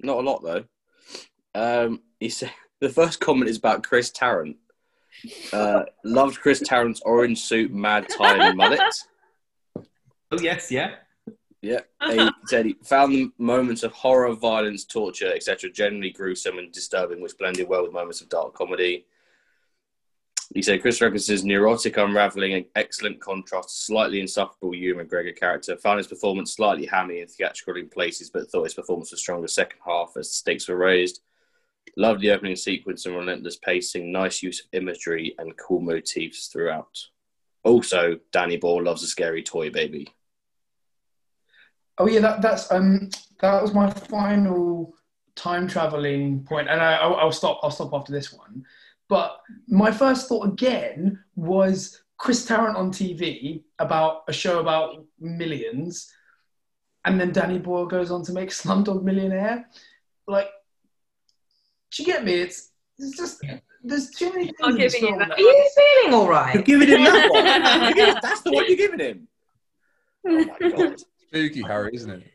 not 0.00 0.18
a 0.18 0.20
lot 0.20 0.42
though. 0.42 0.64
Um, 1.54 2.02
he 2.18 2.28
said 2.28 2.52
the 2.80 2.88
first 2.88 3.20
comment 3.20 3.50
is 3.50 3.58
about 3.58 3.84
Chris 3.86 4.10
Tarrant. 4.10 4.56
Uh, 5.52 5.82
loved 6.04 6.40
Chris 6.40 6.60
Tarrant's 6.64 7.02
orange 7.04 7.40
suit, 7.40 7.72
mad 7.72 8.06
tie, 8.08 8.48
and 8.48 8.56
mullet. 8.56 8.80
Oh 9.76 10.40
yes, 10.40 10.70
yeah. 10.70 10.94
Yeah, 11.62 11.80
he 12.06 12.30
said 12.46 12.64
he 12.64 12.76
found 12.82 13.12
the 13.12 13.30
moments 13.36 13.82
of 13.82 13.92
horror, 13.92 14.32
violence, 14.32 14.86
torture, 14.86 15.30
etc., 15.30 15.70
generally 15.70 16.08
gruesome 16.08 16.56
and 16.56 16.72
disturbing, 16.72 17.20
which 17.20 17.36
blended 17.36 17.68
well 17.68 17.82
with 17.82 17.92
moments 17.92 18.22
of 18.22 18.30
dark 18.30 18.54
comedy. 18.54 19.04
He 20.52 20.62
said 20.62 20.82
Chris 20.82 20.98
Ferguson's 20.98 21.44
neurotic 21.44 21.96
unraveling 21.96 22.54
and 22.54 22.64
excellent 22.74 23.20
contrast, 23.20 23.86
slightly 23.86 24.20
insufferable 24.20 24.74
Ewan 24.74 25.06
McGregor 25.06 25.36
character. 25.36 25.76
Found 25.76 25.98
his 25.98 26.08
performance 26.08 26.54
slightly 26.54 26.86
hammy 26.86 27.20
and 27.20 27.30
theatrical 27.30 27.76
in 27.76 27.88
places, 27.88 28.30
but 28.30 28.50
thought 28.50 28.64
his 28.64 28.74
performance 28.74 29.12
was 29.12 29.20
stronger 29.20 29.46
second 29.46 29.78
half 29.86 30.12
as 30.18 30.26
the 30.26 30.34
stakes 30.34 30.68
were 30.68 30.76
raised. 30.76 31.20
Loved 31.96 32.20
the 32.20 32.32
opening 32.32 32.56
sequence 32.56 33.06
and 33.06 33.14
relentless 33.14 33.58
pacing, 33.58 34.10
nice 34.10 34.42
use 34.42 34.60
of 34.60 34.66
imagery 34.72 35.34
and 35.38 35.56
cool 35.56 35.80
motifs 35.80 36.48
throughout. 36.48 36.98
Also, 37.62 38.18
Danny 38.32 38.56
Boyle 38.56 38.82
loves 38.82 39.04
a 39.04 39.06
scary 39.06 39.44
toy 39.44 39.70
baby. 39.70 40.08
Oh 41.98 42.08
yeah, 42.08 42.20
that, 42.20 42.42
that's 42.42 42.72
um 42.72 43.10
that 43.40 43.62
was 43.62 43.72
my 43.72 43.90
final 43.90 44.94
time 45.36 45.68
traveling 45.68 46.42
point, 46.44 46.68
and 46.68 46.80
I, 46.80 46.94
I'll, 46.94 47.14
I'll 47.16 47.32
stop. 47.32 47.60
I'll 47.62 47.70
stop 47.70 47.92
after 47.92 48.12
this 48.12 48.32
one. 48.32 48.64
But 49.10 49.40
my 49.66 49.90
first 49.90 50.28
thought 50.28 50.46
again 50.46 51.18
was 51.34 52.00
Chris 52.16 52.46
Tarrant 52.46 52.76
on 52.76 52.92
TV 52.92 53.64
about 53.80 54.22
a 54.28 54.32
show 54.32 54.60
about 54.60 55.04
millions, 55.18 56.08
and 57.04 57.20
then 57.20 57.32
Danny 57.32 57.58
Boyle 57.58 57.86
goes 57.86 58.12
on 58.12 58.22
to 58.26 58.32
make 58.32 58.50
Slumdog 58.60 59.02
Millionaire. 59.02 59.68
Like, 60.28 60.46
do 61.90 62.04
you 62.04 62.06
get 62.06 62.24
me? 62.24 62.34
It's 62.34 62.70
it's 62.98 63.16
just 63.16 63.44
there's 63.82 64.10
too 64.10 64.30
many 64.32 64.44
things. 64.44 64.56
I'm 64.62 64.72
in 64.72 64.78
this 64.78 64.94
giving 64.94 65.08
you 65.08 65.16
film 65.16 65.28
that. 65.28 65.36
Are 65.36 65.40
you 65.40 65.70
feeling 65.76 66.14
all 66.14 66.52
You're 66.54 66.62
giving 66.62 66.88
him 66.88 67.02
that 67.02 67.30
one. 67.30 67.44
That's 68.22 68.42
the 68.42 68.52
one 68.52 68.66
you're 68.68 68.76
giving 68.76 69.00
him. 69.00 69.26
Oh 70.24 70.44
my 70.60 70.70
god. 70.76 71.00
Spooky, 71.26 71.62
Harry, 71.62 71.90
isn't 71.94 72.10
it? 72.10 72.26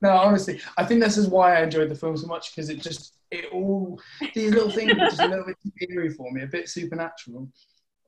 no, 0.00 0.10
honestly, 0.10 0.60
I 0.78 0.84
think 0.86 1.02
this 1.02 1.18
is 1.18 1.28
why 1.28 1.56
I 1.56 1.64
enjoyed 1.64 1.90
the 1.90 1.94
film 1.94 2.16
so 2.16 2.26
much 2.26 2.54
because 2.54 2.70
it 2.70 2.80
just 2.80 3.14
it 3.32 3.50
all 3.52 4.00
these 4.34 4.52
little 4.52 4.70
things 4.70 4.92
were 4.92 5.06
just 5.06 5.20
a 5.20 5.26
little 5.26 5.46
bit 5.46 5.56
too 5.62 5.72
eerie 5.88 6.10
for 6.10 6.30
me, 6.30 6.42
a 6.42 6.46
bit 6.46 6.68
supernatural. 6.68 7.48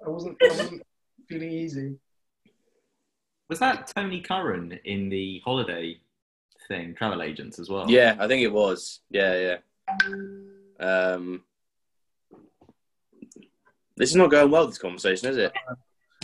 I 0.04 0.10
wasn't, 0.10 0.36
I 0.42 0.48
wasn't 0.48 0.82
feeling 1.28 1.50
easy. 1.50 1.96
Was 3.48 3.58
that 3.58 3.90
Tony 3.94 4.20
Curran 4.20 4.78
in 4.84 5.08
the 5.08 5.40
holiday 5.44 5.98
thing, 6.68 6.94
travel 6.94 7.22
agents 7.22 7.58
as 7.58 7.68
well? 7.68 7.90
Yeah, 7.90 8.16
I 8.18 8.28
think 8.28 8.42
it 8.42 8.52
was. 8.52 9.00
Yeah, 9.10 9.58
yeah. 10.80 10.80
Um, 10.80 11.42
this 13.96 14.10
is 14.10 14.16
not 14.16 14.30
going 14.30 14.50
well. 14.50 14.66
This 14.66 14.78
conversation, 14.78 15.28
is 15.28 15.36
it? 15.36 15.52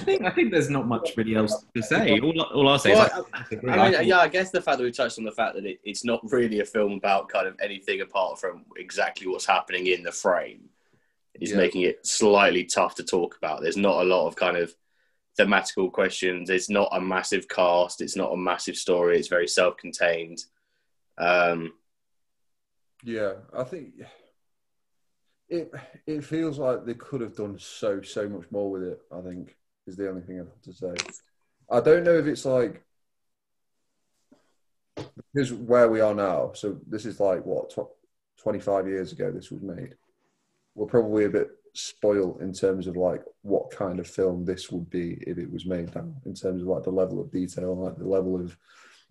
I 0.01 0.05
think 0.05 0.23
I 0.25 0.31
think 0.31 0.51
there's 0.51 0.71
not 0.71 0.87
much 0.87 1.11
really 1.17 1.35
else 1.35 1.65
to 1.75 1.83
say. 1.83 2.19
All, 2.21 2.41
all 2.41 2.69
I'll 2.69 2.79
say 2.79 2.93
Well, 2.95 3.07
is 3.07 3.13
I. 3.13 3.19
I 3.19 3.41
I 3.41 3.55
mean, 3.85 3.93
thought- 3.95 4.07
yeah, 4.07 4.19
I 4.19 4.29
guess 4.29 4.51
the 4.51 4.63
fact 4.63 4.79
that 4.79 4.85
we 4.85 4.93
touched 4.93 5.19
on 5.19 5.25
the 5.25 5.33
fact 5.33 5.55
that 5.57 5.67
it, 5.67 5.81
it's 5.85 6.05
not 6.05 6.21
really 6.33 6.61
a 6.61 6.65
film 6.65 6.93
about 6.93 7.29
kind 7.29 7.47
of 7.47 7.57
anything 7.61 8.01
apart 8.01 8.41
from 8.41 8.65
exactly 8.77 9.27
what's 9.27 9.47
happening 9.47 9.87
in 9.89 10.03
the 10.03 10.13
frame 10.13 10.69
is 11.41 11.51
Yeah. 11.51 11.59
making 11.59 11.83
it 11.83 12.07
slightly 12.07 12.65
tough 12.65 12.95
to 12.97 13.05
talk 13.05 13.37
about. 13.37 13.61
There's 13.63 13.77
not 13.77 14.01
a 14.03 14.05
lot 14.05 14.27
of 14.27 14.37
kind 14.37 14.57
of 14.57 14.75
thematical 15.39 15.93
questions. 15.93 16.51
It's 16.51 16.71
not 16.71 16.89
a 16.93 17.01
massive 17.01 17.49
cast. 17.49 18.01
It's 18.01 18.17
not 18.17 18.33
a 18.33 18.37
massive 18.37 18.77
story. 18.77 19.19
It's 19.19 19.29
very 19.29 19.49
self-contained. 19.49 20.45
Um, 21.19 21.75
Yeah, 23.05 23.35
I 23.57 23.65
think 23.65 23.95
it 25.49 25.73
it 26.07 26.25
feels 26.25 26.59
like 26.59 26.85
they 26.85 26.95
could 26.95 27.21
have 27.21 27.35
done 27.37 27.59
so 27.59 28.03
so 28.03 28.29
much 28.29 28.45
more 28.51 28.71
with 28.71 28.83
it. 28.83 29.01
I 29.13 29.21
think 29.21 29.57
is 29.91 29.97
the 29.97 30.09
only 30.09 30.23
thing 30.23 30.37
I 30.37 30.45
have 30.45 30.63
to 30.63 30.73
say. 30.73 30.95
I 31.71 31.81
don't 31.81 32.05
know 32.05 32.17
if 32.17 32.27
it's 32.27 32.45
like 32.45 32.85
because 35.33 35.53
where 35.53 35.89
we 35.89 36.01
are 36.01 36.15
now. 36.15 36.53
So 36.55 36.79
this 36.87 37.07
is 37.07 37.21
like 37.21 37.45
what 37.45 37.71
tw- 37.71 37.95
twenty 38.43 38.61
five 38.61 38.87
years 38.87 39.13
ago. 39.13 39.31
This 39.31 39.51
was 39.51 39.63
made. 39.63 39.95
We're 40.75 40.87
probably 40.87 41.25
a 41.25 41.31
bit 41.31 41.49
spoiled 41.75 42.41
in 42.41 42.53
terms 42.53 42.87
of 42.87 42.97
like 42.97 43.23
what 43.43 43.71
kind 43.71 44.01
of 44.01 44.07
film 44.07 44.45
this 44.45 44.71
would 44.71 44.89
be 44.91 45.19
if 45.27 45.39
it 45.39 45.51
was 45.51 45.67
made 45.67 45.95
now. 45.95 46.09
In 46.25 46.35
terms 46.35 46.63
of 46.63 46.69
like 46.69 46.85
the 46.85 46.91
level 46.91 47.21
of 47.21 47.31
detail, 47.31 47.77
like 47.77 47.97
the 47.97 48.09
level 48.09 48.37
of 48.37 48.57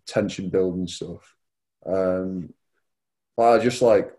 tension 0.05 0.49
building 0.49 0.87
stuff. 0.87 1.35
Um, 1.85 2.53
but 3.37 3.53
I 3.53 3.63
just 3.63 3.81
like 3.81 4.11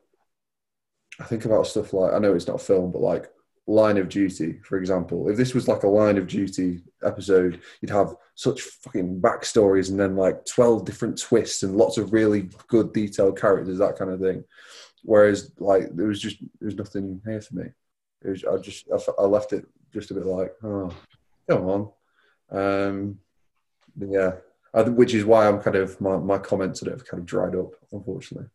I 1.21 1.25
think 1.25 1.45
about 1.45 1.67
stuff 1.67 1.93
like 1.93 2.13
I 2.13 2.19
know 2.19 2.35
it's 2.35 2.47
not 2.47 2.61
a 2.61 2.65
film, 2.65 2.93
but 2.93 3.03
like 3.03 3.27
Line 3.71 3.99
of 3.99 4.09
Duty, 4.09 4.59
for 4.64 4.79
example. 4.79 5.29
If 5.29 5.37
this 5.37 5.55
was 5.55 5.68
like 5.68 5.85
a 5.85 5.89
Line 5.89 6.18
of 6.18 6.27
Duty 6.27 6.81
episode, 7.03 7.61
you'd 7.81 7.91
have 7.91 8.16
such 8.35 8.62
fucking 8.62 9.21
backstories 9.21 9.91
and 9.91 9.99
then 10.01 10.16
like 10.16 10.45
twelve 10.45 10.85
different 10.85 11.21
twists 11.21 11.62
and 11.62 11.77
lots 11.77 11.97
of 11.99 12.12
really 12.12 12.51
good 12.66 12.93
detailed 12.93 13.39
characters, 13.39 13.79
that 13.79 13.97
kind 13.97 14.11
of 14.11 14.21
thing. 14.21 14.45
Whereas 15.03 15.53
like 15.59 15.95
there 15.95 16.09
was 16.09 16.21
just 16.21 16.39
there 16.61 16.66
was 16.66 16.77
nothing 16.77 17.21
here 17.25 17.41
for 17.41 17.55
me. 17.55 17.66
It 18.23 18.29
was, 18.29 18.45
I 18.45 18.57
just 18.59 18.89
I 19.18 19.23
left 19.23 19.53
it 19.53 19.66
just 19.93 20.11
a 20.11 20.14
bit 20.14 20.27
like 20.27 20.53
oh 20.62 20.93
come 21.49 21.64
on, 21.68 21.83
um, 22.51 23.18
yeah. 23.99 24.33
I, 24.73 24.83
which 24.83 25.14
is 25.14 25.25
why 25.25 25.49
I'm 25.49 25.61
kind 25.61 25.77
of 25.77 26.01
my, 26.01 26.16
my 26.16 26.39
comments 26.39 26.79
that 26.79 26.91
have 26.91 27.05
kind 27.05 27.21
of 27.21 27.27
dried 27.27 27.57
up, 27.57 27.73
unfortunately. 27.91 28.49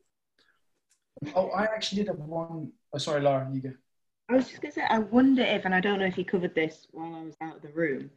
Oh, 1.36 1.49
I 1.49 1.63
actually 1.63 2.03
did 2.03 2.07
have 2.07 2.20
one. 2.20 2.72
Oh, 2.93 2.97
sorry, 2.97 3.22
Laura, 3.22 3.49
you 3.53 3.61
go. 3.61 3.74
I 4.30 4.36
was 4.36 4.47
just 4.49 4.61
gonna 4.61 4.71
say, 4.71 4.86
I 4.89 4.99
wonder 4.99 5.43
if, 5.43 5.65
and 5.65 5.76
I 5.76 5.80
don't 5.80 5.99
know 5.99 6.05
if 6.05 6.17
you 6.17 6.26
covered 6.26 6.55
this 6.55 6.88
while 6.91 7.13
I 7.15 7.23
was 7.23 7.36
out 7.41 7.57
of 7.57 7.61
the 7.61 7.69
room, 7.69 8.09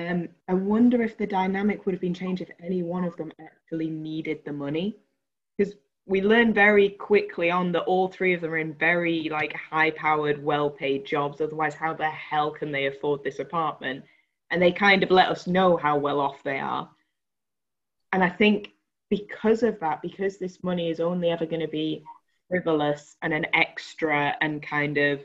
Um, 0.00 0.28
I 0.46 0.54
wonder 0.54 1.02
if 1.02 1.16
the 1.18 1.26
dynamic 1.26 1.84
would 1.84 1.92
have 1.92 2.00
been 2.00 2.14
changed 2.14 2.42
if 2.42 2.50
any 2.60 2.84
one 2.84 3.04
of 3.04 3.16
them 3.16 3.32
actually 3.40 3.90
needed 3.90 4.44
the 4.44 4.52
money, 4.52 4.96
because 5.56 5.74
we 6.06 6.22
learn 6.22 6.54
very 6.54 6.90
quickly 6.90 7.50
on 7.50 7.72
that 7.72 7.82
all 7.82 8.06
three 8.06 8.32
of 8.32 8.40
them 8.40 8.52
are 8.52 8.58
in 8.58 8.74
very 8.74 9.28
like 9.28 9.52
high-powered, 9.54 10.42
well-paid 10.42 11.04
jobs. 11.04 11.40
Otherwise, 11.40 11.74
how 11.74 11.92
the 11.92 12.08
hell 12.08 12.52
can 12.52 12.70
they 12.70 12.86
afford 12.86 13.24
this 13.24 13.40
apartment? 13.40 14.04
And 14.50 14.62
they 14.62 14.72
kind 14.72 15.02
of 15.02 15.10
let 15.10 15.28
us 15.28 15.46
know 15.46 15.76
how 15.76 15.98
well 15.98 16.20
off 16.20 16.42
they 16.44 16.60
are. 16.60 16.88
And 18.12 18.22
I 18.22 18.30
think 18.30 18.70
because 19.10 19.62
of 19.62 19.80
that, 19.80 20.00
because 20.00 20.38
this 20.38 20.62
money 20.62 20.90
is 20.90 21.00
only 21.00 21.30
ever 21.30 21.44
going 21.44 21.60
to 21.60 21.68
be 21.68 22.04
frivolous 22.48 23.16
and 23.20 23.34
an 23.34 23.46
extra 23.52 24.36
and 24.40 24.62
kind 24.62 24.96
of 24.96 25.22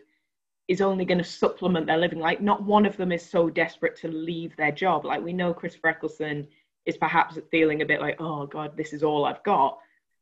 is 0.67 0.81
only 0.81 1.05
going 1.05 1.17
to 1.17 1.23
supplement 1.23 1.85
their 1.85 1.97
living. 1.97 2.19
Like, 2.19 2.41
not 2.41 2.63
one 2.63 2.85
of 2.85 2.97
them 2.97 3.11
is 3.11 3.23
so 3.23 3.49
desperate 3.49 3.95
to 3.97 4.07
leave 4.07 4.55
their 4.55 4.71
job. 4.71 5.05
Like, 5.05 5.21
we 5.21 5.33
know 5.33 5.53
Chris 5.53 5.77
Eccleston 5.83 6.47
is 6.85 6.97
perhaps 6.97 7.37
feeling 7.51 7.81
a 7.81 7.85
bit 7.85 8.01
like, 8.01 8.19
oh 8.19 8.45
God, 8.45 8.75
this 8.77 8.93
is 8.93 9.03
all 9.03 9.25
I've 9.25 9.43
got. 9.43 9.77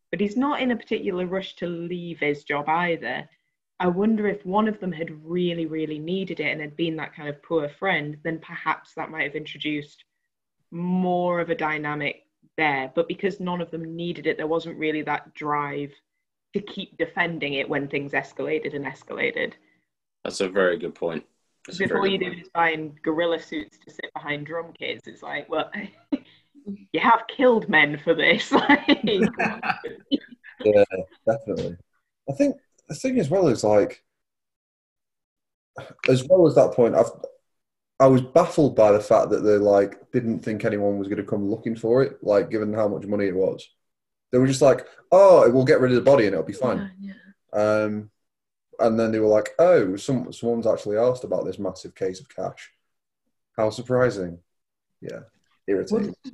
But 0.09 0.19
he's 0.19 0.37
not 0.37 0.61
in 0.61 0.71
a 0.71 0.75
particular 0.75 1.25
rush 1.25 1.55
to 1.57 1.67
leave 1.67 2.19
his 2.19 2.43
job 2.43 2.67
either. 2.67 3.29
I 3.79 3.87
wonder 3.87 4.27
if 4.27 4.45
one 4.45 4.67
of 4.67 4.79
them 4.79 4.91
had 4.91 5.25
really, 5.25 5.65
really 5.65 5.97
needed 5.97 6.39
it 6.39 6.51
and 6.51 6.61
had 6.61 6.75
been 6.75 6.95
that 6.97 7.15
kind 7.15 7.29
of 7.29 7.41
poor 7.41 7.67
friend, 7.67 8.17
then 8.23 8.39
perhaps 8.39 8.93
that 8.93 9.09
might 9.09 9.23
have 9.23 9.35
introduced 9.35 10.03
more 10.69 11.39
of 11.39 11.49
a 11.49 11.55
dynamic 11.55 12.25
there. 12.57 12.91
But 12.93 13.07
because 13.07 13.39
none 13.39 13.61
of 13.61 13.71
them 13.71 13.95
needed 13.95 14.27
it, 14.27 14.37
there 14.37 14.47
wasn't 14.47 14.77
really 14.77 15.01
that 15.03 15.33
drive 15.33 15.91
to 16.53 16.59
keep 16.59 16.97
defending 16.97 17.53
it 17.55 17.69
when 17.69 17.87
things 17.87 18.11
escalated 18.11 18.75
and 18.75 18.85
escalated. 18.85 19.53
That's 20.23 20.39
a 20.41 20.49
very 20.49 20.77
good 20.77 20.95
point. 20.95 21.23
That's 21.65 21.79
a 21.79 21.83
Before 21.83 22.07
you 22.07 22.17
do 22.17 22.25
point. 22.25 22.41
is 22.41 22.49
buying 22.53 22.99
gorilla 23.03 23.39
suits 23.39 23.77
to 23.85 23.91
sit 23.91 24.13
behind 24.13 24.45
drum 24.45 24.73
kits, 24.77 25.07
it's 25.07 25.23
like, 25.23 25.49
well, 25.49 25.71
you 26.91 26.99
have 26.99 27.21
killed 27.27 27.69
men 27.69 27.99
for 28.03 28.13
this. 28.13 28.51
Yeah, 30.63 30.83
definitely. 31.25 31.75
I 32.29 32.33
think 32.33 32.55
the 32.87 32.93
thing 32.93 33.19
as 33.19 33.29
well 33.29 33.47
is 33.47 33.63
like, 33.63 34.03
as 36.07 36.23
well 36.27 36.47
as 36.47 36.55
that 36.55 36.73
point, 36.73 36.95
I've 36.95 37.09
I 37.99 38.07
was 38.07 38.21
baffled 38.21 38.75
by 38.75 38.91
the 38.91 38.99
fact 38.99 39.29
that 39.29 39.41
they 39.41 39.57
like 39.57 40.11
didn't 40.11 40.39
think 40.39 40.65
anyone 40.65 40.97
was 40.97 41.07
going 41.07 41.19
to 41.19 41.23
come 41.23 41.49
looking 41.49 41.75
for 41.75 42.01
it. 42.01 42.17
Like, 42.23 42.49
given 42.49 42.73
how 42.73 42.87
much 42.87 43.05
money 43.05 43.27
it 43.27 43.35
was, 43.35 43.67
they 44.31 44.39
were 44.39 44.47
just 44.47 44.61
like, 44.61 44.87
"Oh, 45.11 45.49
we'll 45.51 45.65
get 45.65 45.79
rid 45.79 45.91
of 45.91 45.95
the 45.95 46.01
body 46.01 46.25
and 46.25 46.33
it'll 46.33 46.45
be 46.45 46.53
fine." 46.53 46.91
Um, 47.53 48.09
and 48.81 48.99
then 48.99 49.11
they 49.11 49.19
were 49.19 49.27
like, 49.27 49.49
"Oh, 49.59 49.95
some 49.95 50.31
someone's 50.33 50.67
actually 50.67 50.97
asked 50.97 51.23
about 51.23 51.45
this 51.45 51.59
massive 51.59 51.95
case 51.95 52.19
of 52.19 52.29
cash. 52.29 52.71
How 53.57 53.69
surprising!" 53.69 54.39
Yeah, 55.01 55.21
irritating. 55.67 56.15
Well, 56.23 56.33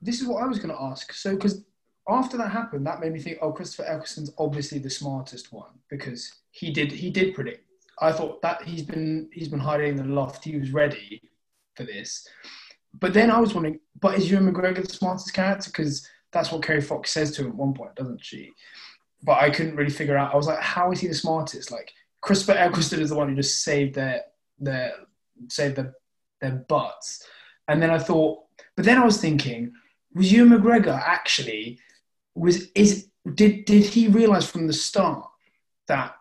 this 0.00 0.20
is 0.20 0.26
what 0.26 0.42
I 0.42 0.46
was 0.46 0.58
going 0.58 0.74
to 0.74 0.82
ask. 0.82 1.12
So, 1.12 1.34
because 1.34 1.64
after 2.08 2.36
that 2.36 2.50
happened, 2.50 2.86
that 2.86 3.00
made 3.00 3.12
me 3.12 3.20
think, 3.20 3.38
oh, 3.40 3.52
Christopher 3.52 3.84
Eccleston's 3.88 4.32
obviously 4.38 4.78
the 4.78 4.90
smartest 4.90 5.52
one 5.52 5.72
because 5.88 6.32
he 6.50 6.70
did 6.70 6.92
he 6.92 7.10
did 7.10 7.34
predict. 7.34 7.64
I 8.00 8.12
thought 8.12 8.42
that 8.42 8.62
he's 8.62 8.82
been 8.82 9.30
he's 9.32 9.48
been 9.48 9.60
hiding 9.60 9.90
in 9.90 9.96
the 9.96 10.14
loft. 10.14 10.44
He 10.44 10.56
was 10.56 10.72
ready 10.72 11.22
for 11.74 11.84
this. 11.84 12.28
But 13.00 13.12
then 13.12 13.30
I 13.30 13.40
was 13.40 13.54
wondering, 13.54 13.80
but 14.00 14.16
is 14.16 14.30
Ewan 14.30 14.52
McGregor 14.52 14.86
the 14.86 14.92
smartest 14.92 15.34
character? 15.34 15.70
Because 15.70 16.08
that's 16.30 16.52
what 16.52 16.62
Kerry 16.62 16.80
Fox 16.80 17.10
says 17.10 17.32
to 17.32 17.42
him 17.42 17.48
at 17.48 17.54
one 17.56 17.74
point, 17.74 17.94
doesn't 17.96 18.24
she? 18.24 18.52
But 19.24 19.38
I 19.42 19.50
couldn't 19.50 19.76
really 19.76 19.90
figure 19.90 20.16
out. 20.16 20.32
I 20.32 20.36
was 20.36 20.46
like, 20.46 20.60
how 20.60 20.92
is 20.92 21.00
he 21.00 21.08
the 21.08 21.14
smartest? 21.14 21.70
Like 21.70 21.90
Christopher 22.20 22.58
Eccleston 22.58 23.00
is 23.00 23.10
the 23.10 23.16
one 23.16 23.28
who 23.28 23.34
just 23.34 23.64
saved 23.64 23.94
their 23.94 24.22
their 24.58 24.92
saved 25.48 25.76
their 25.76 25.94
their 26.40 26.64
butts. 26.68 27.26
And 27.66 27.82
then 27.82 27.90
I 27.90 27.98
thought, 27.98 28.40
but 28.76 28.84
then 28.84 28.98
I 28.98 29.04
was 29.04 29.20
thinking, 29.20 29.72
was 30.14 30.30
Ewan 30.32 30.50
McGregor 30.50 31.00
actually 31.00 31.78
was 32.34 32.70
is 32.74 33.08
did 33.34 33.64
did 33.64 33.84
he 33.84 34.08
realize 34.08 34.48
from 34.48 34.66
the 34.66 34.72
start 34.72 35.28
that 35.88 36.14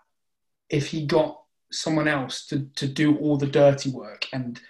if 0.69 0.87
he 0.87 1.05
got 1.05 1.39
someone 1.71 2.07
else 2.07 2.45
to, 2.47 2.67
to 2.75 2.87
do 2.87 3.17
all 3.17 3.37
the 3.37 3.47
dirty 3.47 3.89
work 3.89 4.27
and 4.31 4.61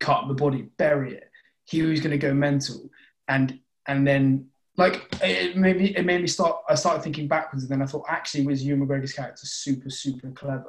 cut 0.00 0.26
the 0.28 0.34
body, 0.34 0.62
bury 0.76 1.14
it, 1.14 1.30
he 1.64 1.82
was 1.82 2.00
going 2.00 2.10
to 2.10 2.18
go 2.18 2.34
mental, 2.34 2.90
and 3.28 3.58
and 3.86 4.06
then 4.06 4.46
like 4.80 5.06
it 5.22 5.56
made 5.56 5.76
me 5.76 5.94
it 5.96 6.04
made 6.04 6.20
me 6.20 6.26
start. 6.26 6.56
I 6.68 6.74
started 6.74 7.02
thinking 7.02 7.28
backwards, 7.28 7.62
and 7.64 7.70
then 7.72 7.82
I 7.82 7.86
thought 7.86 8.04
actually 8.08 8.46
was 8.46 8.64
Ewan 8.64 8.86
McGregor's 8.86 9.12
character 9.12 9.46
super 9.46 9.90
super 9.90 10.30
clever. 10.30 10.66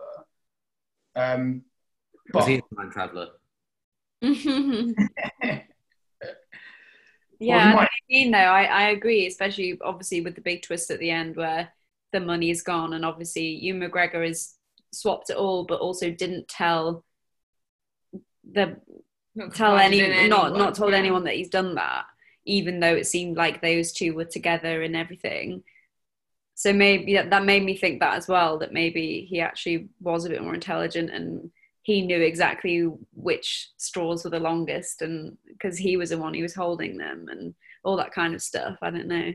Um, 1.15 1.63
Was 2.33 2.45
he 2.47 2.55
a 2.55 2.75
time 2.75 2.91
traveller? 2.91 3.29
Yeah, 7.43 7.55
Well, 7.55 7.59
I 7.59 7.69
know 7.71 7.75
might- 7.75 7.81
what 7.83 7.89
mean 8.09 8.31
though. 8.31 8.37
I, 8.37 8.63
I 8.65 8.83
agree, 8.89 9.25
especially 9.25 9.79
obviously 9.83 10.21
with 10.21 10.35
the 10.35 10.41
big 10.41 10.61
twist 10.61 10.91
at 10.91 10.99
the 10.99 11.09
end 11.09 11.35
where 11.35 11.69
the 12.11 12.19
money 12.19 12.51
is 12.51 12.61
gone, 12.61 12.93
and 12.93 13.03
obviously 13.03 13.45
Ewan 13.47 13.81
McGregor 13.89 14.25
has 14.27 14.53
swapped 14.93 15.31
it 15.31 15.37
all, 15.37 15.63
but 15.65 15.79
also 15.79 16.11
didn't 16.11 16.47
tell 16.47 17.03
the 18.51 18.77
Not 19.33 19.55
tell 19.55 19.75
any 19.77 20.01
in 20.01 20.29
not 20.29 20.55
not 20.55 20.75
told 20.75 20.91
yeah. 20.91 20.99
anyone 20.99 21.23
that 21.23 21.33
he's 21.35 21.49
done 21.49 21.73
that, 21.75 22.05
even 22.45 22.79
though 22.79 22.95
it 22.95 23.07
seemed 23.07 23.37
like 23.37 23.61
those 23.61 23.91
two 23.91 24.13
were 24.13 24.25
together 24.25 24.81
and 24.81 24.95
everything. 24.95 25.63
So 26.55 26.73
maybe 26.73 27.13
that, 27.15 27.29
that 27.29 27.45
made 27.45 27.63
me 27.63 27.75
think 27.75 27.99
that 27.99 28.15
as 28.15 28.27
well. 28.27 28.59
That 28.59 28.73
maybe 28.73 29.25
he 29.29 29.41
actually 29.41 29.89
was 29.99 30.25
a 30.25 30.29
bit 30.29 30.43
more 30.43 30.53
intelligent 30.53 31.09
and 31.09 31.51
he 31.83 32.01
knew 32.01 32.21
exactly 32.21 32.87
which 33.13 33.71
straws 33.77 34.23
were 34.23 34.29
the 34.29 34.39
longest, 34.39 35.01
and 35.01 35.37
because 35.47 35.77
he 35.77 35.97
was 35.97 36.11
the 36.11 36.17
one 36.17 36.33
who 36.33 36.43
was 36.43 36.53
holding 36.53 36.97
them 36.97 37.25
and 37.29 37.55
all 37.83 37.97
that 37.97 38.13
kind 38.13 38.35
of 38.35 38.41
stuff. 38.41 38.77
I 38.81 38.91
don't 38.91 39.07
know. 39.07 39.33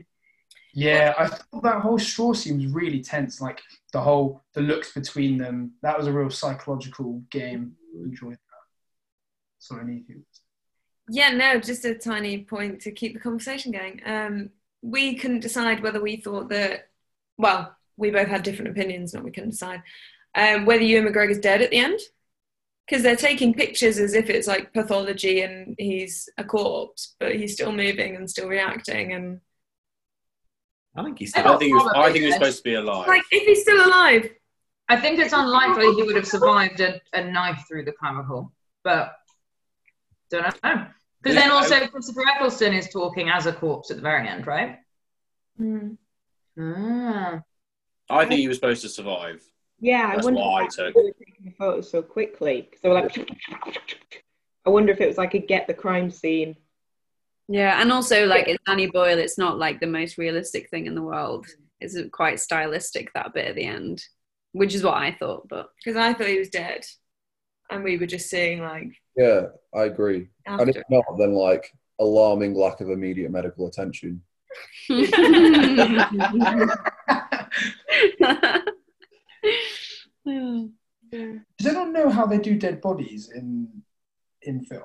Yeah, 0.73 1.13
I 1.17 1.27
thought 1.27 1.63
that 1.63 1.81
whole 1.81 1.99
straw 1.99 2.33
scene 2.33 2.61
was 2.61 2.71
really 2.71 3.01
tense. 3.01 3.41
Like 3.41 3.61
the 3.91 3.99
whole 3.99 4.43
the 4.53 4.61
looks 4.61 4.93
between 4.93 5.37
them. 5.37 5.73
That 5.81 5.97
was 5.97 6.07
a 6.07 6.13
real 6.13 6.29
psychological 6.29 7.21
game. 7.31 7.75
Mm-hmm. 7.95 8.09
Enjoyed 8.09 8.33
that. 8.33 8.65
Sorry, 9.59 9.85
Nikki. 9.85 10.21
Yeah, 11.09 11.29
no, 11.29 11.59
just 11.59 11.85
a 11.85 11.95
tiny 11.95 12.43
point 12.43 12.81
to 12.81 12.91
keep 12.91 13.13
the 13.13 13.19
conversation 13.19 13.71
going. 13.71 14.01
Um, 14.05 14.49
we 14.81 15.15
couldn't 15.15 15.39
decide 15.39 15.81
whether 15.81 16.01
we 16.01 16.17
thought 16.17 16.49
that, 16.49 16.89
well, 17.37 17.75
we 17.95 18.11
both 18.11 18.27
had 18.27 18.43
different 18.43 18.71
opinions, 18.71 19.13
not 19.13 19.23
we 19.23 19.31
couldn't 19.31 19.51
decide, 19.51 19.81
um, 20.35 20.65
whether 20.65 20.83
Ewan 20.83 21.11
McGregor's 21.11 21.39
dead 21.39 21.61
at 21.61 21.71
the 21.71 21.77
end. 21.77 21.99
Because 22.87 23.03
they're 23.03 23.17
taking 23.17 23.53
pictures 23.53 23.97
as 23.97 24.13
if 24.13 24.29
it's 24.29 24.47
like 24.47 24.71
pathology 24.73 25.41
and 25.41 25.75
he's 25.77 26.29
a 26.37 26.43
corpse, 26.45 27.15
but 27.19 27.35
he's 27.35 27.51
still 27.53 27.73
moving 27.73 28.15
and 28.15 28.29
still 28.29 28.47
reacting. 28.47 29.11
And 29.11 29.41
I 30.95 31.03
think 31.03 31.19
he's 31.19 31.35
I 31.35 31.39
still. 31.39 31.51
don't 31.51 31.59
think 31.59 31.69
he 31.69 31.73
was. 31.73 31.91
I 31.93 32.11
think 32.11 32.19
he 32.19 32.25
was 32.27 32.35
supposed 32.35 32.57
to 32.59 32.63
be 32.63 32.75
alive. 32.75 33.07
like, 33.07 33.23
if 33.29 33.43
he's 33.43 33.61
still 33.61 33.85
alive, 33.85 34.29
I 34.87 34.95
think 34.95 35.19
it's 35.19 35.33
unlikely 35.33 35.95
he 35.95 36.03
would 36.03 36.15
have 36.15 36.27
survived 36.27 36.79
a, 36.79 37.01
a 37.11 37.25
knife 37.29 37.65
through 37.67 37.83
the 37.83 37.91
clavicle, 37.91 38.53
but 38.85 39.17
don't 40.29 40.63
know. 40.63 40.87
Because 41.21 41.35
then 41.35 41.49
Yeah, 41.49 41.55
also 41.55 41.87
Christopher 41.87 42.21
Eccleston 42.35 42.73
is 42.73 42.89
talking 42.89 43.29
as 43.29 43.45
a 43.47 43.53
corpse 43.53 43.89
at 43.91 43.97
the 43.97 44.03
very 44.03 44.27
end, 44.27 44.45
right? 44.47 44.77
Ah. 46.59 47.41
I 48.09 48.25
think 48.25 48.39
he 48.39 48.47
was 48.47 48.57
supposed 48.57 48.81
to 48.83 48.89
survive. 48.89 49.43
Yeah, 49.79 50.15
I 50.17 50.23
wonder 50.23 50.39
what 50.39 50.63
I 50.63 50.65
if 50.65 50.69
took. 50.71 50.93
they 50.95 51.01
were 51.01 51.11
taking 51.11 51.45
the 51.45 51.51
photos 51.51 51.91
so 51.91 52.01
quickly 52.01 52.61
because 52.61 52.81
they 52.81 52.89
were 52.89 52.95
like. 52.95 53.29
I 54.65 54.69
wonder 54.69 54.91
if 54.91 55.01
it 55.01 55.07
was 55.07 55.17
like 55.17 55.33
a 55.33 55.39
get 55.39 55.67
the 55.67 55.73
crime 55.73 56.09
scene. 56.09 56.55
Yeah, 57.47 57.81
and 57.81 57.91
also 57.91 58.25
like 58.25 58.47
it's 58.47 58.63
Danny 58.65 58.87
Boyle. 58.87 59.17
It's 59.19 59.37
not 59.37 59.57
like 59.57 59.79
the 59.79 59.87
most 59.87 60.17
realistic 60.17 60.69
thing 60.69 60.85
in 60.87 60.95
the 60.95 61.01
world. 61.01 61.45
It's 61.79 61.97
quite 62.11 62.39
stylistic 62.39 63.13
that 63.13 63.33
bit 63.33 63.47
at 63.47 63.55
the 63.55 63.65
end, 63.65 64.03
which 64.51 64.73
is 64.73 64.83
what 64.83 64.95
I 64.95 65.11
thought. 65.11 65.47
But 65.47 65.69
because 65.77 65.97
I 65.97 66.13
thought 66.13 66.27
he 66.27 66.39
was 66.39 66.49
dead, 66.49 66.85
and 67.69 67.83
we 67.83 67.97
were 67.97 68.07
just 68.07 68.29
seeing 68.29 68.61
like 68.61 68.89
Yeah, 69.17 69.47
I 69.73 69.83
agree. 69.85 70.29
And 70.45 70.69
if 70.69 70.77
not, 70.89 71.03
then 71.17 71.33
like 71.33 71.73
alarming 71.99 72.53
lack 72.53 72.79
of 72.81 72.89
immediate 72.89 73.31
medical 73.31 73.67
attention. 73.67 74.21
Does 80.29 81.65
anyone 81.65 81.93
know 81.93 82.09
how 82.09 82.25
they 82.25 82.37
do 82.37 82.55
dead 82.57 82.81
bodies 82.81 83.29
in 83.33 83.67
in 84.41 84.63
film? 84.63 84.83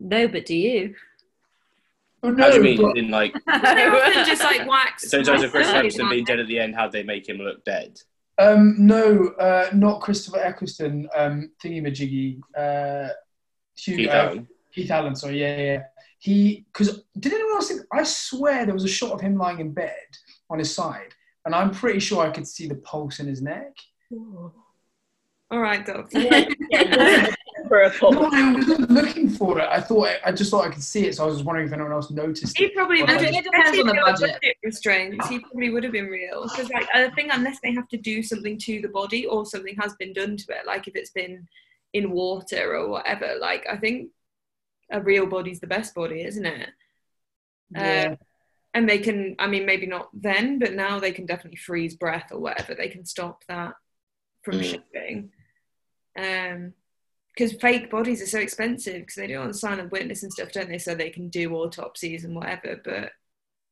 no, 0.00 0.28
but 0.28 0.46
do 0.46 0.54
you? 0.56 0.94
Oh, 2.22 2.34
How 2.36 2.50
do 2.50 2.56
you 2.56 2.62
mean? 2.62 2.80
but- 2.80 2.96
In 2.96 3.10
like, 3.10 3.34
just 4.26 4.42
like 4.42 4.66
wax. 4.68 5.10
so 5.10 5.18
in 5.18 5.24
terms 5.24 5.42
of 5.42 5.50
Chris 5.50 5.66
wax 5.66 5.76
Eccleston 5.78 6.08
being 6.08 6.24
dead 6.24 6.40
at 6.40 6.46
the 6.46 6.58
end, 6.58 6.74
how 6.74 6.88
they 6.88 7.02
make 7.02 7.28
him 7.28 7.36
look 7.38 7.62
dead? 7.64 7.98
Um, 8.38 8.74
no, 8.78 9.28
uh, 9.38 9.68
not 9.74 10.00
Christopher 10.00 10.38
Eccleston. 10.40 11.08
Um, 11.14 11.50
thingy 11.62 11.82
majiggy. 11.82 12.40
Uh, 12.56 13.10
Hugh, 13.76 13.96
Keith 13.96 14.08
uh, 14.08 14.12
Allen. 14.12 14.48
Keith 14.72 14.90
Allen. 14.90 15.16
Sorry, 15.16 15.40
yeah, 15.40 15.56
yeah. 15.56 15.62
yeah. 15.64 15.82
He 16.18 16.64
because 16.72 17.02
did 17.18 17.32
anyone 17.32 17.54
else 17.56 17.68
think? 17.68 17.82
I 17.92 18.02
swear 18.02 18.64
there 18.64 18.74
was 18.74 18.84
a 18.84 18.88
shot 18.88 19.12
of 19.12 19.20
him 19.20 19.36
lying 19.36 19.60
in 19.60 19.72
bed 19.72 19.92
on 20.48 20.58
his 20.58 20.74
side, 20.74 21.14
and 21.44 21.54
I'm 21.54 21.70
pretty 21.70 22.00
sure 22.00 22.24
I 22.24 22.30
could 22.30 22.48
see 22.48 22.66
the 22.66 22.76
pulse 22.76 23.20
in 23.20 23.26
his 23.26 23.42
neck. 23.42 23.76
Oh 24.12 24.52
All 25.50 25.60
right, 25.60 25.84
doctor. 25.84 26.20
For 27.68 27.80
a 27.82 27.90
pup. 27.90 28.12
No, 28.12 28.28
I 28.32 28.52
wasn't 28.54 28.90
looking 28.90 29.28
for 29.30 29.58
it. 29.58 29.66
I 29.68 29.80
thought 29.80 30.08
I 30.24 30.32
just 30.32 30.50
thought 30.50 30.66
I 30.66 30.70
could 30.70 30.82
see 30.82 31.06
it, 31.06 31.14
so 31.16 31.24
I 31.24 31.26
was 31.26 31.36
just 31.36 31.46
wondering 31.46 31.66
if 31.66 31.72
anyone 31.72 31.92
else 31.92 32.10
noticed 32.10 32.56
He 32.58 32.64
it. 32.66 32.74
probably 32.74 33.00
Or 33.00 33.06
would 33.06 33.10
if 33.10 33.20
I 33.20 33.22
have 33.22 33.32
just- 33.32 33.38
It 33.38 33.44
depends 33.44 33.78
on 33.80 33.86
the 33.86 33.94
budget. 33.94 34.56
restraints. 34.62 35.28
He 35.28 35.38
probably 35.38 35.70
would 35.70 35.82
have 35.82 35.92
been 35.92 36.06
real 36.08 36.42
because, 36.42 36.68
like, 36.70 36.86
I 36.94 37.08
think 37.10 37.30
unless 37.32 37.60
they 37.60 37.72
have 37.72 37.88
to 37.88 37.96
do 37.96 38.22
something 38.22 38.58
to 38.58 38.82
the 38.82 38.88
body 38.88 39.24
or 39.26 39.46
something 39.46 39.74
has 39.76 39.94
been 39.94 40.12
done 40.12 40.36
to 40.36 40.44
it, 40.52 40.66
like 40.66 40.88
if 40.88 40.94
it's 40.96 41.10
been 41.10 41.46
in 41.94 42.10
water 42.10 42.74
or 42.74 42.88
whatever, 42.88 43.36
like 43.40 43.66
I 43.70 43.76
think 43.78 44.10
a 44.90 45.00
real 45.00 45.26
body's 45.26 45.60
the 45.60 45.66
best 45.66 45.94
body, 45.94 46.22
isn't 46.22 46.44
it? 46.44 46.68
Yeah. 47.70 48.08
Um, 48.10 48.18
and 48.74 48.88
they 48.88 48.98
can, 48.98 49.36
I 49.38 49.46
mean, 49.46 49.64
maybe 49.64 49.86
not 49.86 50.10
then, 50.12 50.58
but 50.58 50.74
now 50.74 50.98
they 50.98 51.12
can 51.12 51.24
definitely 51.26 51.56
freeze 51.58 51.94
breath 51.94 52.30
or 52.32 52.40
whatever. 52.40 52.74
They 52.74 52.88
can 52.88 53.06
stop 53.06 53.44
that 53.48 53.74
from 54.42 54.58
Mm. 54.58 54.64
shipping. 54.64 55.32
Um, 56.18 56.74
because 57.32 57.52
fake 57.54 57.90
bodies 57.90 58.22
are 58.22 58.26
so 58.26 58.38
expensive 58.38 59.00
because 59.00 59.16
they 59.16 59.26
do 59.26 59.34
it 59.34 59.44
on 59.44 59.52
silent 59.52 59.90
witness 59.90 60.22
and 60.22 60.32
stuff, 60.32 60.52
don't 60.52 60.68
they? 60.68 60.78
So 60.78 60.94
they 60.94 61.10
can 61.10 61.28
do 61.30 61.54
autopsies 61.54 62.24
and 62.24 62.34
whatever. 62.36 62.80
But 62.84 63.10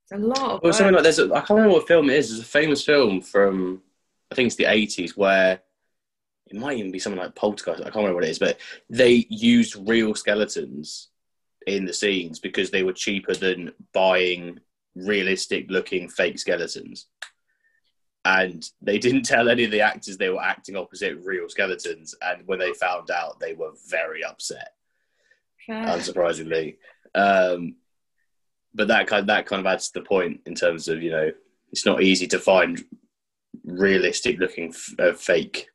it's 0.04 0.12
a 0.12 0.16
lot 0.16 0.38
of 0.56 0.62
Well, 0.62 0.72
something 0.72 0.94
like 0.94 1.04
there's 1.04 1.20
a, 1.20 1.26
I 1.32 1.40
can't 1.40 1.50
remember 1.50 1.74
what 1.74 1.86
film 1.86 2.10
it 2.10 2.16
is. 2.16 2.30
There's 2.30 2.40
a 2.40 2.44
famous 2.44 2.84
film 2.84 3.20
from 3.20 3.82
I 4.30 4.34
think 4.34 4.46
it's 4.46 4.56
the 4.56 4.64
80s 4.64 5.16
where 5.16 5.60
it 6.52 6.58
might 6.58 6.76
even 6.76 6.92
be 6.92 6.98
something 6.98 7.20
like 7.20 7.34
Poltergeist. 7.34 7.80
I 7.80 7.84
can't 7.84 7.96
remember 7.96 8.16
what 8.16 8.24
it 8.24 8.30
is, 8.30 8.38
but 8.38 8.58
they 8.90 9.26
used 9.30 9.88
real 9.88 10.14
skeletons 10.14 11.08
in 11.66 11.86
the 11.86 11.94
scenes 11.94 12.38
because 12.38 12.70
they 12.70 12.82
were 12.82 12.92
cheaper 12.92 13.34
than 13.34 13.72
buying 13.94 14.58
realistic 14.94 15.66
looking 15.70 16.08
fake 16.08 16.38
skeletons. 16.38 17.06
And 18.26 18.68
they 18.82 18.98
didn't 18.98 19.22
tell 19.24 19.48
any 19.48 19.64
of 19.64 19.70
the 19.70 19.80
actors 19.80 20.18
they 20.18 20.28
were 20.28 20.42
acting 20.42 20.76
opposite 20.76 21.18
real 21.24 21.48
skeletons. 21.48 22.14
And 22.20 22.46
when 22.46 22.58
they 22.58 22.74
found 22.74 23.10
out, 23.10 23.40
they 23.40 23.54
were 23.54 23.72
very 23.88 24.22
upset 24.22 24.74
Fair. 25.66 25.86
unsurprisingly. 25.86 26.76
Um, 27.14 27.76
but 28.74 28.88
that 28.88 29.06
kind 29.06 29.26
that 29.28 29.46
kind 29.46 29.60
of 29.60 29.66
adds 29.66 29.90
to 29.90 30.00
the 30.00 30.04
point 30.04 30.40
in 30.46 30.54
terms 30.54 30.88
of 30.88 31.02
you 31.02 31.10
know 31.10 31.30
it's 31.70 31.84
not 31.84 32.02
easy 32.02 32.26
to 32.26 32.38
find 32.38 32.82
realistic 33.64 34.38
looking 34.38 34.70
f- 34.70 34.94
uh, 34.98 35.12
fake 35.12 35.68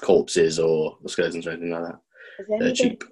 corpses 0.00 0.58
or 0.58 0.98
skeletons 1.06 1.46
or 1.46 1.50
anything 1.50 1.70
like 1.70 1.84
that. 1.84 2.00
Has 2.38 2.46
They're 2.58 2.72
cheap. 2.72 3.04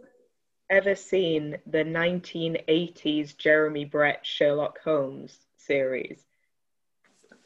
ever 0.71 0.95
seen 0.95 1.59
the 1.67 1.85
1980s 1.85 3.37
Jeremy 3.37 3.85
Brett 3.85 4.25
Sherlock 4.25 4.79
Holmes 4.83 5.39
series? 5.57 6.21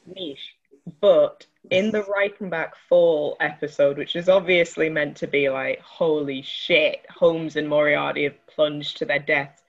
Niche. 0.07 0.55
But 1.01 1.47
in 1.71 1.93
the 1.93 2.03
Reichenbach 2.03 2.73
Fall 2.89 3.37
episode, 3.41 3.99
which 3.99 4.17
is 4.17 4.29
obviously 4.29 4.89
meant 4.89 5.17
to 5.19 5.29
be 5.29 5.49
like, 5.49 5.81
holy 5.81 6.43
shit, 6.43 7.07
Holmes 7.09 7.57
and 7.57 7.69
Moriarty 7.69 8.25
have 8.25 8.47
plunged 8.49 8.99
to 8.99 9.05
their 9.05 9.21
deaths. 9.21 9.63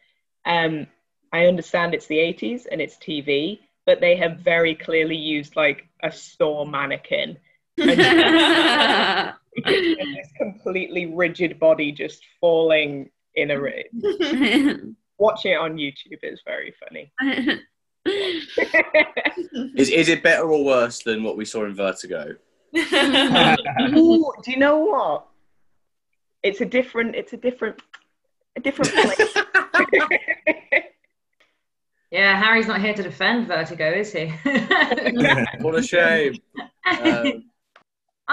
Um, 0.45 0.87
I 1.31 1.45
understand 1.45 1.93
it's 1.93 2.07
the 2.07 2.17
80s 2.17 2.65
and 2.71 2.81
it's 2.81 2.95
TV, 2.97 3.59
but 3.85 4.01
they 4.01 4.15
have 4.15 4.39
very 4.39 4.75
clearly 4.75 5.15
used 5.15 5.55
like 5.55 5.87
a 6.01 6.11
store 6.11 6.65
mannequin. 6.65 7.37
And 7.77 9.29
this 9.65 10.27
completely 10.37 11.07
rigid 11.07 11.59
body 11.59 11.91
just 11.91 12.21
falling 12.39 13.09
in 13.35 13.51
a 13.51 13.59
ri- 13.59 13.89
watching 15.17 15.51
it 15.51 15.57
on 15.57 15.77
YouTube 15.77 16.19
is 16.23 16.41
very 16.45 16.73
funny. 16.79 17.11
Is 18.05 19.89
is 19.89 20.09
it 20.09 20.21
better 20.21 20.43
or 20.43 20.65
worse 20.65 21.01
than 21.03 21.23
what 21.23 21.37
we 21.37 21.45
saw 21.45 21.63
in 21.63 21.73
Vertigo? 21.73 22.35
Ooh, 22.75 24.33
do 24.43 24.51
you 24.51 24.57
know 24.57 24.79
what? 24.79 25.27
It's 26.43 26.59
a 26.59 26.65
different. 26.65 27.15
It's 27.15 27.31
a 27.31 27.37
different. 27.37 27.81
A 28.57 28.59
different 28.59 28.91
place. 28.91 29.37
Yeah, 32.11 32.37
Harry's 32.39 32.67
not 32.67 32.79
here 32.81 32.93
to 32.93 33.01
defend 33.01 33.47
Vertigo, 33.47 33.91
is 33.91 34.11
he? 34.11 34.27
what 35.61 35.75
a 35.75 35.81
shame. 35.81 36.35
Um, 37.01 37.45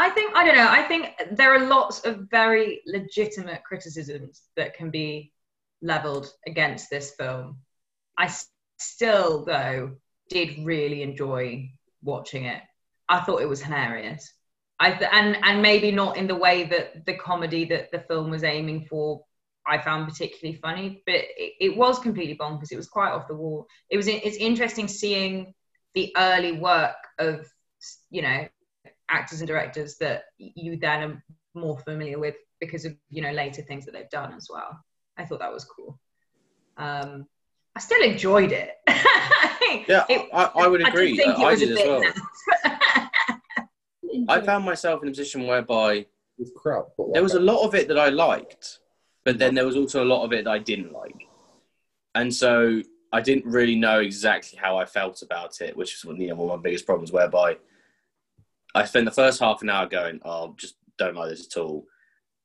I 0.01 0.09
think 0.09 0.35
I 0.35 0.47
don't 0.47 0.57
know. 0.57 0.67
I 0.71 0.83
think 0.85 1.13
there 1.33 1.55
are 1.55 1.67
lots 1.67 2.01
of 2.07 2.27
very 2.31 2.81
legitimate 2.87 3.63
criticisms 3.65 4.45
that 4.57 4.73
can 4.73 4.91
be 4.91 5.31
leveled 5.83 6.33
against 6.47 6.89
this 6.89 7.15
film. 7.19 7.59
I 8.17 8.33
still, 8.79 9.45
though, 9.45 9.97
did 10.31 10.65
really 10.65 11.03
enjoy 11.03 11.71
watching 12.03 12.47
it. 12.47 12.63
I 13.11 13.21
thought 13.21 13.43
it 13.43 13.49
was 13.49 13.63
hilarious. 13.63 14.33
I 14.79 14.93
th- 14.93 15.11
and 15.13 15.37
and 15.43 15.61
maybe 15.61 15.91
not 15.91 16.17
in 16.17 16.27
the 16.27 16.35
way 16.47 16.65
that 16.65 17.05
the 17.05 17.19
comedy 17.19 17.67
that 17.67 17.93
the 17.93 18.01
film 18.01 18.31
was 18.31 18.43
aiming 18.43 18.87
for. 18.89 19.23
I 19.67 19.77
found 19.77 20.09
particularly 20.09 20.59
funny, 20.63 21.03
but 21.05 21.17
it, 21.17 21.53
it 21.61 21.77
was 21.77 21.99
completely 21.99 22.39
bonkers. 22.39 22.73
It 22.73 22.77
was 22.77 22.89
quite 22.89 23.13
off 23.13 23.29
the 23.29 23.35
wall. 23.35 23.67
It 23.91 23.99
was. 23.99 24.09
It's 24.09 24.39
interesting 24.39 24.89
seeing 24.89 25.53
the 25.95 26.11
early 26.17 26.53
work 26.53 26.97
of 27.19 27.47
you 28.09 28.23
know 28.23 28.49
actors 29.11 29.41
and 29.41 29.49
directors 29.49 29.97
that 29.99 30.25
you 30.39 30.77
then 30.77 31.03
are 31.11 31.25
more 31.55 31.79
familiar 31.81 32.19
with 32.19 32.37
because 32.61 32.85
of 32.85 32.95
you 33.11 33.23
know 33.23 33.33
later 33.33 33.63
things 33.63 33.85
that 33.85 33.93
they've 33.93 34.11
done 34.11 34.33
as 34.33 34.49
well. 34.51 34.79
I 35.19 35.25
thought 35.25 35.41
that 35.41 35.53
was 35.53 35.65
cool. 35.65 35.99
Um, 36.77 37.27
I 37.77 37.81
still 37.81 38.03
enjoyed 38.03 38.53
it. 38.53 38.71
yeah, 39.89 40.05
It- 40.09 40.29
I, 40.33 40.51
I 40.57 40.67
would 40.67 40.85
I 40.85 40.89
agree. 40.89 41.17
think 41.17 41.39
it 41.39 41.45
I 41.45 41.51
was 41.51 41.63
a 41.63 41.67
did 41.67 41.79
as 41.79 41.87
well. 41.87 42.03
I 44.29 44.41
found 44.41 44.65
myself 44.65 45.03
in 45.03 45.09
a 45.09 45.11
position 45.11 45.47
whereby 45.47 46.07
It's 46.39 46.51
crap. 46.57 46.87
But 46.97 47.05
like, 47.09 47.15
there 47.15 47.23
was 47.23 47.35
a 47.35 47.41
lot 47.41 47.65
of 47.67 47.75
it 47.75 47.89
that 47.89 47.99
I 47.99 48.09
liked, 48.09 48.79
but 49.25 49.39
then 49.39 49.55
there 49.55 49.67
was 49.67 49.77
also 49.77 50.03
a 50.03 50.07
lot 50.07 50.25
of 50.25 50.33
it 50.33 50.45
that 50.45 50.51
I 50.51 50.59
didn't 50.59 50.93
like. 50.93 51.27
And 52.15 52.35
so 52.35 52.83
I 53.13 53.21
didn't 53.21 53.47
really 53.47 53.77
know 53.77 54.01
exactly 54.01 54.59
how 54.59 54.77
I 54.77 54.85
felt 54.85 55.23
about 55.23 55.61
it, 55.61 55.77
which 55.77 55.95
is 55.95 56.05
one, 56.05 56.21
you 56.21 56.29
know, 56.29 56.35
one 56.37 56.51
of 56.51 56.59
my 56.59 56.63
biggest 56.63 56.87
problems, 56.87 57.13
whereby 57.13 57.57
I 58.75 58.85
spent 58.85 59.05
the 59.05 59.11
first 59.11 59.41
half 59.41 59.63
an 59.63 59.71
hour 59.71 59.87
going, 59.87 60.21
oh, 60.25 60.55
just 60.57 60.77
don't 60.99 61.17
like 61.17 61.31
this 61.31 61.47
at 61.47 61.61
all. 61.61 61.87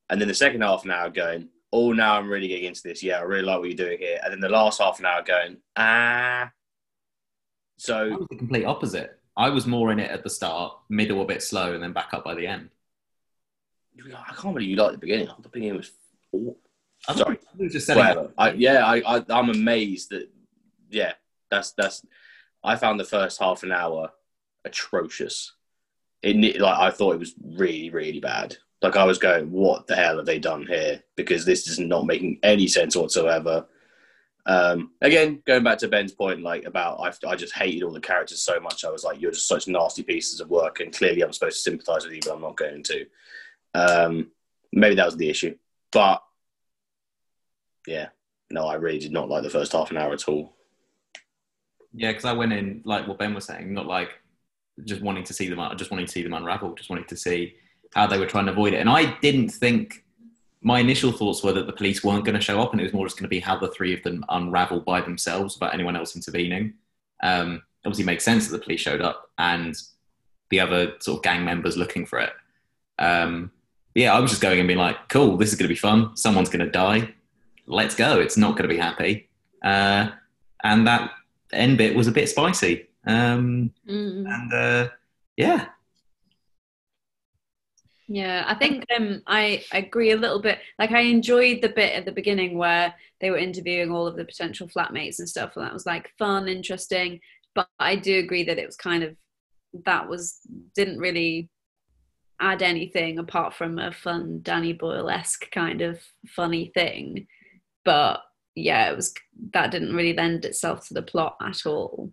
And 0.08 0.20
then 0.20 0.28
the 0.28 0.34
second 0.34 0.62
half 0.62 0.84
an 0.84 0.90
hour 0.90 1.10
going, 1.10 1.48
oh, 1.72 1.92
now 1.92 2.16
I'm 2.16 2.28
really 2.28 2.48
getting 2.48 2.66
into 2.66 2.82
this. 2.82 3.02
Yeah, 3.02 3.18
I 3.18 3.22
really 3.22 3.44
like 3.44 3.58
what 3.58 3.68
you're 3.68 3.76
doing 3.76 3.98
here. 3.98 4.18
And 4.22 4.32
then 4.32 4.40
the 4.40 4.48
last 4.48 4.80
half 4.80 4.98
an 4.98 5.06
hour 5.06 5.22
going, 5.22 5.58
ah. 5.76 6.44
I 6.44 6.50
So 7.76 8.08
was 8.10 8.26
the 8.30 8.36
complete 8.36 8.64
opposite. 8.64 9.20
I 9.36 9.50
was 9.50 9.66
more 9.66 9.92
in 9.92 9.98
it 9.98 10.10
at 10.10 10.22
the 10.24 10.30
start, 10.30 10.76
middle 10.88 11.20
a 11.20 11.26
bit 11.26 11.42
slow, 11.42 11.74
and 11.74 11.82
then 11.82 11.92
back 11.92 12.14
up 12.14 12.24
by 12.24 12.34
the 12.34 12.46
end. 12.46 12.70
I 13.98 14.32
can't 14.34 14.54
believe 14.54 14.70
you 14.70 14.76
liked 14.76 14.92
the 14.92 14.98
beginning. 14.98 15.28
The 15.40 15.48
beginning 15.48 15.76
was. 15.76 15.92
I 17.08 17.12
thought 17.12 17.38
Sorry. 17.58 17.68
just 17.68 17.88
whatever. 17.88 18.32
I, 18.38 18.52
yeah, 18.52 18.84
I, 18.84 19.18
I, 19.18 19.24
I'm 19.28 19.50
amazed 19.50 20.10
that. 20.10 20.28
Yeah, 20.90 21.12
that's 21.50 21.72
that's. 21.72 22.04
I 22.64 22.76
found 22.76 22.98
the 22.98 23.04
first 23.04 23.38
half 23.38 23.62
an 23.62 23.72
hour 23.72 24.10
atrocious. 24.64 25.52
It 26.26 26.60
like 26.60 26.78
I 26.78 26.90
thought 26.90 27.14
it 27.14 27.20
was 27.20 27.34
really 27.40 27.90
really 27.90 28.20
bad. 28.20 28.56
Like 28.82 28.96
I 28.96 29.04
was 29.04 29.18
going, 29.18 29.50
what 29.50 29.86
the 29.86 29.94
hell 29.94 30.16
have 30.16 30.26
they 30.26 30.38
done 30.38 30.66
here? 30.66 31.02
Because 31.14 31.44
this 31.44 31.66
is 31.68 31.78
not 31.78 32.04
making 32.04 32.40
any 32.42 32.66
sense 32.66 32.96
whatsoever. 32.96 33.66
Um, 34.44 34.92
again, 35.00 35.42
going 35.46 35.64
back 35.64 35.78
to 35.78 35.88
Ben's 35.88 36.12
point, 36.12 36.42
like 36.42 36.64
about 36.64 37.00
I, 37.00 37.28
I 37.28 37.36
just 37.36 37.54
hated 37.54 37.84
all 37.84 37.92
the 37.92 38.00
characters 38.00 38.42
so 38.42 38.58
much. 38.60 38.84
I 38.84 38.90
was 38.90 39.04
like, 39.04 39.20
you're 39.20 39.30
just 39.30 39.48
such 39.48 39.68
nasty 39.68 40.02
pieces 40.02 40.40
of 40.40 40.50
work, 40.50 40.80
and 40.80 40.92
clearly 40.92 41.22
I'm 41.22 41.32
supposed 41.32 41.56
to 41.58 41.62
sympathise 41.62 42.04
with 42.04 42.14
you, 42.14 42.20
but 42.24 42.34
I'm 42.34 42.42
not 42.42 42.56
going 42.56 42.82
to. 42.82 43.06
Um, 43.74 44.30
maybe 44.72 44.96
that 44.96 45.06
was 45.06 45.16
the 45.16 45.30
issue, 45.30 45.56
but 45.92 46.22
yeah, 47.86 48.08
no, 48.50 48.66
I 48.66 48.74
really 48.74 48.98
did 48.98 49.12
not 49.12 49.28
like 49.28 49.44
the 49.44 49.50
first 49.50 49.72
half 49.72 49.90
an 49.92 49.96
hour 49.96 50.12
at 50.12 50.28
all. 50.28 50.56
Yeah, 51.92 52.10
because 52.10 52.24
I 52.24 52.32
went 52.32 52.52
in 52.52 52.82
like 52.84 53.06
what 53.06 53.18
Ben 53.18 53.34
was 53.34 53.44
saying, 53.44 53.72
not 53.72 53.86
like 53.86 54.10
just 54.84 55.02
wanting 55.02 55.24
to 55.24 55.32
see 55.32 55.48
them, 55.48 55.60
just 55.76 55.90
wanting 55.90 56.06
to 56.06 56.12
see 56.12 56.22
them 56.22 56.34
unravel, 56.34 56.74
just 56.74 56.90
wanting 56.90 57.06
to 57.06 57.16
see 57.16 57.56
how 57.94 58.06
they 58.06 58.18
were 58.18 58.26
trying 58.26 58.46
to 58.46 58.52
avoid 58.52 58.74
it. 58.74 58.80
And 58.80 58.90
I 58.90 59.16
didn't 59.20 59.48
think 59.48 60.04
my 60.62 60.80
initial 60.80 61.12
thoughts 61.12 61.42
were 61.42 61.52
that 61.52 61.66
the 61.66 61.72
police 61.72 62.02
weren't 62.02 62.24
going 62.24 62.34
to 62.34 62.40
show 62.40 62.60
up, 62.60 62.72
and 62.72 62.80
it 62.80 62.84
was 62.84 62.92
more 62.92 63.06
just 63.06 63.16
going 63.16 63.24
to 63.24 63.28
be 63.28 63.40
how 63.40 63.58
the 63.58 63.68
three 63.68 63.94
of 63.94 64.02
them 64.02 64.24
unravel 64.28 64.80
by 64.80 65.00
themselves 65.00 65.54
without 65.54 65.74
anyone 65.74 65.96
else 65.96 66.16
intervening. 66.16 66.74
Um, 67.22 67.62
obviously, 67.84 68.04
makes 68.04 68.24
sense 68.24 68.48
that 68.48 68.56
the 68.56 68.64
police 68.64 68.80
showed 68.80 69.00
up 69.00 69.30
and 69.38 69.76
the 70.50 70.60
other 70.60 70.94
sort 71.00 71.18
of 71.18 71.22
gang 71.22 71.44
members 71.44 71.76
looking 71.76 72.06
for 72.06 72.18
it. 72.18 72.32
Um, 72.98 73.50
yeah, 73.94 74.12
I 74.12 74.20
was 74.20 74.30
just 74.30 74.42
going 74.42 74.58
and 74.58 74.66
being 74.66 74.78
like, 74.78 75.08
"Cool, 75.08 75.36
this 75.36 75.50
is 75.50 75.54
going 75.54 75.68
to 75.68 75.74
be 75.74 75.78
fun. 75.78 76.16
Someone's 76.16 76.50
going 76.50 76.64
to 76.64 76.70
die. 76.70 77.14
Let's 77.66 77.94
go. 77.94 78.20
It's 78.20 78.36
not 78.36 78.52
going 78.52 78.68
to 78.68 78.74
be 78.74 78.80
happy." 78.80 79.28
Uh, 79.64 80.10
and 80.64 80.86
that 80.86 81.12
end 81.52 81.78
bit 81.78 81.96
was 81.96 82.06
a 82.06 82.12
bit 82.12 82.28
spicy. 82.28 82.88
Um, 83.06 83.72
Mm. 83.88 84.26
and 84.26 84.52
uh, 84.52 84.88
yeah, 85.36 85.68
Yeah, 88.08 88.44
I 88.46 88.54
think 88.54 88.84
um, 88.96 89.22
I 89.26 89.64
agree 89.72 90.12
a 90.12 90.16
little 90.16 90.40
bit. 90.40 90.60
Like, 90.78 90.92
I 90.92 91.00
enjoyed 91.00 91.60
the 91.60 91.68
bit 91.68 91.92
at 91.92 92.04
the 92.04 92.12
beginning 92.12 92.56
where 92.56 92.94
they 93.20 93.30
were 93.30 93.36
interviewing 93.36 93.90
all 93.90 94.06
of 94.06 94.16
the 94.16 94.24
potential 94.24 94.68
flatmates 94.68 95.18
and 95.18 95.28
stuff, 95.28 95.56
and 95.56 95.64
that 95.64 95.72
was 95.72 95.86
like 95.86 96.10
fun, 96.18 96.48
interesting. 96.48 97.20
But 97.54 97.68
I 97.80 97.96
do 97.96 98.18
agree 98.18 98.44
that 98.44 98.58
it 98.58 98.66
was 98.66 98.76
kind 98.76 99.02
of 99.02 99.16
that 99.84 100.08
was 100.08 100.40
didn't 100.74 100.98
really 100.98 101.48
add 102.40 102.62
anything 102.62 103.18
apart 103.18 103.54
from 103.54 103.78
a 103.78 103.90
fun 103.92 104.40
Danny 104.42 104.72
Boyle 104.72 105.10
esque 105.10 105.50
kind 105.50 105.80
of 105.82 106.00
funny 106.28 106.70
thing. 106.74 107.26
But 107.84 108.20
yeah, 108.54 108.90
it 108.90 108.96
was 108.96 109.14
that 109.52 109.72
didn't 109.72 109.96
really 109.96 110.14
lend 110.14 110.44
itself 110.44 110.86
to 110.88 110.94
the 110.94 111.02
plot 111.02 111.36
at 111.40 111.66
all. 111.66 112.12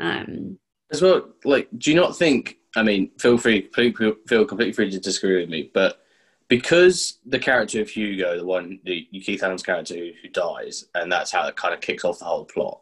Um, 0.00 0.58
As 0.92 1.02
well, 1.02 1.28
like, 1.44 1.68
do 1.76 1.90
you 1.90 1.96
not 1.96 2.16
think? 2.16 2.56
I 2.76 2.82
mean, 2.82 3.10
feel 3.18 3.36
free, 3.38 3.68
feel 3.74 3.92
feel 4.26 4.44
completely 4.44 4.72
free 4.72 4.90
to 4.90 4.98
disagree 4.98 5.40
with 5.40 5.50
me, 5.50 5.70
but 5.72 6.00
because 6.48 7.18
the 7.24 7.38
character 7.38 7.80
of 7.80 7.88
Hugo, 7.88 8.36
the 8.36 8.44
one, 8.44 8.80
the 8.84 9.06
Keith 9.24 9.42
Adams 9.42 9.62
character 9.62 9.94
who, 9.94 10.10
who 10.22 10.28
dies, 10.28 10.84
and 10.94 11.10
that's 11.10 11.30
how 11.30 11.46
it 11.46 11.56
kind 11.56 11.74
of 11.74 11.80
kicks 11.80 12.04
off 12.04 12.18
the 12.18 12.24
whole 12.24 12.44
plot. 12.44 12.80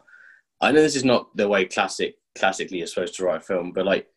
I 0.61 0.73
know 0.73 0.81
this 0.81 0.97
is 0.97 1.05
not 1.05 1.35
the 1.37 1.49
way 1.49 1.65
classic 1.67 2.17
classically 2.37 2.79
you're 2.79 2.87
supposed 2.87 3.15
to 3.17 3.25
write 3.25 3.39
a 3.39 3.45
film, 3.45 3.73
but 3.73 3.87
like 3.87 4.09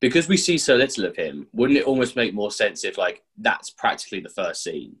because 0.00 0.28
we 0.28 0.36
see 0.36 0.58
so 0.58 0.76
little 0.76 1.06
of 1.06 1.16
him, 1.16 1.46
wouldn't 1.52 1.78
it 1.78 1.86
almost 1.86 2.16
make 2.16 2.34
more 2.34 2.50
sense 2.50 2.84
if 2.84 2.98
like 2.98 3.22
that's 3.38 3.70
practically 3.70 4.20
the 4.20 4.28
first 4.28 4.62
scene? 4.62 4.96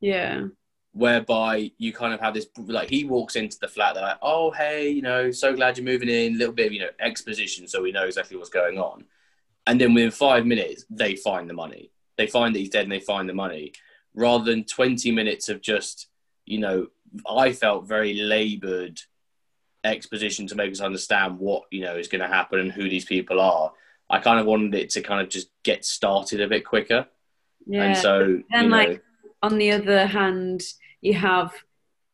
yeah. 0.00 0.42
Whereby 0.98 1.70
you 1.78 1.92
kind 1.92 2.12
of 2.12 2.18
have 2.18 2.34
this 2.34 2.48
like 2.66 2.90
he 2.90 3.04
walks 3.04 3.36
into 3.36 3.56
the 3.60 3.68
flat 3.68 3.94
they're 3.94 4.02
like 4.02 4.18
oh 4.20 4.50
hey 4.50 4.90
you 4.90 5.00
know 5.00 5.30
so 5.30 5.54
glad 5.54 5.78
you're 5.78 5.84
moving 5.84 6.08
in 6.08 6.34
a 6.34 6.36
little 6.36 6.52
bit 6.52 6.66
of 6.66 6.72
you 6.72 6.80
know 6.80 6.90
exposition 6.98 7.68
so 7.68 7.80
we 7.80 7.92
know 7.92 8.04
exactly 8.04 8.36
what's 8.36 8.50
going 8.50 8.78
on. 8.78 9.04
And 9.66 9.80
then 9.80 9.94
within 9.94 10.10
five 10.10 10.44
minutes 10.44 10.84
they 10.90 11.14
find 11.14 11.48
the 11.48 11.54
money. 11.54 11.92
They 12.16 12.26
find 12.26 12.52
that 12.54 12.58
he's 12.58 12.70
dead 12.70 12.82
and 12.82 12.92
they 12.92 13.00
find 13.00 13.28
the 13.28 13.34
money. 13.34 13.72
Rather 14.14 14.44
than 14.44 14.64
20 14.64 15.12
minutes 15.12 15.48
of 15.48 15.60
just 15.60 16.08
you 16.46 16.58
know 16.58 16.88
i 17.28 17.52
felt 17.52 17.86
very 17.86 18.14
labored 18.14 19.00
exposition 19.84 20.46
to 20.46 20.56
make 20.56 20.72
us 20.72 20.80
understand 20.80 21.38
what 21.38 21.62
you 21.70 21.82
know 21.82 21.96
is 21.96 22.08
going 22.08 22.20
to 22.20 22.26
happen 22.26 22.58
and 22.58 22.72
who 22.72 22.88
these 22.88 23.04
people 23.04 23.40
are 23.40 23.72
i 24.10 24.18
kind 24.18 24.40
of 24.40 24.46
wanted 24.46 24.74
it 24.74 24.90
to 24.90 25.00
kind 25.00 25.20
of 25.20 25.28
just 25.28 25.48
get 25.62 25.84
started 25.84 26.40
a 26.40 26.48
bit 26.48 26.64
quicker. 26.64 27.06
Yeah. 27.66 27.84
and 27.84 27.96
so 27.96 28.42
then 28.50 28.64
you 28.64 28.68
know, 28.70 28.76
like 28.76 29.02
on 29.42 29.58
the 29.58 29.70
other 29.70 30.06
hand 30.06 30.62
you 31.00 31.14
have 31.14 31.52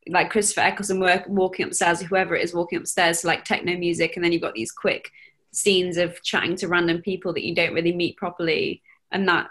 like 0.08 0.30
christopher 0.30 0.60
eccleston 0.60 1.00
work, 1.00 1.24
walking 1.28 1.66
upstairs 1.66 2.00
whoever 2.00 2.34
it 2.36 2.44
is 2.44 2.54
walking 2.54 2.78
upstairs 2.78 3.20
to 3.20 3.26
like 3.26 3.44
techno 3.44 3.76
music 3.76 4.16
and 4.16 4.24
then 4.24 4.32
you've 4.32 4.42
got 4.42 4.54
these 4.54 4.72
quick 4.72 5.10
scenes 5.52 5.96
of 5.96 6.20
chatting 6.22 6.56
to 6.56 6.68
random 6.68 7.00
people 7.00 7.32
that 7.32 7.44
you 7.44 7.54
don't 7.54 7.74
really 7.74 7.94
meet 7.94 8.16
properly 8.16 8.82
and 9.12 9.28
that 9.28 9.48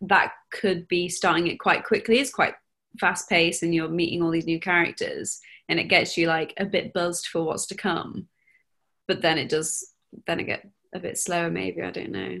that 0.00 0.32
could 0.50 0.88
be 0.88 1.08
starting 1.08 1.46
it 1.46 1.60
quite 1.60 1.84
quickly. 1.84 2.18
It's 2.18 2.30
quite 2.30 2.54
fast 2.98 3.28
paced 3.28 3.62
and 3.62 3.74
you're 3.74 3.88
meeting 3.88 4.22
all 4.22 4.30
these 4.30 4.46
new 4.46 4.60
characters 4.60 5.40
and 5.68 5.78
it 5.78 5.84
gets 5.84 6.16
you 6.16 6.26
like 6.26 6.54
a 6.56 6.64
bit 6.64 6.92
buzzed 6.92 7.26
for 7.26 7.42
what's 7.42 7.66
to 7.66 7.74
come. 7.74 8.28
But 9.06 9.22
then 9.22 9.38
it 9.38 9.48
does 9.48 9.92
then 10.26 10.40
it 10.40 10.44
get 10.44 10.68
a 10.92 10.98
bit 10.98 11.16
slower 11.16 11.50
maybe 11.50 11.80
i 11.82 11.90
don't 11.90 12.10
know 12.10 12.40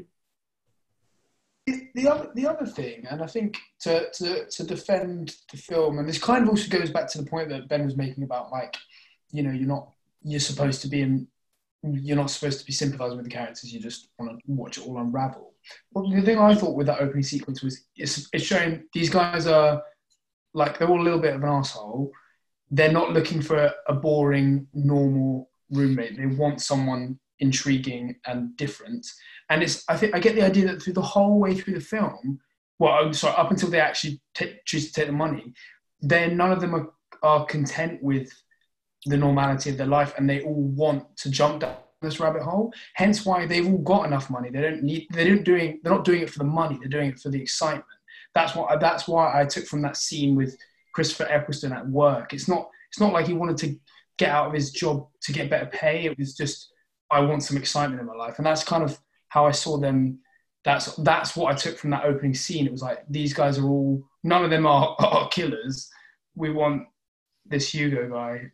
the 1.66 2.08
other 2.08 2.30
the 2.34 2.46
other 2.46 2.66
thing, 2.66 3.06
and 3.10 3.22
I 3.22 3.26
think 3.26 3.58
to, 3.80 4.10
to 4.10 4.46
to 4.46 4.64
defend 4.64 5.36
the 5.50 5.56
film, 5.56 5.98
and 5.98 6.08
this 6.08 6.22
kind 6.22 6.44
of 6.44 6.50
also 6.50 6.68
goes 6.68 6.90
back 6.90 7.08
to 7.08 7.18
the 7.18 7.28
point 7.28 7.48
that 7.50 7.68
Ben 7.68 7.84
was 7.84 7.96
making 7.96 8.24
about 8.24 8.50
like, 8.50 8.76
you 9.32 9.42
know, 9.42 9.50
you're 9.50 9.68
not 9.68 9.90
you're 10.22 10.40
supposed 10.40 10.82
to 10.82 10.88
be 10.88 11.02
in, 11.02 11.26
you're 11.82 12.16
not 12.16 12.30
supposed 12.30 12.60
to 12.60 12.66
be 12.66 12.72
sympathising 12.72 13.16
with 13.16 13.26
the 13.26 13.32
characters. 13.32 13.72
You 13.72 13.80
just 13.80 14.08
want 14.18 14.32
to 14.32 14.38
watch 14.46 14.78
it 14.78 14.86
all 14.86 14.98
unravel. 14.98 15.54
But 15.92 16.10
the 16.10 16.22
thing 16.22 16.38
I 16.38 16.54
thought 16.54 16.76
with 16.76 16.86
that 16.86 17.00
opening 17.00 17.22
sequence 17.22 17.62
was 17.62 17.86
it's, 17.96 18.28
it's 18.32 18.44
showing 18.44 18.84
these 18.92 19.10
guys 19.10 19.46
are 19.46 19.82
like 20.54 20.78
they're 20.78 20.88
all 20.88 21.00
a 21.00 21.02
little 21.02 21.20
bit 21.20 21.34
of 21.34 21.42
an 21.42 21.48
asshole. 21.48 22.10
They're 22.70 22.92
not 22.92 23.12
looking 23.12 23.42
for 23.42 23.56
a, 23.56 23.74
a 23.88 23.94
boring 23.94 24.66
normal 24.72 25.50
roommate. 25.70 26.16
They 26.16 26.26
want 26.26 26.60
someone 26.60 27.18
intriguing 27.40 28.16
and 28.26 28.56
different. 28.56 29.06
And 29.50 29.62
it's 29.62 29.84
I 29.88 29.96
think 29.96 30.14
I 30.14 30.20
get 30.20 30.36
the 30.36 30.42
idea 30.42 30.66
that 30.68 30.80
through 30.80 30.94
the 30.94 31.02
whole 31.02 31.38
way 31.38 31.54
through 31.54 31.74
the 31.74 31.80
film, 31.80 32.40
well, 32.78 32.92
I'm 32.92 33.12
sorry, 33.12 33.36
up 33.36 33.50
until 33.50 33.68
they 33.68 33.80
actually 33.80 34.20
ta- 34.34 34.46
choose 34.64 34.86
to 34.86 34.92
take 34.92 35.06
the 35.08 35.12
money, 35.12 35.52
then 36.00 36.36
none 36.36 36.52
of 36.52 36.60
them 36.60 36.74
are, 36.74 36.88
are 37.22 37.44
content 37.44 38.02
with 38.02 38.32
the 39.06 39.16
normality 39.16 39.70
of 39.70 39.76
their 39.76 39.86
life, 39.86 40.14
and 40.16 40.30
they 40.30 40.42
all 40.42 40.62
want 40.62 41.16
to 41.18 41.30
jump 41.30 41.60
down 41.60 41.76
this 42.00 42.20
rabbit 42.20 42.42
hole. 42.42 42.72
Hence, 42.94 43.26
why 43.26 43.44
they've 43.44 43.66
all 43.66 43.78
got 43.78 44.06
enough 44.06 44.30
money. 44.30 44.50
They 44.50 44.62
don't 44.62 44.82
need. 44.82 45.08
They 45.12 45.28
don't 45.28 45.44
doing. 45.44 45.80
They're 45.82 45.92
not 45.92 46.04
doing 46.04 46.22
it 46.22 46.30
for 46.30 46.38
the 46.38 46.44
money. 46.44 46.78
They're 46.78 46.88
doing 46.88 47.10
it 47.10 47.18
for 47.18 47.28
the 47.28 47.42
excitement. 47.42 47.84
That's 48.34 48.54
what. 48.54 48.80
That's 48.80 49.08
why 49.08 49.40
I 49.40 49.44
took 49.44 49.66
from 49.66 49.82
that 49.82 49.96
scene 49.96 50.36
with 50.36 50.56
Christopher 50.94 51.26
Eccleston 51.28 51.72
at 51.72 51.88
work. 51.88 52.32
It's 52.32 52.48
not. 52.48 52.68
It's 52.88 53.00
not 53.00 53.12
like 53.12 53.26
he 53.26 53.34
wanted 53.34 53.58
to 53.58 53.78
get 54.16 54.30
out 54.30 54.46
of 54.46 54.52
his 54.52 54.70
job 54.70 55.08
to 55.22 55.32
get 55.32 55.50
better 55.50 55.66
pay. 55.66 56.04
It 56.04 56.18
was 56.18 56.36
just 56.36 56.72
I 57.10 57.20
want 57.20 57.42
some 57.42 57.56
excitement 57.56 58.00
in 58.00 58.06
my 58.06 58.14
life, 58.14 58.38
and 58.38 58.46
that's 58.46 58.64
kind 58.64 58.84
of 58.84 58.98
how 59.30 59.46
I 59.46 59.52
saw 59.52 59.78
them. 59.78 60.18
That's 60.62 60.94
that's 60.96 61.34
what 61.34 61.50
I 61.50 61.56
took 61.56 61.78
from 61.78 61.90
that 61.90 62.04
opening 62.04 62.34
scene. 62.34 62.66
It 62.66 62.72
was 62.72 62.82
like 62.82 63.04
these 63.08 63.32
guys 63.32 63.58
are 63.58 63.66
all 63.66 64.04
none 64.22 64.44
of 64.44 64.50
them 64.50 64.66
are, 64.66 64.94
are 65.00 65.28
killers. 65.28 65.88
We 66.34 66.50
want 66.50 66.86
this 67.46 67.72
Hugo 67.72 68.10
guy. 68.10 68.50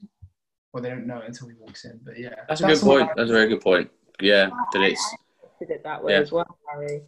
Well, 0.73 0.83
they 0.83 0.91
don't 0.91 1.07
know 1.07 1.19
it 1.19 1.27
until 1.27 1.49
he 1.49 1.55
walks 1.59 1.85
in, 1.85 1.99
but 2.05 2.17
yeah, 2.19 2.35
that's 2.49 2.61
a 2.61 2.67
good 2.67 2.81
point 2.81 3.11
I- 3.11 3.15
that's 3.17 3.31
a 3.31 3.33
very 3.33 3.49
good 3.49 3.61
point 3.61 3.91
yeah 4.21 4.49
that 4.73 4.83
it's 4.83 5.15
did 5.59 5.71
it 5.71 5.83
that 5.85 6.03
way 6.03 6.13
Yeah. 6.13 6.21
as 6.21 6.33
well, 6.33 6.59
Harry. 6.71 7.03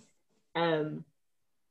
Um, 0.54 1.04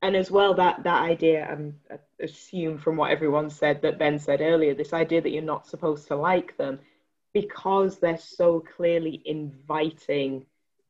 and 0.02 0.16
as 0.16 0.30
well, 0.32 0.54
that 0.54 0.84
that 0.84 1.02
idea, 1.02 1.52
um, 1.52 1.74
I 1.92 1.98
assume 2.24 2.78
from 2.78 2.96
what 2.98 3.12
everyone 3.12 3.50
said 3.50 3.82
that 3.82 3.98
Ben 4.00 4.20
said 4.20 4.42
earlier, 4.42 4.74
this 4.76 4.94
idea 4.94 5.22
that 5.22 5.32
you're 5.32 5.42
not 5.42 5.68
supposed 5.68 6.08
to 6.08 6.16
like 6.16 6.56
them 6.58 6.80
because 7.34 7.98
they're 8.00 8.18
so 8.18 8.64
clearly 8.76 9.22
inviting 9.26 10.46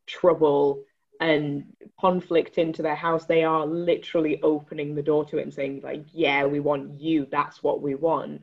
trouble 0.05 0.83
and 1.19 1.65
conflict 1.99 2.57
into 2.57 2.81
their 2.81 2.95
house. 2.95 3.25
They 3.25 3.43
are 3.43 3.65
literally 3.65 4.41
opening 4.43 4.95
the 4.95 5.01
door 5.03 5.25
to 5.25 5.37
it 5.37 5.43
and 5.43 5.53
saying, 5.53 5.81
like, 5.83 6.05
yeah, 6.13 6.45
we 6.45 6.59
want 6.59 6.99
you. 7.01 7.27
That's 7.31 7.63
what 7.63 7.81
we 7.81 7.95
want. 7.95 8.41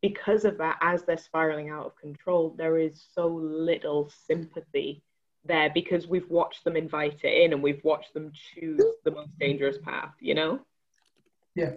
Because 0.00 0.44
of 0.44 0.58
that, 0.58 0.78
as 0.80 1.04
they're 1.04 1.16
spiraling 1.16 1.70
out 1.70 1.86
of 1.86 1.96
control, 1.96 2.54
there 2.58 2.78
is 2.78 3.02
so 3.14 3.26
little 3.28 4.10
sympathy 4.26 5.02
there 5.44 5.70
because 5.72 6.06
we've 6.06 6.28
watched 6.30 6.64
them 6.64 6.76
invite 6.76 7.20
it 7.24 7.44
in 7.44 7.52
and 7.52 7.62
we've 7.62 7.82
watched 7.84 8.14
them 8.14 8.32
choose 8.32 8.82
the 9.04 9.10
most 9.10 9.30
dangerous 9.40 9.78
path, 9.78 10.14
you 10.20 10.34
know? 10.34 10.60
Yeah. 11.54 11.72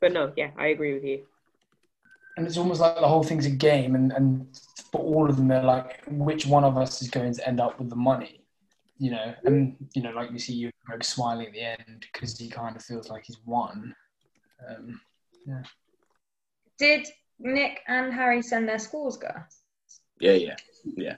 But 0.00 0.12
no, 0.12 0.32
yeah, 0.36 0.50
I 0.58 0.66
agree 0.68 0.94
with 0.94 1.04
you. 1.04 1.24
and 2.36 2.46
it's 2.46 2.56
almost 2.56 2.80
like 2.80 2.96
the 2.96 3.08
whole 3.08 3.22
thing's 3.22 3.46
a 3.46 3.50
game, 3.50 3.94
and 3.94 4.12
and 4.12 4.46
for 4.90 5.00
all 5.00 5.28
of 5.30 5.36
them, 5.36 5.48
they're 5.48 5.62
like, 5.62 6.02
which 6.08 6.46
one 6.46 6.64
of 6.64 6.76
us 6.76 7.00
is 7.02 7.08
going 7.08 7.32
to 7.32 7.48
end 7.48 7.60
up 7.60 7.78
with 7.78 7.90
the 7.90 7.96
money? 7.96 8.43
You 8.98 9.10
know, 9.10 9.34
and 9.44 9.76
you 9.94 10.02
know, 10.02 10.12
like 10.12 10.30
you 10.30 10.38
see 10.38 10.54
you 10.54 10.70
Greg 10.86 11.02
smiling 11.02 11.48
at 11.48 11.52
the 11.52 11.60
end 11.60 12.06
because 12.12 12.38
he 12.38 12.48
kind 12.48 12.76
of 12.76 12.82
feels 12.82 13.08
like 13.08 13.24
he's 13.26 13.38
won. 13.44 13.94
Um, 14.68 15.00
yeah. 15.46 15.62
Did 16.78 17.06
Nick 17.38 17.80
and 17.88 18.12
Harry 18.12 18.40
send 18.42 18.68
their 18.68 18.78
scores, 18.78 19.16
Gus? 19.16 19.62
Yeah, 20.20 20.32
yeah, 20.32 20.56
yeah. 20.96 21.16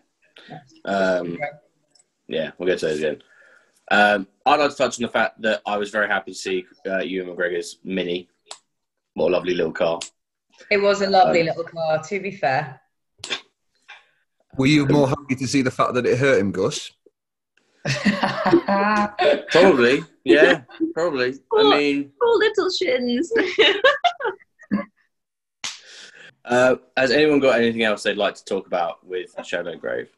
Um, 0.84 1.38
yeah, 2.28 2.52
we'll 2.58 2.68
get 2.68 2.78
to 2.80 2.86
those 2.86 2.98
again. 2.98 3.22
Um, 3.90 4.26
I'd 4.44 4.58
like 4.58 4.70
to 4.70 4.76
touch 4.76 4.98
on 4.98 5.02
the 5.02 5.12
fact 5.12 5.40
that 5.42 5.62
I 5.66 5.76
was 5.76 5.90
very 5.90 6.08
happy 6.08 6.32
to 6.32 6.38
see 6.38 6.66
uh, 6.88 6.98
Ewan 6.98 7.36
McGregor's 7.36 7.78
Mini. 7.84 8.28
What 9.14 9.28
a 9.28 9.32
lovely 9.32 9.54
little 9.54 9.72
car. 9.72 10.00
It 10.70 10.78
was 10.78 11.02
a 11.02 11.08
lovely 11.08 11.40
Um, 11.42 11.46
little 11.46 11.64
car, 11.64 12.02
to 12.02 12.20
be 12.20 12.32
fair. 12.32 12.80
Were 14.58 14.66
you 14.66 14.86
more 14.86 15.08
happy 15.08 15.36
to 15.36 15.46
see 15.46 15.62
the 15.62 15.70
fact 15.70 15.94
that 15.94 16.06
it 16.06 16.18
hurt 16.18 16.40
him, 16.40 16.50
Gus? 16.50 16.90
Probably, 19.50 20.02
yeah, 20.24 20.62
probably. 20.94 21.34
I 21.56 21.62
mean, 21.62 22.12
Poor 22.20 22.38
little 22.38 22.70
shins. 22.70 23.32
uh, 26.44 26.76
has 26.96 27.10
anyone 27.10 27.38
got 27.38 27.58
anything 27.58 27.82
else 27.84 28.02
they'd 28.02 28.16
like 28.16 28.34
to 28.36 28.44
talk 28.44 28.66
about 28.66 29.06
with 29.06 29.34
Shallow 29.44 29.76
Grave? 29.76 30.08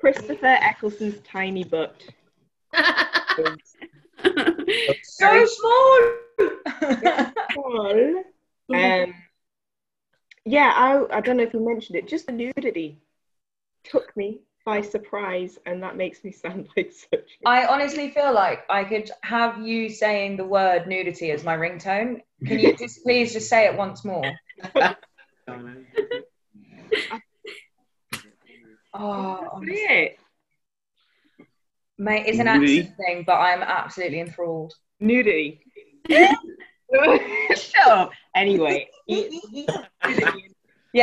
Christopher 0.00 0.58
Eccleston's 0.60 1.20
tiny 1.20 1.64
butt. 1.64 2.02
So 5.02 5.46
small! 5.46 6.00
Small. 7.52 8.24
um, 8.72 9.14
yeah, 10.44 10.72
I, 10.74 11.16
I 11.16 11.20
don't 11.20 11.36
know 11.36 11.42
if 11.42 11.54
you 11.54 11.64
mentioned 11.64 11.96
it, 11.96 12.08
just 12.08 12.26
the 12.26 12.32
nudity 12.32 13.00
took 13.84 14.16
me 14.16 14.40
by 14.64 14.80
surprise, 14.80 15.58
and 15.66 15.82
that 15.82 15.96
makes 15.96 16.22
me 16.24 16.32
sound 16.42 16.68
like 16.76 16.92
such 16.92 17.28
I 17.44 17.66
honestly 17.66 18.10
feel 18.10 18.32
like 18.32 18.64
I 18.70 18.84
could 18.84 19.10
have 19.22 19.60
you 19.60 19.88
saying 19.90 20.36
the 20.36 20.44
word 20.44 20.86
nudity 20.86 21.30
as 21.30 21.44
my 21.44 21.56
ringtone. 21.56 22.20
Can 22.46 22.58
you 22.58 22.76
just 22.76 23.02
please 23.04 23.32
just 23.32 23.48
say 23.48 23.66
it 23.66 23.76
once 23.76 24.04
more? 24.04 24.30
Oh, 28.94 29.58
it. 29.62 30.18
mate, 31.98 32.24
it's 32.26 32.38
an 32.38 32.44
Nudity? 32.46 32.80
accent 32.80 32.96
thing, 32.98 33.24
but 33.26 33.36
I'm 33.38 33.62
absolutely 33.62 34.20
enthralled. 34.20 34.74
Nudity. 35.00 35.60
Shut 36.10 36.36
up. 37.86 38.10
Anyway, 38.36 38.88
yeah, 39.08 39.28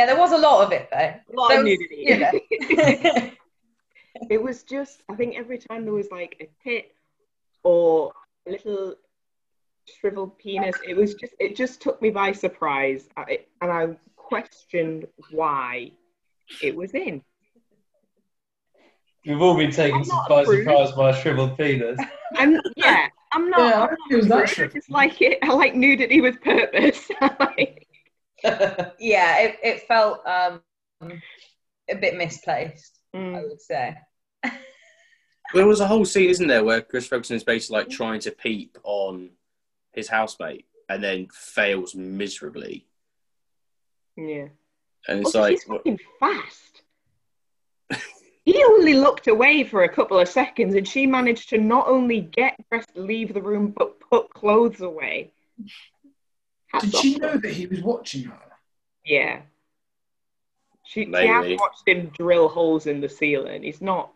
there 0.06 0.16
was 0.16 0.30
a 0.32 0.38
lot 0.38 0.64
of 0.66 0.72
it 0.72 0.88
though. 0.92 0.98
A 0.98 1.20
lot 1.34 1.48
There 1.48 1.58
of 1.60 1.64
was- 1.64 1.78
nudity. 1.78 2.04
you 2.06 2.18
know. 2.18 2.30
it 4.30 4.42
was 4.42 4.62
just, 4.62 5.02
I 5.08 5.14
think 5.14 5.36
every 5.36 5.58
time 5.58 5.84
there 5.84 5.94
was 5.94 6.10
like 6.10 6.36
a 6.40 6.48
tit 6.62 6.92
or 7.62 8.12
a 8.46 8.52
little 8.52 8.94
shriveled 9.98 10.38
penis. 10.38 10.76
It 10.86 10.96
was 10.96 11.14
just 11.14 11.34
it 11.38 11.56
just 11.56 11.80
took 11.80 12.00
me 12.00 12.10
by 12.10 12.32
surprise, 12.32 13.08
I, 13.16 13.40
and 13.60 13.70
I 13.70 13.88
questioned 14.16 15.06
why 15.30 15.92
it 16.62 16.74
was 16.74 16.94
in. 16.94 17.22
We've 19.26 19.40
all 19.40 19.56
been 19.56 19.70
taken 19.70 20.02
by 20.28 20.42
a 20.42 20.46
surprise 20.46 20.92
by 20.92 21.10
a 21.10 21.20
shriveled 21.20 21.58
penis. 21.58 21.98
I'm 22.36 22.60
yeah, 22.76 23.08
I'm 23.32 23.50
not. 23.50 23.58
Yeah, 23.58 23.64
I 23.64 23.82
I'm 23.82 23.88
don't 23.88 23.96
think 23.96 24.12
it 24.12 24.16
was 24.16 24.26
not 24.26 24.46
that 24.46 24.58
rude, 24.58 24.70
I 24.70 24.74
just 24.74 24.90
like 24.90 25.20
it. 25.20 25.38
I 25.42 25.52
like 25.52 25.74
nudity 25.74 26.20
with 26.20 26.40
purpose. 26.42 27.10
Yeah, 28.42 29.38
it, 29.40 29.58
it 29.62 29.82
felt 29.86 30.26
um, 30.26 30.62
a 31.02 31.94
bit 31.94 32.16
misplaced, 32.16 32.99
I 33.14 33.16
mm, 33.18 33.48
would 33.48 33.60
say. 33.60 33.96
There 35.52 35.66
was 35.66 35.80
a 35.80 35.86
whole 35.86 36.04
scene, 36.04 36.30
isn't 36.30 36.46
there, 36.46 36.62
where 36.62 36.80
Chris 36.80 37.08
Ferguson 37.08 37.34
is 37.36 37.42
basically 37.42 37.78
like 37.80 37.88
trying 37.90 38.20
to 38.20 38.30
peep 38.30 38.78
on 38.84 39.30
his 39.92 40.06
housemate 40.08 40.66
and 40.88 41.02
then 41.02 41.26
fails 41.32 41.94
miserably. 41.94 42.86
yeah. 44.16 44.46
And 45.08 45.20
it's 45.20 45.34
Also, 45.34 45.40
like, 45.40 45.50
he's 45.52 45.64
fucking 45.64 45.98
fast. 46.20 46.82
he 48.44 48.62
only 48.64 48.94
looked 48.94 49.26
away 49.26 49.64
for 49.64 49.82
a 49.82 49.88
couple 49.88 50.20
of 50.20 50.28
seconds, 50.28 50.74
and 50.74 50.86
she 50.86 51.06
managed 51.06 51.48
to 51.48 51.58
not 51.58 51.88
only 51.88 52.20
get 52.20 52.54
dressed, 52.70 52.94
leave 52.96 53.32
the 53.34 53.42
room, 53.42 53.74
but 53.76 53.98
put 53.98 54.32
clothes 54.34 54.80
away. 54.82 55.32
Hats 56.68 56.84
Did 56.84 56.94
off 56.94 57.02
she 57.02 57.14
know 57.16 57.28
her. 57.30 57.38
that 57.38 57.52
he 57.52 57.66
was 57.66 57.80
watching 57.80 58.24
her? 58.24 58.38
Yeah. 59.04 59.40
She, 60.90 61.04
she 61.04 61.26
has 61.28 61.60
watched 61.60 61.86
him 61.86 62.10
drill 62.18 62.48
holes 62.48 62.88
in 62.88 63.00
the 63.00 63.08
ceiling. 63.08 63.62
He's 63.62 63.80
not. 63.80 64.10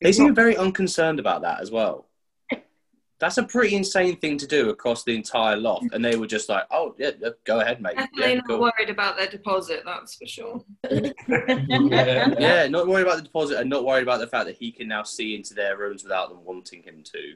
they 0.00 0.10
he's 0.10 0.18
seem 0.18 0.26
not- 0.28 0.36
very 0.36 0.56
unconcerned 0.56 1.18
about 1.18 1.42
that 1.42 1.58
as 1.60 1.72
well. 1.72 2.06
That's 3.18 3.38
a 3.38 3.42
pretty 3.42 3.74
insane 3.74 4.18
thing 4.18 4.38
to 4.38 4.46
do 4.46 4.70
across 4.70 5.02
the 5.02 5.16
entire 5.16 5.56
loft. 5.56 5.86
And 5.92 6.04
they 6.04 6.14
were 6.14 6.28
just 6.28 6.48
like, 6.48 6.62
oh, 6.70 6.94
yeah, 6.96 7.10
yeah, 7.20 7.30
go 7.44 7.58
ahead, 7.58 7.82
mate. 7.82 7.96
Definitely 7.96 8.28
Yeah, 8.28 8.34
not 8.36 8.46
cool. 8.46 8.60
worried 8.60 8.88
about 8.90 9.16
their 9.16 9.26
deposit, 9.26 9.82
that's 9.84 10.14
for 10.14 10.26
sure. 10.28 10.64
Yeah. 10.88 11.10
Yeah, 12.38 12.68
not 12.68 12.86
worried 12.86 13.08
about 13.08 13.16
the 13.16 13.24
deposit 13.24 13.58
and 13.58 13.68
not 13.68 13.84
worried 13.84 14.04
about 14.04 14.20
the 14.20 14.28
fact 14.28 14.46
that 14.46 14.54
he 14.56 14.70
can 14.70 14.86
now 14.86 15.02
see 15.02 15.34
into 15.34 15.54
their 15.54 15.76
rooms 15.76 16.04
without 16.04 16.28
them 16.28 16.44
wanting 16.44 16.84
him 16.84 17.02
to. 17.02 17.34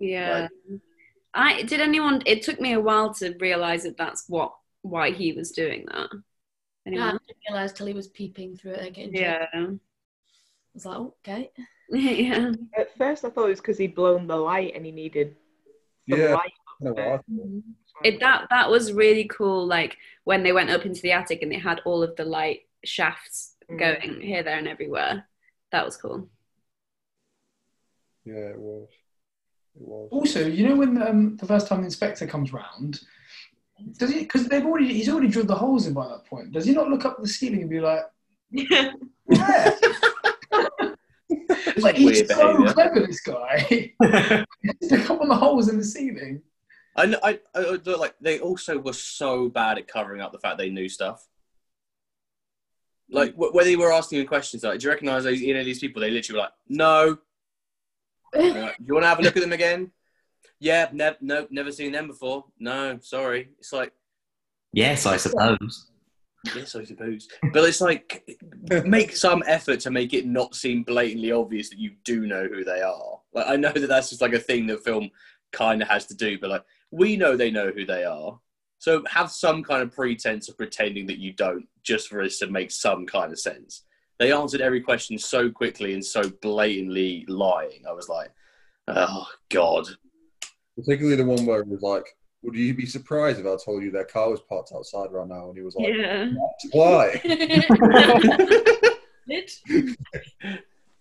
Yeah. 0.00 0.48
I 1.34 1.62
did 1.62 1.80
anyone 1.80 2.20
it 2.26 2.42
took 2.42 2.60
me 2.60 2.72
a 2.72 2.80
while 2.80 3.14
to 3.14 3.32
realize 3.38 3.84
that 3.84 3.96
that's 3.96 4.24
what 4.28 4.52
why 4.82 5.12
he 5.12 5.32
was 5.34 5.52
doing 5.52 5.86
that. 5.92 6.08
Yeah, 6.84 6.90
I 6.90 6.94
Anyone? 6.94 7.18
didn't 7.26 7.38
realise 7.48 7.72
till 7.72 7.86
he 7.86 7.92
was 7.92 8.08
peeping 8.08 8.56
through 8.56 8.72
it 8.72 8.86
again. 8.86 9.10
Yeah. 9.12 9.46
I 9.54 9.66
was 10.74 10.84
like, 10.86 10.96
oh, 10.98 11.14
okay. 11.26 11.50
yeah. 11.90 12.52
At 12.76 12.96
first, 12.96 13.24
I 13.24 13.30
thought 13.30 13.46
it 13.46 13.50
was 13.50 13.60
because 13.60 13.78
he'd 13.78 13.94
blown 13.94 14.26
the 14.26 14.36
light 14.36 14.72
and 14.74 14.84
he 14.84 14.92
needed 14.92 15.36
the 16.06 16.16
Yeah. 16.16 16.34
light. 16.34 16.52
I 16.80 16.84
know 16.84 16.92
what 16.92 16.98
I 17.06 17.10
thought. 17.16 17.24
It 18.04 18.18
that 18.20 18.46
that 18.50 18.70
was 18.70 18.92
really 18.92 19.24
cool 19.24 19.66
like 19.66 19.96
when 20.24 20.42
they 20.42 20.52
went 20.52 20.70
up 20.70 20.84
into 20.86 21.02
the 21.02 21.12
attic 21.12 21.42
and 21.42 21.52
they 21.52 21.58
had 21.58 21.80
all 21.84 22.02
of 22.02 22.16
the 22.16 22.24
light 22.24 22.60
shafts 22.84 23.50
Mm. 23.70 23.78
going 23.78 24.20
here, 24.20 24.42
there 24.42 24.58
and 24.58 24.66
everywhere. 24.66 25.28
That 25.70 25.84
was 25.84 25.96
cool. 25.96 26.28
Yeah, 28.24 28.34
it 28.50 28.58
was. 28.58 28.88
It 29.76 29.82
was. 29.82 30.08
Also, 30.10 30.46
you 30.46 30.68
know 30.68 30.76
when 30.76 31.00
um, 31.00 31.36
the 31.36 31.46
first 31.46 31.68
time 31.68 31.78
the 31.80 31.86
inspector 31.86 32.26
comes 32.26 32.52
round, 32.52 33.00
does 33.98 34.10
he? 34.10 34.20
Because 34.20 34.46
they've 34.48 34.64
already 34.64 34.92
he's 34.92 35.08
already 35.08 35.28
drilled 35.28 35.48
the 35.48 35.54
holes 35.54 35.86
in 35.86 35.94
by 35.94 36.06
that 36.08 36.24
point. 36.26 36.52
Does 36.52 36.64
he 36.64 36.72
not 36.72 36.88
look 36.88 37.04
up 37.04 37.14
at 37.18 37.22
the 37.22 37.28
ceiling 37.28 37.62
and 37.62 37.70
be 37.70 37.80
like, 37.80 38.02
Yeah. 38.50 38.92
yeah. 39.28 39.76
Like 41.78 41.96
he's 41.96 42.28
so 42.28 42.36
behaviour. 42.58 42.72
clever, 42.74 43.00
this 43.06 43.20
guy. 43.22 43.94
Pick 44.88 45.10
up 45.10 45.20
on 45.20 45.28
the 45.28 45.34
holes 45.36 45.68
in 45.68 45.78
the 45.78 45.84
ceiling. 45.84 46.42
I, 46.94 47.16
I, 47.22 47.40
I 47.58 47.78
like 47.96 48.14
they 48.20 48.38
also 48.38 48.78
were 48.78 48.92
so 48.92 49.48
bad 49.48 49.78
at 49.78 49.88
covering 49.88 50.20
up 50.20 50.32
the 50.32 50.38
fact 50.38 50.58
they 50.58 50.68
knew 50.70 50.88
stuff. 50.88 51.26
Like 53.10 53.34
wh- 53.34 53.54
when 53.54 53.64
they 53.64 53.76
were 53.76 53.92
asking 53.92 54.20
him 54.20 54.26
questions, 54.26 54.62
like, 54.62 54.78
"Do 54.80 54.84
you 54.84 54.90
recognise 54.90 55.24
those, 55.24 55.40
any 55.40 55.58
of 55.58 55.64
these 55.64 55.78
people?" 55.78 56.00
They 56.02 56.10
literally 56.10 56.38
were 56.38 56.44
like, 56.44 56.52
"No." 56.68 57.18
Like, 58.34 58.76
Do 58.76 58.84
you 58.86 58.94
want 58.94 59.04
to 59.04 59.08
have 59.08 59.18
a 59.18 59.22
look 59.22 59.36
at 59.36 59.42
them 59.42 59.52
again? 59.52 59.90
Yeah, 60.62 60.86
never, 60.92 61.16
no, 61.20 61.44
never 61.50 61.72
seen 61.72 61.90
them 61.90 62.06
before. 62.06 62.44
No, 62.60 62.96
sorry. 63.02 63.48
It's 63.58 63.72
like, 63.72 63.92
Yes, 64.72 65.06
I 65.06 65.16
suppose. 65.16 65.90
yes, 66.54 66.76
I 66.76 66.84
suppose, 66.84 67.26
but 67.52 67.68
it's 67.68 67.80
like, 67.80 68.24
make 68.84 69.16
some 69.16 69.42
effort 69.48 69.80
to 69.80 69.90
make 69.90 70.14
it 70.14 70.24
not 70.24 70.54
seem 70.54 70.84
blatantly 70.84 71.32
obvious 71.32 71.68
that 71.70 71.80
you 71.80 71.90
do 72.04 72.28
know 72.28 72.46
who 72.46 72.62
they 72.62 72.80
are. 72.80 73.18
Like, 73.34 73.46
I 73.48 73.56
know 73.56 73.72
that 73.72 73.88
that's 73.88 74.10
just 74.10 74.22
like 74.22 74.34
a 74.34 74.38
thing 74.38 74.68
that 74.68 74.84
film 74.84 75.10
kind 75.52 75.82
of 75.82 75.88
has 75.88 76.06
to 76.06 76.14
do, 76.14 76.38
but 76.38 76.50
like, 76.50 76.64
we 76.92 77.16
know 77.16 77.36
they 77.36 77.50
know 77.50 77.72
who 77.74 77.84
they 77.84 78.04
are. 78.04 78.38
So 78.78 79.02
have 79.08 79.32
some 79.32 79.64
kind 79.64 79.82
of 79.82 79.90
pretense 79.92 80.48
of 80.48 80.56
pretending 80.56 81.08
that 81.08 81.18
you 81.18 81.32
don't, 81.32 81.66
just 81.82 82.06
for 82.06 82.22
us 82.22 82.38
to 82.38 82.46
make 82.46 82.70
some 82.70 83.04
kind 83.04 83.32
of 83.32 83.40
sense. 83.40 83.82
They 84.20 84.30
answered 84.30 84.60
every 84.60 84.80
question 84.80 85.18
so 85.18 85.50
quickly 85.50 85.94
and 85.94 86.04
so 86.04 86.22
blatantly 86.40 87.24
lying. 87.26 87.82
I 87.88 87.92
was 87.92 88.08
like, 88.08 88.30
oh 88.86 89.26
god. 89.50 89.88
Particularly 90.76 91.16
the 91.16 91.24
one 91.24 91.46
where 91.46 91.60
it 91.60 91.68
was 91.68 91.82
like, 91.82 92.04
would 92.42 92.54
you 92.54 92.74
be 92.74 92.86
surprised 92.86 93.38
if 93.38 93.46
I 93.46 93.56
told 93.62 93.82
you 93.82 93.90
their 93.90 94.04
car 94.04 94.30
was 94.30 94.40
parked 94.40 94.72
outside 94.74 95.12
right 95.12 95.28
now? 95.28 95.48
And 95.48 95.56
he 95.56 95.62
was 95.62 95.76
like, 95.76 95.94
Yeah. 95.94 96.32
why? 96.72 97.20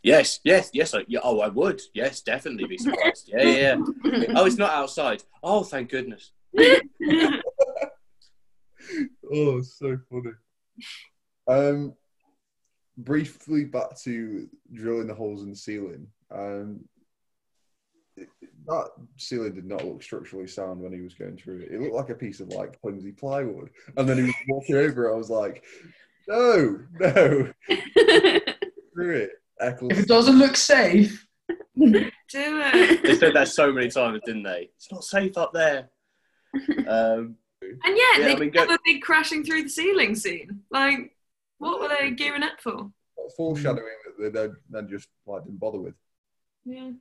Yes, 0.04 0.40
yes, 0.44 0.72
yes. 0.74 0.96
I, 0.96 1.06
yeah, 1.08 1.20
oh, 1.24 1.42
I 1.42 1.50
would. 1.50 1.80
Yes, 1.94 2.22
definitely 2.22 2.66
be 2.66 2.78
surprised. 2.78 3.30
Yeah, 3.32 3.44
yeah. 3.44 3.78
yeah. 4.04 4.24
oh, 4.36 4.46
it's 4.46 4.58
not 4.58 4.72
outside. 4.72 5.24
Oh, 5.44 5.64
thank 5.64 5.90
goodness. 5.90 6.32
Oh, 9.34 9.62
so 9.62 9.98
funny. 10.10 10.32
Um, 11.48 11.94
briefly 12.98 13.64
back 13.64 13.98
to 14.02 14.50
drilling 14.74 15.08
the 15.08 15.14
holes 15.14 15.44
in 15.44 15.52
the 15.52 15.56
ceiling. 15.56 16.08
Um, 16.30 16.82
it- 16.84 17.01
that 18.68 18.90
ceiling 19.18 19.54
did 19.54 19.66
not 19.66 19.86
look 19.86 20.04
structurally 20.04 20.48
sound 20.48 20.80
when 20.82 20.94
he 20.94 21.02
was 21.02 21.14
going 21.14 21.38
through 21.38 21.60
it. 21.62 21.72
It 21.72 21.82
looked 21.82 21.96
like 21.96 22.10
a 22.10 22.16
piece 22.16 22.40
of 22.40 22.50
like 22.50 22.80
flimsy 22.82 23.12
plywood. 23.12 23.70
And 23.98 24.08
then 24.08 24.18
he 24.18 24.24
was 24.24 24.36
walking 24.48 24.76
over 24.78 25.08
it. 25.08 25.14
I 25.14 25.18
was 25.18 25.30
like, 25.30 25.64
no, 26.28 26.80
no, 27.00 27.52
through 28.94 29.16
it. 29.16 29.32
If 29.60 30.00
it 30.00 30.08
doesn't 30.08 30.40
look 30.40 30.56
safe, 30.56 31.28
Do 31.78 32.02
it. 32.34 33.04
They 33.04 33.16
said 33.16 33.34
that 33.34 33.48
so 33.48 33.72
many 33.72 33.90
times, 33.90 34.22
didn't 34.26 34.44
they? 34.44 34.70
It's 34.76 34.92
not 34.92 35.04
safe 35.04 35.38
up 35.38 35.52
there. 35.54 35.90
Um, 36.88 37.36
And 37.62 37.98
yet, 37.98 38.20
Yeah, 38.20 38.26
they 38.26 38.36
I 38.36 38.40
mean, 38.40 38.54
have 38.54 38.70
a 38.70 38.80
big 38.86 39.02
crashing 39.02 39.44
through 39.44 39.64
the 39.64 39.70
ceiling 39.70 40.16
scene. 40.16 40.62
Like, 40.70 41.16
what 41.58 41.80
were 41.80 41.90
they 41.90 42.12
gearing 42.12 42.44
up 42.44 42.60
for? 42.60 42.92
Foreshadowing 43.38 43.86
that 44.06 44.24
they 44.24 44.30
then, 44.30 44.56
then 44.70 44.90
just 44.90 45.08
like 45.26 45.44
didn't 45.44 45.60
bother 45.60 45.80
with. 45.80 45.96
Yeah. 46.66 46.92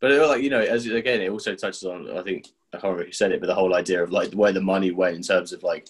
But 0.00 0.10
it, 0.12 0.20
like 0.26 0.42
you 0.42 0.50
know, 0.50 0.60
as 0.60 0.86
again, 0.86 1.20
it 1.22 1.30
also 1.30 1.54
touches 1.54 1.84
on. 1.84 2.10
I 2.16 2.22
think 2.22 2.48
I 2.72 2.78
can't 2.78 2.84
remember 2.84 3.06
who 3.06 3.12
said 3.12 3.32
it, 3.32 3.40
but 3.40 3.46
the 3.46 3.54
whole 3.54 3.74
idea 3.74 4.02
of 4.02 4.10
like 4.10 4.32
where 4.32 4.52
the 4.52 4.60
money 4.60 4.90
went 4.90 5.16
in 5.16 5.22
terms 5.22 5.52
of 5.52 5.62
like, 5.62 5.88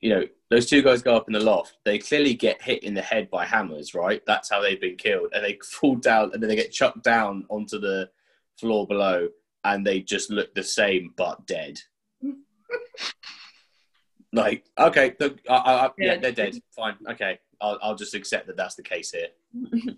you 0.00 0.10
know, 0.10 0.24
those 0.50 0.66
two 0.66 0.82
guys 0.82 1.02
go 1.02 1.16
up 1.16 1.28
in 1.28 1.32
the 1.32 1.40
loft. 1.40 1.76
They 1.84 1.98
clearly 1.98 2.34
get 2.34 2.60
hit 2.62 2.82
in 2.84 2.94
the 2.94 3.02
head 3.02 3.30
by 3.30 3.44
hammers, 3.46 3.94
right? 3.94 4.22
That's 4.26 4.50
how 4.50 4.60
they've 4.60 4.80
been 4.80 4.96
killed, 4.96 5.30
and 5.32 5.44
they 5.44 5.58
fall 5.64 5.96
down, 5.96 6.32
and 6.32 6.42
then 6.42 6.48
they 6.48 6.56
get 6.56 6.72
chucked 6.72 7.02
down 7.02 7.44
onto 7.48 7.78
the 7.78 8.10
floor 8.58 8.86
below, 8.86 9.28
and 9.64 9.86
they 9.86 10.00
just 10.00 10.30
look 10.30 10.54
the 10.54 10.62
same 10.62 11.14
but 11.16 11.46
dead. 11.46 11.80
like, 14.32 14.64
okay, 14.78 15.14
look, 15.18 15.38
I, 15.48 15.54
I, 15.54 15.72
I- 15.86 15.90
yeah, 15.98 16.12
Yeah. 16.14 16.16
they're 16.18 16.32
dead. 16.32 16.58
Fine, 16.76 16.96
okay, 17.10 17.38
I'll, 17.60 17.78
I'll 17.82 17.94
just 17.96 18.14
accept 18.14 18.46
that 18.46 18.56
that's 18.56 18.74
the 18.74 18.82
case 18.82 19.10
here. 19.12 19.28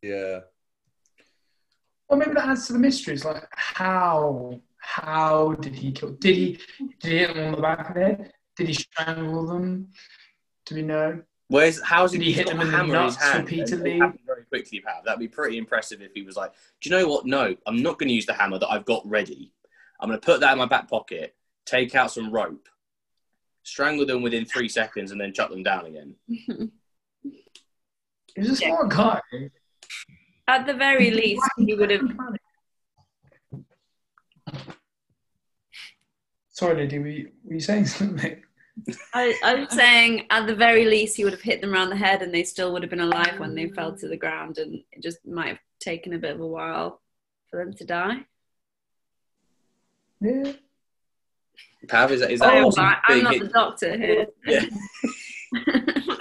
Yeah. 0.00 0.40
Well, 2.08 2.18
maybe 2.18 2.32
that 2.34 2.48
adds 2.48 2.66
to 2.68 2.72
the 2.72 2.78
mystery. 2.78 3.14
It's 3.14 3.24
like 3.24 3.46
how 3.50 4.60
how 4.78 5.52
did 5.54 5.74
he 5.74 5.92
kill? 5.92 6.10
Did 6.12 6.36
he 6.36 6.58
did 7.00 7.12
he 7.12 7.18
hit 7.18 7.34
them 7.34 7.46
on 7.46 7.52
the 7.52 7.60
back 7.62 7.88
of 7.88 7.94
the 7.94 8.00
head? 8.00 8.32
Did 8.56 8.68
he 8.68 8.74
strangle 8.74 9.46
them? 9.46 9.88
Do 10.66 10.74
we 10.74 10.82
know? 10.82 11.22
Where's 11.48 11.80
how's 11.82 12.12
Did 12.12 12.20
he, 12.22 12.28
he 12.28 12.32
hit 12.32 12.46
got 12.46 12.52
them 12.56 12.60
a 12.60 12.64
in 12.64 12.70
the 12.70 12.76
hammer 12.76 12.96
in 12.96 13.04
his 13.04 13.14
nuts 13.14 13.26
hand? 13.26 13.44
repeatedly? 13.44 13.98
Very 14.26 14.44
quickly, 14.48 14.80
Pat. 14.80 15.02
That'd 15.04 15.18
be 15.20 15.28
pretty 15.28 15.58
impressive 15.58 16.02
if 16.02 16.12
he 16.14 16.22
was 16.22 16.36
like, 16.36 16.52
"Do 16.80 16.90
you 16.90 16.96
know 16.96 17.08
what? 17.08 17.26
No, 17.26 17.56
I'm 17.66 17.82
not 17.82 17.98
going 17.98 18.08
to 18.08 18.14
use 18.14 18.26
the 18.26 18.34
hammer 18.34 18.58
that 18.58 18.68
I've 18.68 18.84
got 18.84 19.08
ready. 19.08 19.52
I'm 20.00 20.08
going 20.08 20.20
to 20.20 20.24
put 20.24 20.40
that 20.40 20.52
in 20.52 20.58
my 20.58 20.66
back 20.66 20.88
pocket, 20.88 21.34
take 21.64 21.94
out 21.94 22.10
some 22.10 22.30
rope, 22.30 22.68
strangle 23.62 24.06
them 24.06 24.22
within 24.22 24.44
three 24.44 24.68
seconds, 24.68 25.10
and 25.10 25.20
then 25.20 25.32
chuck 25.32 25.50
them 25.50 25.62
down 25.62 25.86
again." 25.86 26.14
He's 28.36 28.50
a 28.50 28.56
smart 28.56 28.90
guy. 28.90 29.20
At 30.48 30.66
the 30.66 30.72
very 30.74 31.10
least, 31.10 31.42
he 31.58 31.74
would 31.74 31.90
have. 31.90 32.08
Sorry, 36.48 36.74
lady, 36.74 36.98
were 36.98 37.06
you, 37.08 37.30
were 37.44 37.54
you 37.54 37.60
saying 37.60 37.86
something? 37.86 38.42
I, 39.12 39.34
I'm 39.44 39.68
saying, 39.68 40.26
at 40.30 40.46
the 40.46 40.54
very 40.54 40.86
least, 40.86 41.16
he 41.16 41.24
would 41.24 41.34
have 41.34 41.42
hit 41.42 41.60
them 41.60 41.74
around 41.74 41.90
the 41.90 41.96
head, 41.96 42.22
and 42.22 42.32
they 42.32 42.44
still 42.44 42.72
would 42.72 42.82
have 42.82 42.90
been 42.90 43.00
alive 43.00 43.38
when 43.38 43.54
they 43.54 43.68
fell 43.68 43.94
to 43.98 44.08
the 44.08 44.16
ground, 44.16 44.56
and 44.58 44.82
it 44.92 45.02
just 45.02 45.18
might 45.26 45.48
have 45.48 45.58
taken 45.80 46.14
a 46.14 46.18
bit 46.18 46.34
of 46.34 46.40
a 46.40 46.46
while 46.46 47.00
for 47.50 47.62
them 47.62 47.74
to 47.74 47.84
die. 47.84 48.24
Yeah. 50.20 50.52
Pav, 51.88 52.10
is 52.10 52.20
that, 52.20 52.30
is 52.30 52.40
that 52.40 52.54
Oh, 52.54 52.66
obviously 52.68 52.84
I- 52.84 53.00
I'm 53.08 53.22
not 53.22 53.32
hit- 53.34 53.42
the 53.42 53.48
doctor 53.48 53.96
here. 53.96 54.26
Yeah. 54.46 54.64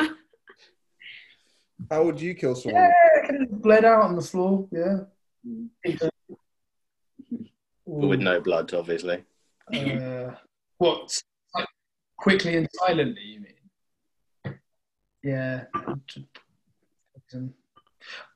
How 1.90 2.04
would 2.04 2.20
you 2.20 2.36
kill 2.36 2.56
someone? 2.56 2.82
Yeah, 2.84 3.28
kind 3.28 3.44
of 3.44 3.62
bled 3.62 3.86
out 3.86 4.04
on 4.04 4.16
the 4.16 4.22
floor. 4.22 4.68
Yeah. 4.72 5.00
but 6.00 6.12
with 7.86 8.20
no 8.20 8.42
blood, 8.42 8.74
obviously. 8.74 9.24
Uh, 9.74 10.32
what? 10.78 11.22
Like, 11.56 11.68
quickly 12.18 12.58
and 12.58 12.68
silently, 12.74 13.22
you 13.24 13.40
mean? 13.40 14.60
Yeah. 15.24 15.66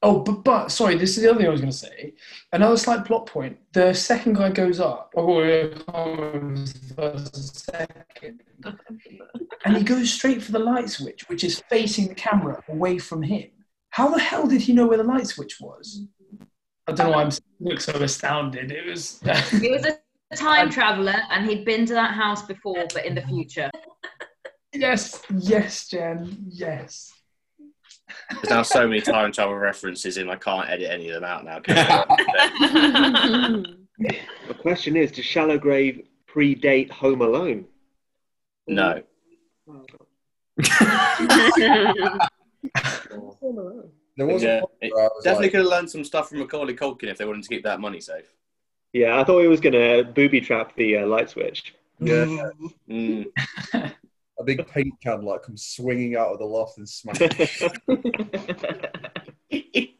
Oh, 0.03 0.19
but, 0.19 0.43
but 0.43 0.69
sorry, 0.69 0.97
this 0.97 1.15
is 1.15 1.23
the 1.23 1.29
other 1.29 1.39
thing 1.39 1.47
I 1.47 1.51
was 1.51 1.61
going 1.61 1.71
to 1.71 1.77
say. 1.77 2.13
Another 2.51 2.77
slight 2.77 3.05
plot 3.05 3.27
point. 3.27 3.57
The 3.73 3.93
second 3.93 4.33
guy 4.33 4.49
goes 4.49 4.79
up. 4.79 5.13
Oh, 5.15 5.41
I 5.41 5.73
can't 5.91 6.19
remember 6.19 6.65
the 6.95 7.29
second. 7.33 8.41
And 9.63 9.77
he 9.77 9.83
goes 9.83 10.11
straight 10.11 10.41
for 10.41 10.51
the 10.51 10.59
light 10.59 10.89
switch, 10.89 11.29
which 11.29 11.43
is 11.43 11.61
facing 11.69 12.07
the 12.07 12.15
camera 12.15 12.63
away 12.67 12.97
from 12.97 13.21
him. 13.21 13.47
How 13.91 14.09
the 14.09 14.19
hell 14.19 14.47
did 14.47 14.61
he 14.61 14.73
know 14.73 14.87
where 14.87 14.97
the 14.97 15.03
light 15.03 15.27
switch 15.27 15.59
was? 15.61 16.07
I 16.87 16.93
don't 16.93 17.11
know 17.11 17.17
why 17.17 17.23
I'm 17.23 17.31
look 17.59 17.79
so 17.79 17.93
astounded. 17.93 18.71
It 18.71 18.87
was. 18.87 19.21
He 19.51 19.69
was 19.69 19.85
a 19.85 19.99
time 20.35 20.71
traveler 20.71 21.15
and 21.29 21.47
he'd 21.47 21.63
been 21.63 21.85
to 21.85 21.93
that 21.93 22.15
house 22.15 22.43
before, 22.43 22.87
but 22.93 23.05
in 23.05 23.13
the 23.13 23.21
future. 23.21 23.69
yes, 24.73 25.21
yes, 25.37 25.87
Jen, 25.87 26.37
yes. 26.49 27.13
There's 28.31 28.49
now 28.49 28.63
so 28.63 28.87
many 28.87 29.01
time 29.01 29.31
travel 29.31 29.55
references 29.55 30.17
in, 30.17 30.29
I 30.29 30.35
can't 30.35 30.69
edit 30.69 30.89
any 30.89 31.09
of 31.09 31.21
them 31.21 31.23
out 31.23 31.45
now. 31.45 31.61
The 34.47 34.53
question 34.55 34.95
is, 34.97 35.11
does 35.11 35.25
Shallow 35.25 35.57
Grave 35.59 36.07
predate 36.27 36.89
Home 36.91 37.21
Alone? 37.21 37.65
no. 38.67 39.01
Home 39.67 39.85
Alone. 43.41 43.89
There 44.17 44.27
was 44.27 44.43
Yeah, 44.43 44.61
a 44.61 44.65
it 44.85 44.91
was 44.93 45.23
definitely 45.23 45.45
like, 45.45 45.51
could 45.51 45.59
have 45.61 45.69
learned 45.69 45.89
some 45.91 46.03
stuff 46.03 46.29
from 46.29 46.39
Macaulay 46.39 46.73
Culkin 46.75 47.05
if 47.09 47.17
they 47.17 47.25
wanted 47.25 47.43
to 47.43 47.49
keep 47.49 47.63
that 47.63 47.79
money 47.79 48.01
safe. 48.01 48.25
Yeah, 48.93 49.19
I 49.19 49.23
thought 49.23 49.39
he 49.41 49.47
was 49.47 49.61
going 49.61 49.73
to 49.73 50.03
booby 50.11 50.41
trap 50.41 50.75
the 50.75 50.97
uh, 50.97 51.07
light 51.07 51.29
switch. 51.29 51.73
yeah, 51.99 52.49
Mm. 52.89 53.25
a 54.41 54.43
big 54.43 54.67
paint 54.67 54.93
can 55.01 55.21
like 55.21 55.43
comes 55.43 55.65
swinging 55.65 56.15
out 56.15 56.33
of 56.33 56.39
the 56.39 56.45
loft 56.45 56.77
and 56.77 56.89
smash. 56.89 57.19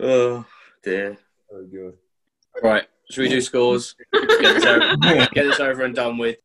Oh 0.00 0.44
dear. 0.82 1.18
Very 1.50 1.66
good. 1.66 1.94
Right, 2.62 2.86
should 3.10 3.22
we 3.22 3.28
do 3.28 3.40
scores? 3.40 3.96
Get 4.12 4.40
this, 4.40 4.64
over, 4.64 4.96
get 5.34 5.34
this 5.34 5.60
over 5.60 5.82
and 5.82 5.94
done 5.94 6.18
with. 6.18 6.36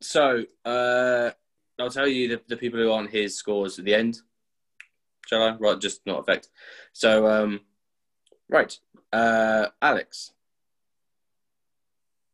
So, 0.00 0.44
uh, 0.64 1.30
I'll 1.78 1.90
tell 1.90 2.06
you 2.06 2.28
the, 2.28 2.40
the 2.48 2.56
people 2.56 2.78
who 2.78 2.90
aren't 2.90 3.10
his 3.10 3.36
scores 3.36 3.78
at 3.78 3.84
the 3.84 3.94
end. 3.94 4.18
Shall 5.26 5.42
I? 5.42 5.56
Right, 5.56 5.80
just 5.80 6.04
not 6.06 6.20
affect. 6.20 6.48
So, 6.92 7.26
um, 7.26 7.60
right, 8.48 8.76
uh, 9.12 9.66
Alex. 9.80 10.32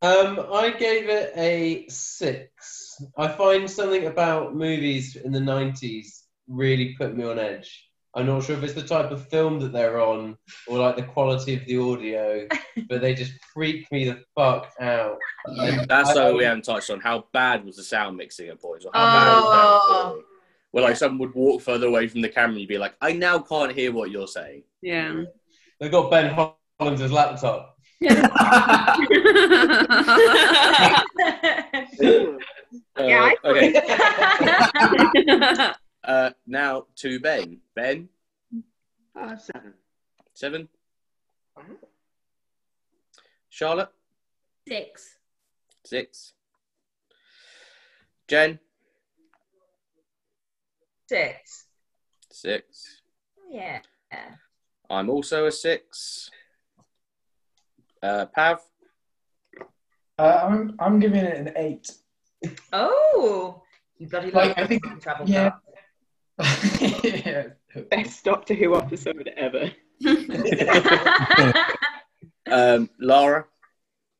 Um, 0.02 0.46
I 0.52 0.70
gave 0.70 1.08
it 1.08 1.32
a 1.36 1.86
six. 1.88 2.83
I 3.18 3.28
find 3.28 3.68
something 3.70 4.06
about 4.06 4.54
movies 4.54 5.16
in 5.16 5.32
the 5.32 5.40
'90s 5.40 6.22
really 6.48 6.94
put 6.98 7.16
me 7.16 7.24
on 7.24 7.38
edge. 7.38 7.88
I'm 8.16 8.26
not 8.26 8.44
sure 8.44 8.56
if 8.56 8.62
it's 8.62 8.74
the 8.74 8.82
type 8.86 9.10
of 9.10 9.28
film 9.28 9.58
that 9.60 9.72
they're 9.72 10.00
on 10.00 10.36
or 10.68 10.78
like 10.78 10.94
the 10.96 11.02
quality 11.02 11.54
of 11.56 11.64
the 11.66 11.78
audio, 11.78 12.46
but 12.88 13.00
they 13.00 13.12
just 13.14 13.32
freak 13.52 13.90
me 13.90 14.04
the 14.04 14.20
fuck 14.36 14.72
out. 14.80 15.16
And 15.46 15.88
That's 15.88 16.10
I- 16.10 16.14
something 16.14 16.36
we 16.36 16.44
haven't 16.44 16.64
touched 16.64 16.90
on. 16.90 17.00
How 17.00 17.24
bad 17.32 17.64
was 17.64 17.74
the 17.76 17.82
sound 17.82 18.16
mixing 18.16 18.48
at 18.50 18.60
points? 18.60 18.84
Or 18.84 18.92
how 18.94 19.04
bad 19.04 19.34
was 19.34 19.42
that 19.42 19.64
Oh. 19.64 19.80
recording? 20.04 20.24
Where 20.70 20.84
like 20.84 20.96
someone 20.96 21.18
would 21.20 21.34
walk 21.34 21.62
further 21.62 21.86
away 21.88 22.06
from 22.08 22.20
the 22.20 22.28
camera 22.28 22.50
and 22.52 22.60
you'd 22.60 22.68
be 22.68 22.78
like, 22.78 22.94
I 23.00 23.12
now 23.12 23.38
can't 23.40 23.72
hear 23.72 23.90
what 23.92 24.10
you're 24.12 24.28
saying. 24.28 24.62
yeah. 24.82 25.22
They've 25.80 25.90
got 25.90 26.08
Ben 26.10 26.32
Holland's 26.78 27.10
laptop. 27.12 27.76
Uh, 32.96 33.02
I- 33.04 33.36
okay. 33.44 33.72
Uh, 36.04 36.28
now 36.46 36.84
to 36.96 37.18
Ben. 37.18 37.58
Ben, 37.74 38.10
Uh, 39.18 39.34
seven. 39.38 39.72
seven. 40.34 40.68
Charlotte, 43.48 43.88
Six. 44.68 45.16
six. 45.86 46.34
Jen, 48.28 48.58
Six. 51.08 51.66
six. 52.30 53.00
Yeah. 53.48 53.80
I'm 54.90 55.08
also 55.08 55.46
a 55.46 55.52
six. 55.52 56.30
Uh, 58.02 58.26
Pav, 58.26 58.60
Uh, 60.18 60.40
I'm 60.42 60.76
I'm 60.78 60.98
giving 61.00 61.24
it 61.24 61.38
an 61.38 61.52
eight. 61.56 61.90
Oh, 62.72 63.62
you 63.98 64.08
bloody 64.08 64.30
Like, 64.30 64.56
love 64.56 64.64
I 64.64 64.66
think- 64.66 64.84
time 64.84 65.00
travel. 65.00 65.28
yeah. 65.28 65.52
stuff. 66.40 67.04
yeah. 67.26 67.46
Best 67.90 68.24
Doctor 68.24 68.54
Who 68.54 68.76
episode 68.76 69.30
ever. 69.36 69.70
um, 72.50 72.90
Laura, 72.98 73.46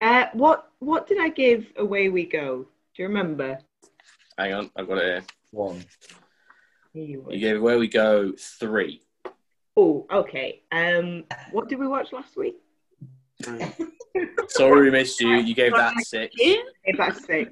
Uh, 0.00 0.26
what 0.32 0.70
what 0.78 1.06
did 1.06 1.18
I 1.20 1.28
give 1.30 1.66
Away 1.76 2.08
We 2.08 2.24
Go? 2.26 2.66
Do 2.94 3.02
you 3.02 3.08
remember? 3.08 3.58
hang 4.38 4.52
on, 4.52 4.70
I've 4.76 4.86
got 4.88 4.98
it 4.98 5.04
here. 5.04 5.24
One. 5.50 5.84
You 6.92 7.24
gave 7.38 7.60
Where 7.60 7.78
We 7.78 7.88
Go 7.88 8.32
three. 8.38 9.02
Oh, 9.76 10.06
okay. 10.12 10.62
Um, 10.70 11.24
what 11.50 11.68
did 11.68 11.78
we 11.80 11.88
watch 11.88 12.12
last 12.12 12.36
week? 12.36 12.54
Sorry 14.48 14.82
we 14.82 14.90
missed 14.90 15.20
you. 15.20 15.30
You 15.34 15.54
gave 15.54 15.72
that 15.74 15.94
six. 16.04 16.34
If 16.38 16.96
that's 16.96 17.24
six. 17.24 17.50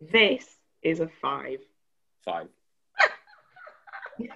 This 0.00 0.44
is 0.82 1.00
a 1.00 1.08
five. 1.20 1.58
Five. 2.24 2.48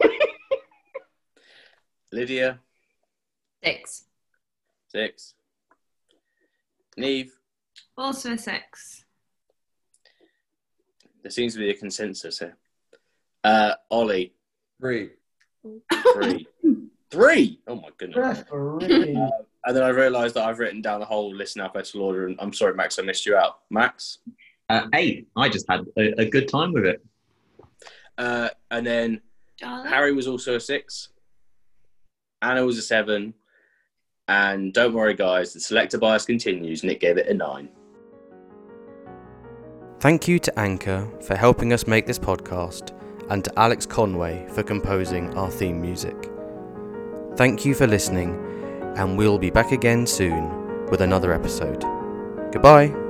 Lydia, 2.12 2.58
Six. 3.62 4.04
six. 4.88 5.34
Neve, 6.96 7.32
Also 7.96 8.32
a 8.32 8.38
six. 8.38 9.04
there 11.22 11.30
seems 11.30 11.52
to 11.54 11.58
be 11.60 11.70
a 11.70 11.74
consensus 11.74 12.38
here. 12.38 12.56
Uh, 13.44 13.74
Ollie, 13.90 14.32
Three. 14.80 15.10
three. 16.14 16.46
three! 17.10 17.60
Oh 17.66 17.76
my 17.76 17.90
goodness. 17.98 18.16
Referee. 18.16 19.14
And 19.64 19.76
then 19.76 19.82
I 19.82 19.88
realised 19.88 20.34
that 20.36 20.46
I've 20.48 20.58
written 20.58 20.80
down 20.80 21.00
the 21.00 21.06
whole 21.06 21.34
list 21.34 21.56
in 21.56 21.62
alphabetical 21.62 22.02
order, 22.02 22.26
and 22.26 22.36
I'm 22.40 22.52
sorry, 22.54 22.74
Max, 22.74 22.98
I 22.98 23.02
missed 23.02 23.26
you 23.26 23.36
out. 23.36 23.60
Max? 23.70 24.18
Uh, 24.68 24.86
eight. 24.94 25.28
I 25.36 25.48
just 25.48 25.66
had 25.68 25.86
a, 25.96 26.20
a 26.20 26.24
good 26.26 26.48
time 26.48 26.72
with 26.72 26.84
it. 26.84 27.04
Uh, 28.18 28.48
and 28.70 28.86
then 28.86 29.20
Charlotte? 29.56 29.88
Harry 29.88 30.12
was 30.12 30.26
also 30.26 30.56
a 30.56 30.60
six. 30.60 31.08
Anna 32.42 32.64
was 32.64 32.78
a 32.78 32.82
seven. 32.82 33.34
And 34.28 34.74
don't 34.74 34.92
worry, 34.92 35.14
guys, 35.14 35.54
the 35.54 35.60
selector 35.60 35.96
bias 35.96 36.26
continues. 36.26 36.84
Nick 36.84 37.00
gave 37.00 37.16
it 37.16 37.28
a 37.28 37.34
nine. 37.34 37.70
Thank 40.00 40.28
you 40.28 40.38
to 40.38 40.58
Anchor 40.58 41.10
for 41.22 41.34
helping 41.34 41.72
us 41.72 41.86
make 41.86 42.06
this 42.06 42.18
podcast, 42.18 42.92
and 43.30 43.42
to 43.44 43.58
Alex 43.58 43.86
Conway 43.86 44.46
for 44.50 44.62
composing 44.62 45.36
our 45.36 45.50
theme 45.50 45.80
music. 45.80 46.30
Thank 47.36 47.64
you 47.64 47.74
for 47.74 47.86
listening, 47.86 48.38
and 48.96 49.16
we'll 49.16 49.38
be 49.38 49.50
back 49.50 49.72
again 49.72 50.06
soon 50.06 50.86
with 50.86 51.00
another 51.00 51.32
episode. 51.32 51.82
Goodbye. 52.52 53.07